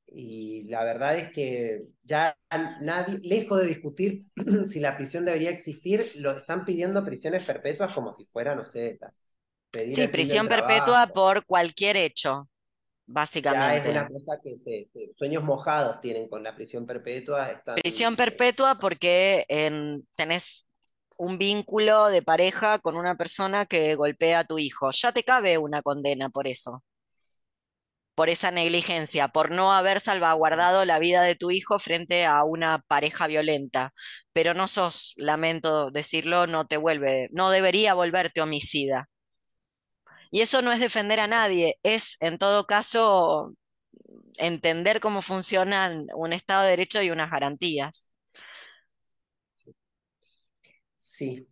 [0.07, 2.37] Y la verdad es que ya
[2.81, 4.21] nadie, lejos de discutir
[4.67, 8.99] si la prisión debería existir, lo están pidiendo prisiones perpetuas como si fuera, no sé,
[9.89, 12.47] Sí, prisión perpetua por cualquier hecho
[13.05, 13.89] básicamente.
[13.89, 14.87] es una cosa que
[15.17, 17.61] sueños mojados tienen con la prisión perpetua.
[17.75, 19.45] prisión perpetua porque
[20.15, 20.67] tenés
[21.17, 24.91] un vínculo de pareja con una persona que golpea a tu hijo.
[24.91, 26.83] Ya te cabe una condena por eso.
[28.13, 32.79] por esa negligencia, por no haber salvaguardado la vida de tu hijo frente a una
[32.87, 33.93] pareja violenta.
[34.33, 39.09] Pero no sos, lamento decirlo, no te vuelve, no debería volverte homicida.
[40.35, 43.53] Y eso no es defender a nadie, es en todo caso
[44.35, 48.11] entender cómo funcionan un Estado de Derecho y unas garantías.
[50.97, 51.47] Sí.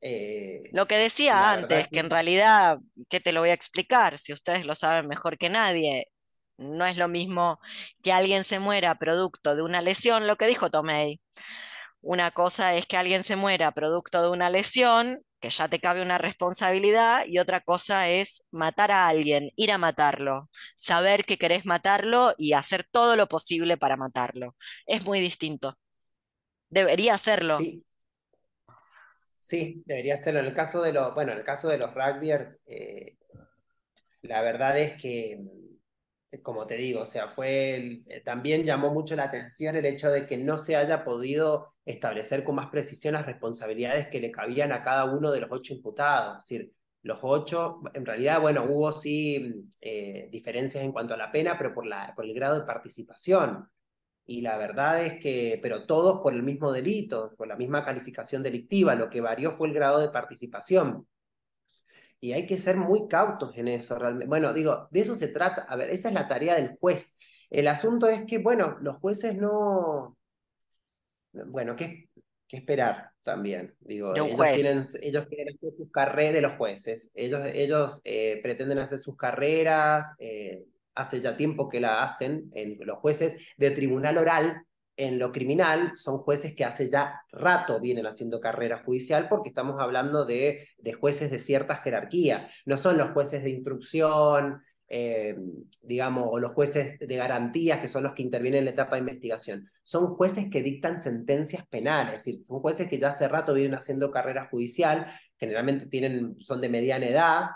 [0.00, 2.78] Eh, lo que decía antes, que en realidad,
[3.10, 4.16] ¿qué te lo voy a explicar?
[4.16, 6.06] Si ustedes lo saben mejor que nadie,
[6.56, 7.60] no es lo mismo
[8.02, 11.20] que alguien se muera producto de una lesión, lo que dijo Tomei.
[12.00, 16.00] Una cosa es que alguien se muera producto de una lesión, que ya te cabe
[16.00, 21.66] una responsabilidad, y otra cosa es matar a alguien, ir a matarlo, saber que querés
[21.66, 24.56] matarlo y hacer todo lo posible para matarlo.
[24.86, 25.78] Es muy distinto.
[26.70, 27.58] Debería hacerlo.
[27.58, 27.84] Sí.
[29.40, 30.40] Sí, debería hacerlo.
[30.40, 33.18] En el caso de los, bueno, en el caso de los rugbyers, eh,
[34.22, 35.40] la verdad es que
[36.40, 40.26] como te digo, o sea, fue eh, también llamó mucho la atención el hecho de
[40.26, 44.82] que no se haya podido establecer con más precisión las responsabilidades que le cabían a
[44.82, 46.38] cada uno de los ocho imputados.
[46.38, 46.72] Es decir,
[47.02, 51.74] los ocho, en realidad, bueno, hubo sí eh, diferencias en cuanto a la pena, pero
[51.74, 53.68] por, la, por el grado de participación.
[54.24, 58.42] Y la verdad es que, pero todos por el mismo delito, por la misma calificación
[58.42, 61.06] delictiva, lo que varió fue el grado de participación
[62.22, 64.28] y hay que ser muy cautos en eso realmente.
[64.28, 65.62] Bueno, digo, de eso se trata.
[65.62, 67.18] A ver, esa es la tarea del juez.
[67.50, 70.16] El asunto es que, bueno, los jueces no...
[71.32, 72.08] Bueno, ¿qué,
[72.46, 73.74] qué esperar también?
[73.80, 77.10] Digo, ellos, Tienen, ellos quieren hacer sus carreras de los jueces.
[77.14, 80.64] Ellos, ellos eh, pretenden hacer sus carreras, eh,
[80.94, 85.92] hace ya tiempo que la hacen en los jueces de tribunal oral en lo criminal
[85.96, 90.92] son jueces que hace ya rato vienen haciendo carrera judicial porque estamos hablando de, de
[90.92, 92.50] jueces de cierta jerarquía.
[92.66, 94.62] No son los jueces de instrucción,
[94.94, 95.34] eh,
[95.80, 99.00] digamos, o los jueces de garantías que son los que intervienen en la etapa de
[99.00, 99.70] investigación.
[99.82, 103.74] Son jueces que dictan sentencias penales, es decir, son jueces que ya hace rato vienen
[103.74, 107.46] haciendo carrera judicial, generalmente tienen, son de mediana edad,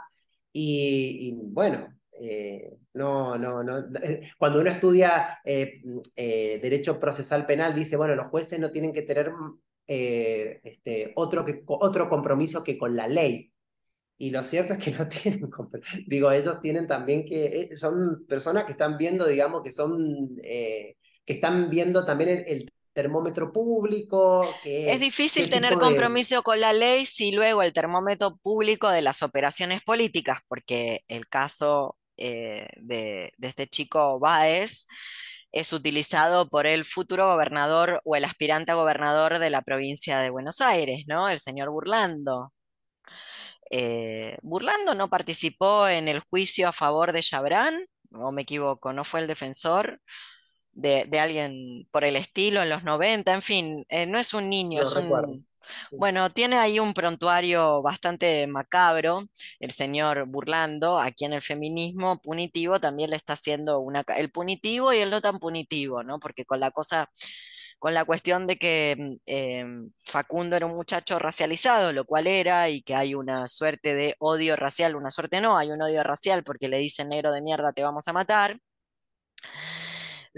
[0.58, 1.86] y, bueno,
[2.18, 3.78] eh, no, no, no.
[4.02, 5.82] Eh, cuando uno estudia eh,
[6.62, 9.30] derecho procesal penal, dice, bueno, los jueces no tienen que tener
[9.86, 13.52] este, otro, que, otro compromiso que con la ley.
[14.18, 15.51] Y lo cierto es que no tienen,
[16.06, 21.70] digo, ellos tienen también que, son personas que están viendo, digamos, que son, que están
[21.70, 24.43] viendo también el, termómetro público.
[24.64, 29.82] es difícil tener compromiso con la ley si luego el termómetro público de las operaciones
[29.82, 34.86] políticas, porque el caso eh, de, este chico Báez
[35.52, 40.30] es utilizado por el futuro gobernador o el aspirante a gobernador de la provincia de
[40.30, 41.28] Buenos Aires, ¿no?
[41.28, 42.55] El señor Burlando.
[43.70, 49.05] Eh, Burlando no participó en el juicio a favor de Chabrán, o me equivoco, no
[49.05, 50.01] fue el defensor
[50.72, 54.82] de, alguien por el estilo en los 90, en fin, eh, no es un niño,
[54.82, 55.47] es un,
[55.93, 59.28] bueno, tiene ahí un prontuario bastante macabro,
[59.59, 64.93] el señor Burlando, aquí en el feminismo punitivo también le está haciendo una, el punitivo
[64.93, 66.18] y el no tan punitivo, ¿no?
[66.18, 67.10] Porque con la cosa,
[67.78, 72.69] con la cuestión de que mm, em, Facundo era un muchacho racializado, lo cual era,
[72.70, 76.44] y que hay una suerte de odio racial, una suerte no, hay un odio racial
[76.44, 78.59] porque le dicen negro de mierda, te vamos a matar.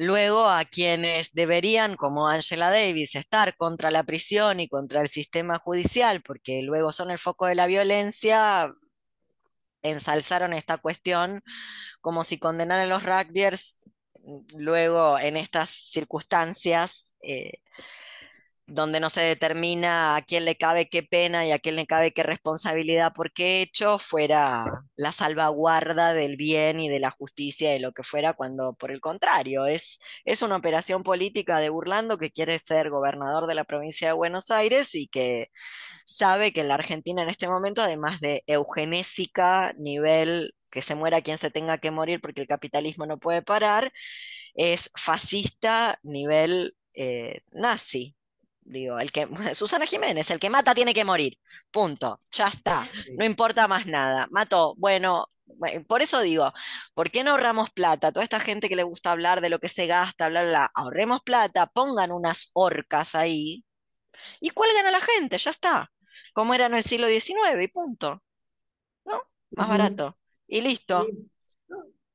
[0.01, 5.59] Luego a quienes deberían, como Angela Davis, estar contra la prisión y contra el sistema
[5.59, 8.73] judicial, porque luego son el foco de la violencia,
[9.83, 11.43] ensalzaron esta cuestión
[12.01, 13.79] como si condenaran los rugbyers
[14.57, 17.61] luego en estas circunstancias eh,
[18.69, 22.13] donde no se determina a quién le cabe qué pena y a quién le cabe
[22.13, 27.79] qué responsabilidad por qué hecho, fuera la salvaguarda del bien y de la justicia y
[27.79, 32.31] lo que fuera, cuando por el contrario, es, es una operación política de Burlando que
[32.31, 35.49] quiere ser gobernador de la provincia de Buenos Aires y que
[36.05, 41.23] sabe que en la Argentina en este momento, además de eugenésica, nivel que se muera
[41.23, 43.93] quien se tenga que morir porque el capitalismo no puede parar,
[44.55, 48.17] es fascista nivel eh, nazi,
[48.69, 51.39] Digo, el que, Susana Jiménez, el que mata tiene que morir.
[51.71, 52.21] Punto.
[52.31, 52.89] Ya está.
[53.17, 54.29] No importa más nada.
[54.31, 54.75] Mató.
[54.77, 55.27] Bueno,
[55.87, 56.53] por eso digo,
[56.95, 58.13] ¿por qué no ahorramos plata?
[58.13, 61.23] Toda esta gente que le gusta hablar de lo que se gasta, bla, bla, ahorremos
[61.23, 63.65] plata, pongan unas orcas ahí
[64.41, 65.91] y cuelguen a la gente, ya está.
[66.35, 68.23] Como era en el siglo XIX y punto.
[69.05, 69.23] ¿No?
[69.53, 70.19] Más barato.
[70.49, 71.07] Y listo.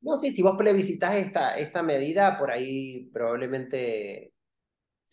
[0.01, 4.33] No, sí, si vos plebiscitás esta, esta medida, por ahí probablemente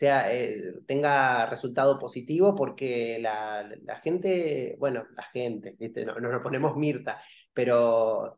[0.00, 5.76] sea, eh, tenga resultado positivo porque la, la, gente, bueno, la gente,
[6.06, 7.22] No, nos ponemos Mirta,
[7.52, 8.34] pero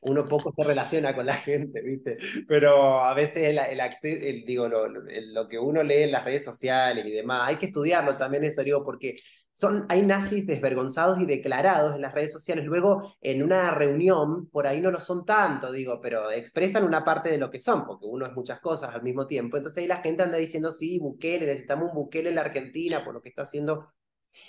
[0.00, 2.18] uno poco se relaciona con la gente, ¿viste?
[2.48, 6.44] Pero a veces el, el acceso, digo, lo, lo, que uno lee en las redes
[6.44, 9.16] sociales y demás, hay que estudiarlo también eso, digo, porque
[9.56, 12.66] son, hay nazis desvergonzados y declarados en las redes sociales.
[12.66, 17.30] Luego, en una reunión, por ahí no lo son tanto, digo, pero expresan una parte
[17.30, 19.56] de lo que son, porque uno es muchas cosas al mismo tiempo.
[19.56, 23.14] Entonces ahí la gente anda diciendo, sí, Bukele, necesitamos un Bukele en la Argentina por
[23.14, 23.94] lo que está haciendo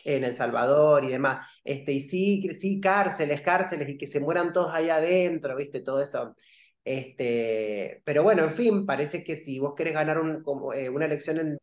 [0.03, 1.47] en El Salvador y demás.
[1.63, 5.79] Este, y sí, sí, cárceles, cárceles, y que se mueran todos ahí adentro, ¿viste?
[5.81, 6.35] Todo eso.
[6.83, 11.05] Este, pero bueno, en fin, parece que si vos querés ganar un, como, eh, una
[11.05, 11.57] elección en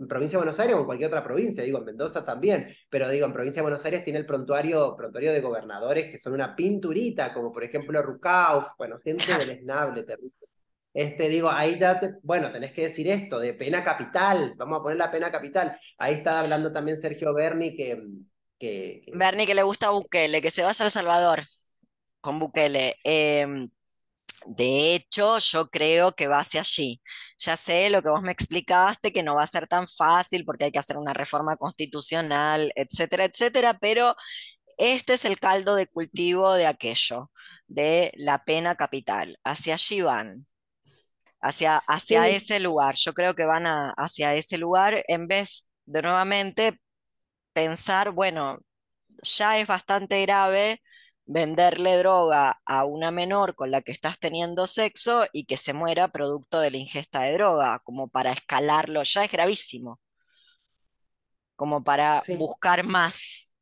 [0.00, 3.08] en provincia de Buenos Aires o en cualquier otra provincia, digo, en Mendoza también, pero
[3.10, 6.56] digo, en provincia de Buenos Aires tiene el prontuario, prontuario de gobernadores que son una
[6.56, 10.32] pinturita, como por ejemplo Rucauf, bueno, gente esnable, terrible.
[10.92, 14.98] Este, digo, ahí ya, bueno, tenés que decir esto, de pena capital, vamos a poner
[14.98, 15.78] la pena capital.
[15.98, 18.02] Ahí está hablando también Sergio Berni que...
[18.58, 21.44] que, Berni que le gusta Bukele, que se vaya a Salvador
[22.20, 22.96] con Bukele.
[23.04, 23.68] Eh,
[24.46, 27.00] de hecho, yo creo que va hacia allí.
[27.38, 30.64] Ya sé lo que vos me explicaste, que no va a ser tan fácil porque
[30.66, 34.14] hay que hacer una reforma constitucional, etcétera, etcétera, pero
[34.78, 37.30] este es el caldo de cultivo de aquello,
[37.68, 39.38] de la pena capital.
[39.44, 40.46] Hacia allí van,
[41.40, 42.94] hacia, hacia ese lugar.
[42.96, 43.64] Yo creo que van
[43.96, 46.80] hacia ese lugar en vez de nuevamente
[47.52, 48.58] pensar, bueno,
[49.22, 50.80] ya es bastante grave
[51.32, 56.08] venderle droga a una menor con la que estás teniendo sexo y que se muera
[56.08, 60.00] producto de la ingesta de droga, como para escalarlo, ya es gravísimo,
[61.54, 63.54] como para buscar más.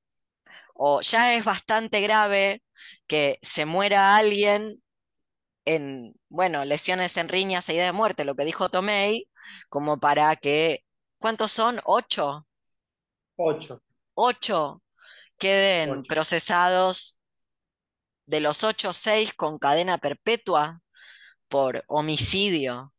[0.74, 2.62] O ya es bastante grave
[3.06, 4.82] que se muera alguien
[5.66, 9.28] en, bueno, lesiones en riñas e idea de muerte, lo que dijo Tomei,
[9.68, 10.84] como para que,
[11.18, 11.82] ¿cuántos son?
[11.84, 12.46] ¿Ocho?
[13.36, 13.82] Ocho.
[14.14, 14.82] Ocho
[15.36, 17.17] queden procesados
[18.28, 20.80] de los 8 6 con cadena perpetua
[21.48, 22.92] por homicidio.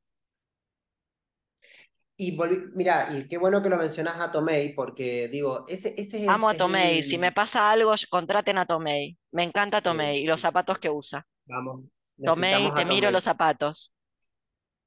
[2.18, 2.38] Y
[2.74, 6.28] mira, y qué bueno que lo mencionas a Tomei, porque digo, ese, ese es.
[6.28, 9.18] Amo a Tomei, si me pasa algo, contraten a Tomei.
[9.32, 11.26] Me encanta Tomei y los zapatos que usa.
[11.46, 11.86] Vamos.
[12.22, 13.94] Tomei, te miro los zapatos.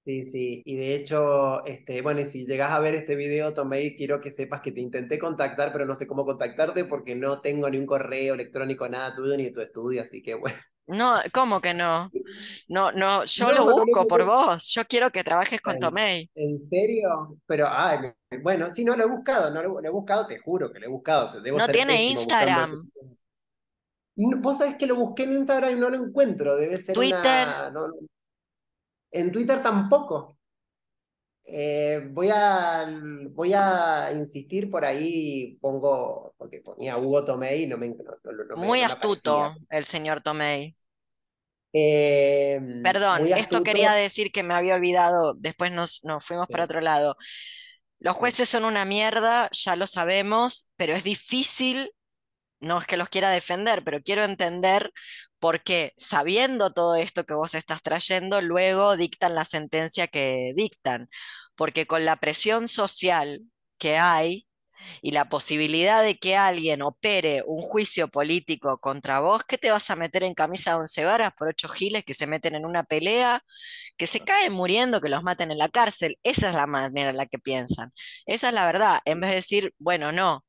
[0.05, 3.95] Sí, sí, y de hecho, este, bueno, y si llegas a ver este video, Tomei,
[3.95, 7.71] quiero que sepas que te intenté contactar, pero no sé cómo contactarte porque no tengo
[7.71, 10.57] ni un correo electrónico, nada tuyo ni de tu estudio, así que bueno.
[10.89, 12.11] No, ¿cómo que no?
[12.69, 16.29] No, no, yo lo busco por vos, yo quiero que trabajes con Tomei.
[16.35, 17.39] ¿En serio?
[17.47, 18.13] Pero, ay,
[18.43, 20.91] bueno, sí, no lo he buscado, no lo, he buscado, te juro que lo he
[20.91, 21.33] buscado.
[21.41, 22.91] no tiene Instagram.
[24.17, 27.47] vos sabés que lo busqué en Instagram y no lo encuentro, debe ser Twitter.
[29.13, 30.39] En Twitter tampoco.
[31.45, 32.87] Eh, voy, a,
[33.31, 37.95] voy a insistir por ahí, pongo, porque ponía Hugo Tomei y no me...
[38.57, 40.73] Muy astuto el señor Tomei.
[41.75, 46.81] Eh, Perdón, esto quería decir que me había olvidado, después nos, nos fuimos para otro
[46.81, 47.17] lado.
[47.99, 51.93] Los jueces son una mierda, ya lo sabemos, pero es difícil,
[52.61, 54.93] no es que los quiera defender, pero quiero entender
[55.43, 61.09] porque sabiendo todo esto que vos estás trayendo, luego dictan la sentencia que dictan,
[61.57, 63.43] porque con la presión social
[63.77, 64.47] que hay
[65.03, 69.91] y la posibilidad de que alguien opere un juicio político contra vos, ¿qué te vas
[69.91, 72.85] a meter en camisa de once varas por ocho giles que se meten en una
[72.85, 73.43] pelea,
[73.97, 76.19] que se caen muriendo, que los maten en la cárcel?
[76.23, 77.93] Esa es la manera en la que piensan.
[78.27, 79.01] Esa es la verdad.
[79.07, 80.45] En vez de decir, bueno, no,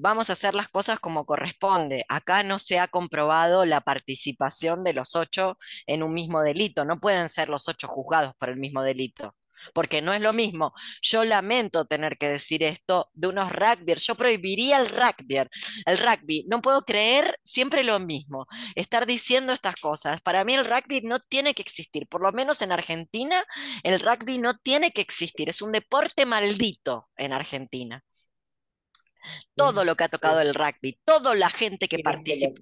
[0.00, 2.04] vamos a hacer las cosas como corresponde.
[2.08, 6.84] Acá no se ha comprobado la participación de los ocho en un mismo delito.
[6.84, 9.34] No pueden ser los ocho juzgados por el mismo delito.
[9.74, 10.72] Porque no es lo mismo.
[11.02, 13.94] Yo lamento tener que decir esto de unos rugby.
[13.96, 15.36] Yo prohibiría el rugby.
[15.84, 16.46] El rugby.
[16.48, 18.46] No puedo creer siempre lo mismo.
[18.74, 20.22] Estar diciendo estas cosas.
[20.22, 22.08] Para mí el rugby no tiene que existir.
[22.08, 23.44] Por lo menos en Argentina,
[23.82, 25.50] el rugby no tiene que existir.
[25.50, 28.02] Es un deporte maldito en Argentina
[29.54, 32.60] todo lo que ha tocado el rugby, toda la gente que participa.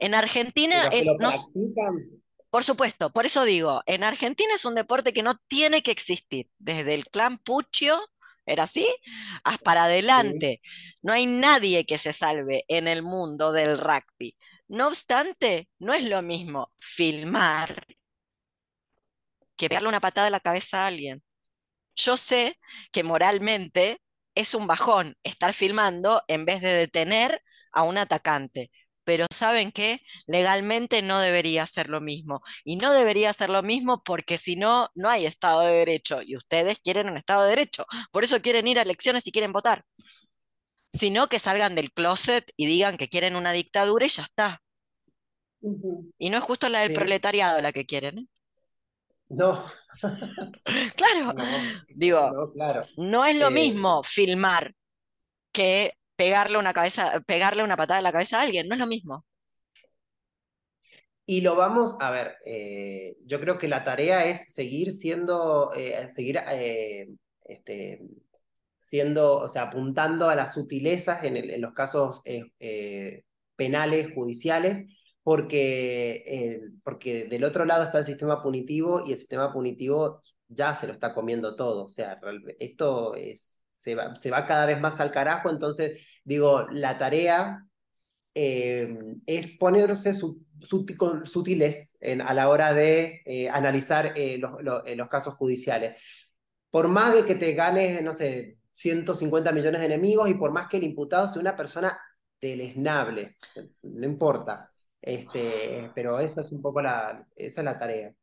[0.00, 1.06] En Argentina es...
[2.50, 6.48] por supuesto, por eso digo, en Argentina es un deporte que no tiene que existir.
[6.58, 8.00] Desde el clan Puccio,
[8.46, 8.86] ¿era así?
[9.44, 10.60] Hasta para adelante.
[11.02, 14.36] No hay nadie que se salve en el mundo del rugby.
[14.68, 17.86] No obstante, no es lo mismo filmar
[19.56, 21.22] que pegarle una patada en la cabeza a alguien.
[21.96, 22.58] Yo sé
[22.92, 24.00] que moralmente
[24.38, 27.42] es un bajón estar filmando en vez de detener
[27.72, 28.70] a un atacante.
[29.02, 30.00] Pero ¿saben qué?
[30.26, 32.42] Legalmente no debería ser lo mismo.
[32.64, 36.20] Y no debería ser lo mismo porque si no, no hay Estado de Derecho.
[36.22, 37.84] Y ustedes quieren un Estado de Derecho.
[38.12, 39.84] Por eso quieren ir a elecciones y quieren votar.
[40.92, 44.62] Sino que salgan del closet y digan que quieren una dictadura y ya está.
[46.18, 48.18] Y no es justo la del proletariado la que quieren.
[48.20, 48.26] ¿eh?
[49.30, 49.64] No.
[50.96, 51.34] claro.
[51.88, 52.52] Digo,
[52.96, 54.74] no es lo eh, mismo filmar
[55.52, 58.86] que pegarle una cabeza, pegarle una patada en la cabeza a alguien, no es lo
[58.86, 59.26] mismo.
[61.26, 65.72] Y lo vamos a ver, eh, yo creo que la tarea es seguir siendo,
[66.14, 66.40] seguir
[67.42, 68.00] este,
[68.80, 72.22] siendo, o sea, apuntando a las sutilezas en, los casos
[73.56, 74.86] penales, judiciales,
[75.28, 80.72] porque, eh, porque del otro lado está el sistema punitivo y el sistema punitivo ya
[80.72, 81.84] se lo está comiendo todo.
[81.84, 82.18] O sea,
[82.58, 87.62] esto es, se, va, se va cada vez más al carajo, entonces digo, la tarea
[88.34, 88.88] eh,
[89.26, 96.00] es ponerse sutiles a la hora de eh, analizar los, los, casos judiciales.
[96.70, 100.68] Por más de que te ganes, no sé, 150 millones de enemigos y por más
[100.70, 101.98] que el imputado sea una persona
[102.40, 103.36] deleznable,
[103.82, 104.72] no importa.
[105.02, 108.14] Este, pero eso es un poco la, esa es la tarea.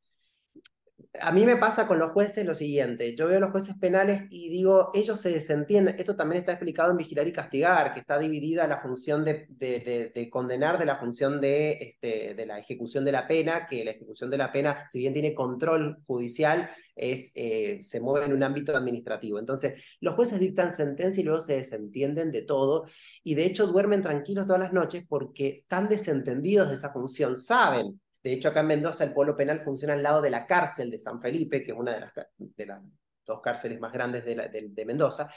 [1.20, 4.24] A mí me pasa con los jueces lo siguiente, yo veo a los jueces penales
[4.30, 8.18] y digo, ellos se desentienden, esto también está explicado en Vigilar y Castigar, que está
[8.18, 13.12] dividida la función de, de, condenar de la función de, este, de la ejecución de
[13.12, 17.80] la pena, que la ejecución de la pena, si bien tiene control judicial, es, eh,
[17.84, 19.40] se mueve en un ámbito administrativo.
[19.40, 22.86] Entonces, los jueces dictan sentencia y luego se desentienden de todo
[23.24, 28.00] y de hecho duermen tranquilos todas las noches porque están desentendidos de esa función, saben.
[28.26, 30.98] De hecho, acá en Mendoza el polo penal funciona al lado de la cárcel de
[30.98, 31.94] San Felipe, que es una
[32.40, 32.82] de las,
[33.24, 35.30] dos cárceles más grandes de, Mendoza.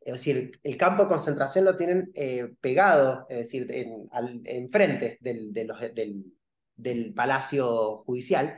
[0.00, 5.18] Es decir, el, campo de concentración lo tienen eh, pegado, es decir, en, al, enfrente
[5.20, 8.56] del, Palacio Judicial.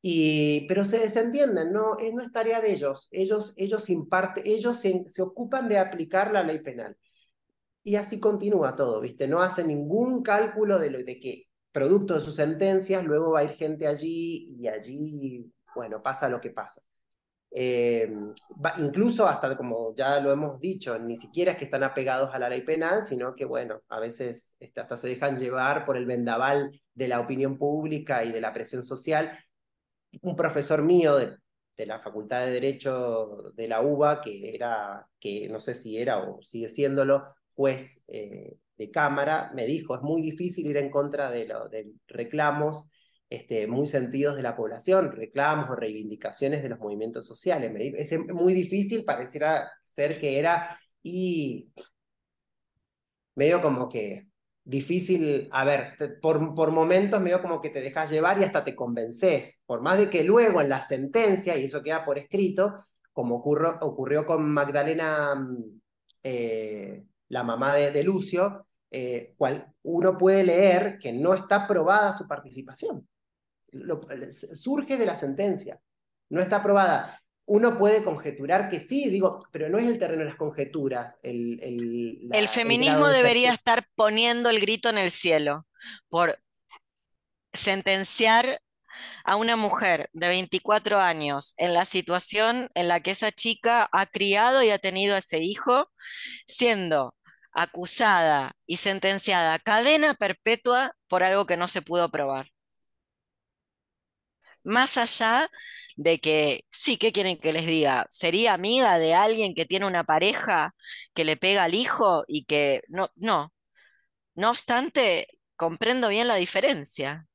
[0.00, 3.08] Y, pero se desentienden, no, no es tarea de ellos.
[3.10, 6.96] Ellos, ellos, imparte, ellos se, ocupan de aplicar la ley penal.
[7.82, 9.26] Y así continúa todo, ¿viste?
[9.26, 13.44] No hacen ningún cálculo de, lo, de que, producto de sus sentencias, luego va a
[13.44, 16.80] ir gente allí y allí, bueno, pasa lo que pasa.
[17.50, 18.12] Eh,
[18.78, 22.48] incluso hasta, como ya lo hemos dicho, ni siquiera es que están apegados a la
[22.48, 26.80] ley penal, sino que, bueno, a veces este, hasta se dejan llevar por el vendaval
[26.94, 29.36] de la opinión pública y de la presión social
[30.22, 31.36] un profesor mío de,
[31.86, 36.40] la Facultad de Derecho de la UBA, que era, que no sé si era o
[36.42, 41.46] sigue siéndolo, juez eh, de Cámara, me dijo, es muy difícil ir en contra de,
[41.46, 42.84] lo, de reclamos
[43.30, 47.72] este, muy sentidos de la población, reclamos o reivindicaciones de los movimientos sociales.
[47.72, 51.68] Me dijo, es muy difícil, pareciera ser que era, y
[53.34, 54.28] medio como que
[54.64, 58.74] difícil, a ver, por, por momentos medio como que te dejas llevar y hasta te
[58.74, 63.36] convences, por más de que luego en la sentencia, y eso queda por escrito, como
[63.36, 65.80] ocurrió, ocurrió con Magdalena, mm,
[66.22, 67.04] eh,
[67.34, 73.08] la mamá de, Lucio, eh, cual uno puede leer que no está probada su participación.
[74.54, 75.80] surge de la sentencia,
[76.30, 80.28] no está probada uno puede conjeturar que sí, digo, pero no es el terreno de
[80.28, 81.14] las conjeturas.
[81.22, 81.60] El,
[82.32, 85.66] el, feminismo debería estar poniendo el grito en el cielo
[86.08, 86.38] por
[87.52, 88.62] sentenciar
[89.24, 94.06] a una mujer de 24 años en la situación en la que esa chica ha
[94.06, 95.90] criado y ha tenido a ese hijo,
[96.46, 97.14] siendo
[97.54, 102.48] acusada y sentenciada a cadena perpetua por algo que no se pudo probar.
[104.62, 105.48] Más allá
[105.96, 108.06] de que, sí, ¿qué quieren que les diga?
[108.10, 110.74] ¿Sería amiga de alguien que tiene una pareja
[111.14, 113.52] que le pega al hijo y que no, no.
[114.34, 117.26] No obstante, comprendo bien la diferencia.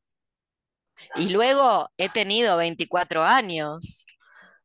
[1.16, 4.06] Y luego he tenido 24 años.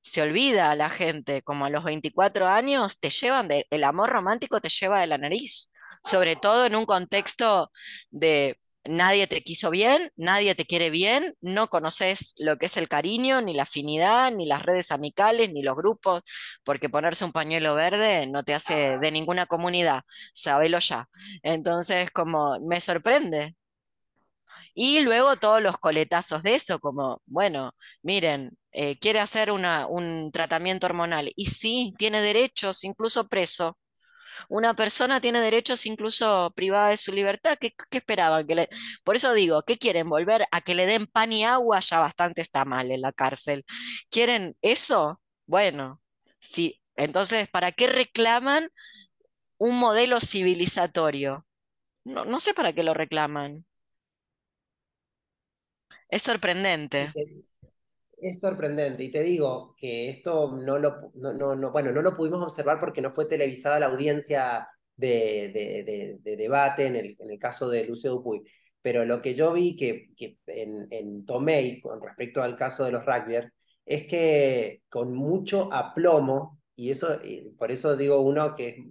[0.04, 4.60] Se olvida la gente, como a los 24 años te llevan de, el amor romántico
[4.60, 5.70] te lleva de la nariz,
[6.02, 7.72] sobre todo en un contexto
[8.10, 12.86] de nadie te quiso bien, nadie te quiere bien, no conoces lo que es el
[12.88, 16.22] cariño, ni la afinidad, ni las redes amicales, ni los grupos,
[16.64, 20.02] porque ponerse un pañuelo verde no te hace de ninguna comunidad,
[20.34, 21.08] sabelo ya.
[21.42, 23.56] Entonces, como me sorprende.
[24.74, 27.72] Y luego todos los coletazos de eso, como, bueno,
[28.02, 31.32] miren, eh, quiere hacer una, un tratamiento hormonal.
[31.36, 33.78] Y sí, tiene derechos, incluso preso.
[34.48, 37.58] Una persona tiene derechos incluso privada de su libertad.
[37.60, 38.46] ¿Qué, esperaban?
[38.46, 38.68] Que.
[39.04, 40.08] Por eso digo, ¿qué quieren?
[40.08, 41.80] ¿Volver a que le den pan y agua?
[41.80, 43.64] Ya bastante está mal en la cárcel.
[44.10, 45.20] ¿Quieren eso?
[45.46, 46.00] Bueno,
[46.40, 46.80] sí.
[46.96, 48.68] Entonces, ¿para qué reclaman
[49.58, 51.46] un modelo civilizatorio?
[52.04, 53.66] No, no sé para qué lo reclaman.
[56.08, 57.12] Es sorprendente.
[58.18, 59.04] Es sorprendente.
[59.04, 63.12] Y te digo que esto no lo, no, bueno, no lo pudimos observar porque no
[63.12, 68.42] fue televisada la audiencia de, de, debate en el, en el, caso de Lucio Dupuy,
[68.80, 72.92] pero lo que yo vi que, que en, en, Tomei, con respecto al caso de
[72.92, 73.50] los rugbyers,
[73.84, 77.20] es que con mucho aplomo, y eso,
[77.58, 78.84] por eso digo uno que,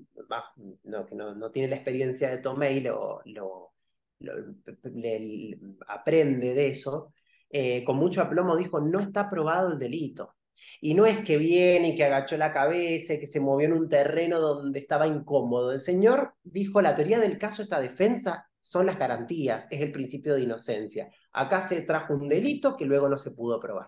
[0.83, 3.72] no, que no, no, tiene la experiencia de Tomei, lo, lo,
[4.19, 5.57] le,
[5.87, 7.13] aprende de eso,
[7.49, 10.35] eh, con mucho aplomo dijo, no está probado el delito.
[10.79, 13.73] Y no es que viene y que agachó la cabeza y que se movió en
[13.73, 15.71] un terreno donde estaba incómodo.
[15.73, 20.35] El señor dijo, la teoría del caso, esta defensa, son las garantías, es el principio
[20.35, 21.09] de inocencia.
[21.33, 23.87] Acá se trajo un delito que luego no se pudo probar.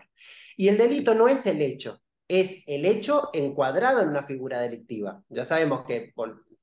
[0.56, 5.22] Y el delito no es el hecho, es el hecho encuadrado en una figura delictiva.
[5.30, 6.12] Ya sabemos que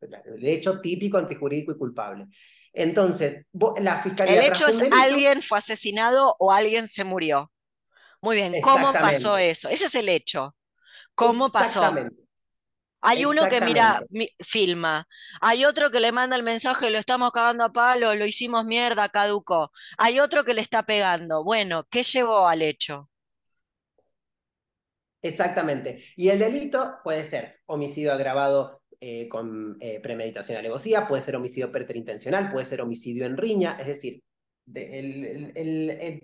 [0.02, 2.28] el hecho típico, antijurídico y culpable.
[2.74, 3.46] Entonces,
[3.80, 4.36] la fiscalía.
[4.36, 7.52] El hecho es alguien fue asesinado o alguien se murió.
[8.22, 9.70] Muy bien, ¿cómo pasó eso?
[9.70, 10.56] Ese es el hecho.
[11.14, 11.94] ¿Cómo pasó?
[13.02, 14.02] Hay uno que mira,
[14.40, 15.08] filma.
[15.42, 19.10] Hay otro que le manda el mensaje, lo estamos cagando a palo, lo hicimos mierda,
[19.10, 19.72] caducó.
[19.98, 21.44] Hay otro que le está pegando.
[21.44, 23.10] Bueno, ¿qué llevó al hecho?
[25.22, 26.06] Exactamente.
[26.16, 31.70] Y el delito puede ser homicidio agravado eh, con eh, premeditación alevosía, puede ser homicidio
[31.70, 34.24] preterintencional, puede ser homicidio en riña, es decir,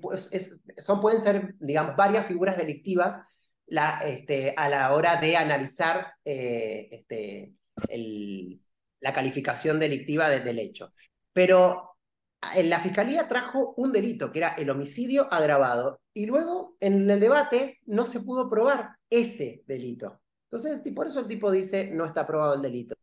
[0.02, 0.30] pues,
[0.78, 3.20] son, pueden ser, digamos, varias figuras delictivas
[4.06, 7.54] este, a la hora de analizar eh, este,
[9.02, 10.94] la calificación delictiva del hecho.
[11.34, 11.98] Pero
[12.56, 17.20] en la fiscalía trajo un delito, que era el homicidio agravado, y luego en el
[17.20, 20.22] debate no se pudo probar ese delito.
[20.52, 22.96] Entonces, por eso el tipo dice, no está probado el delito.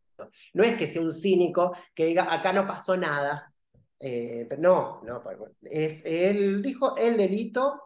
[0.53, 3.53] No es que sea un cínico que diga, acá no pasó nada,
[3.99, 7.81] eh, no, no, pues, es, él dijo el delito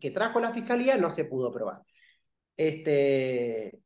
[0.00, 1.82] que trajo la fiscalía no se pudo probar.
[2.56, 3.80] Este,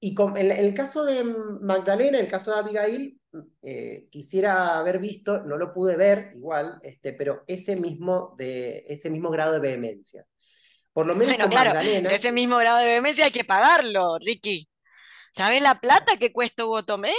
[0.00, 3.20] y con, en, el caso de Magdalena, el caso de Abigail,
[3.62, 9.10] eh, quisiera haber visto, no lo pude ver igual, este, pero ese mismo, de, ese
[9.10, 10.26] mismo grado de vehemencia.
[10.98, 14.68] Por lo menos bueno, claro, ese mismo grado de vehemencia hay que pagarlo, Ricky.
[15.32, 17.12] ¿Sabes la plata que cuesta Hugo Tomé?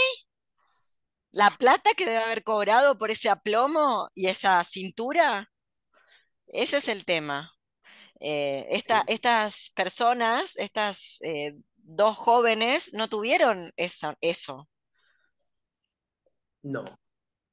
[1.32, 5.50] la plata que debe haber cobrado por ese aplomo y esa cintura,
[6.48, 7.54] ese es el tema.
[8.20, 14.68] Eh, estas personas, estas eh, dos jóvenes, no tuvieron eso.
[16.64, 16.84] No,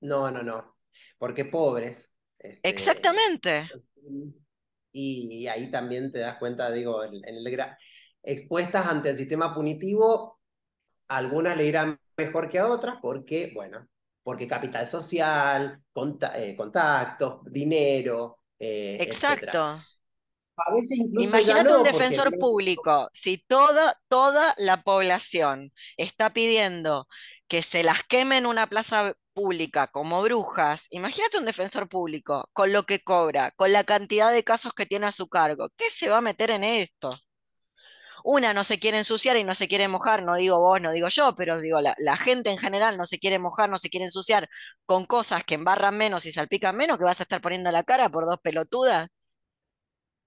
[0.01, 0.77] no, no, no,
[1.19, 2.17] porque pobres.
[2.39, 3.71] Este, Exactamente.
[4.99, 7.23] Y, ahí también te das cuenta, digo, en,
[8.23, 10.41] expuestas ante el sistema punitivo,
[11.09, 13.87] algunas le irán mejor que a otras porque, bueno,
[14.23, 15.83] porque capital social,
[16.35, 18.39] eh, contactos, dinero.
[18.59, 19.83] Eh, Exacto.
[21.19, 27.07] Imagínate un defensor público, si toda, toda la población está pidiendo
[27.47, 32.73] que se las queme en una plaza pública como brujas, imagínate un defensor público con
[32.73, 36.09] lo que cobra, con la cantidad de casos que tiene a su cargo, ¿qué se
[36.09, 37.21] va a meter en esto?
[38.27, 41.09] una no se quiere ensuciar y no se quiere mojar, no digo vos, no digo
[41.09, 44.49] yo, pero digo, la, gente en general no se quiere mojar, no se quiere ensuciar
[44.85, 48.09] con cosas que embarran menos y salpican menos, que vas a estar poniendo la cara
[48.11, 49.09] por dos pelotudas.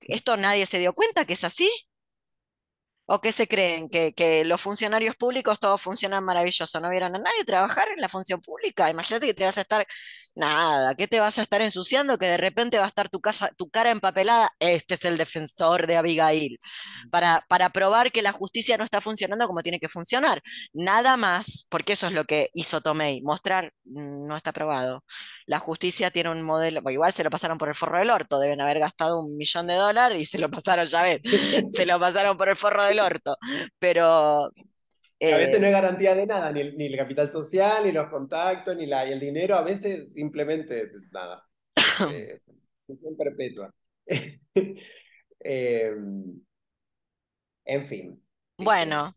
[0.01, 1.69] ¿Esto nadie se dio cuenta que es así?
[3.11, 3.89] ¿O qué se creen?
[3.89, 6.79] ¿Que, que, los funcionarios públicos todos funcionan maravilloso?
[6.79, 8.87] ¿No vieron a nadie trabajar en la función pública?
[8.89, 9.87] Imagínate que te vas a estar,
[10.35, 12.17] nada, ¿qué te vas a estar ensuciando?
[12.17, 14.51] Que de repente va a estar tu, casa, tu cara empapelada.
[14.59, 16.59] Este es el defensor de Abigail.
[17.11, 20.41] Para, para probar que la justicia no está funcionando como tiene que funcionar.
[20.73, 25.03] Nada más, porque eso es lo que hizo Tomei, mostrar, mm, no está probado.
[25.45, 28.61] La justicia tiene un modelo, igual se lo pasaron por el forro del orto, deben
[28.61, 31.21] haber gastado un millón de dólares y se lo pasaron, ya ves,
[31.73, 33.37] se lo pasaron por el forro del orto,
[33.79, 34.49] pero...
[35.21, 38.75] a veces no hay eh, garantía de nada, ni el, capital social, ni los contactos,
[38.75, 41.43] ni, la, el dinero, a veces simplemente nada.
[42.13, 42.39] eh,
[43.17, 43.73] perpetua.
[45.41, 46.41] Em,
[47.63, 48.21] en fin.
[48.57, 49.13] Bueno,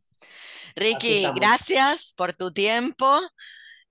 [0.77, 3.21] Ricky, gracias por tu tiempo.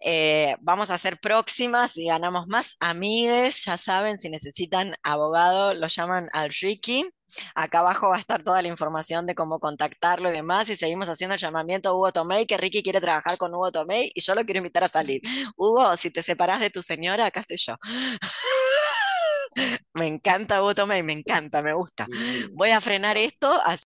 [0.04, 3.66] Eh, vamos a hacer próximas y ganamos más amigues.
[3.66, 7.08] Ya saben, si necesitan abogado, lo llaman al Ricky.
[7.56, 10.70] Acá abajo va a estar toda la información de cómo contactarlo y demás.
[10.70, 14.12] Y seguimos haciendo el llamamiento a Hugo Tomei, que Ricky quiere trabajar con Hugo Tomei
[14.14, 15.22] y yo lo quiero invitar a salir.
[15.56, 17.76] Hugo, si te separas de tu señora, acá estoy yo.
[19.94, 22.08] me encanta Hugo Tomei, me encanta, me gusta.
[22.54, 23.52] Voy a frenar esto.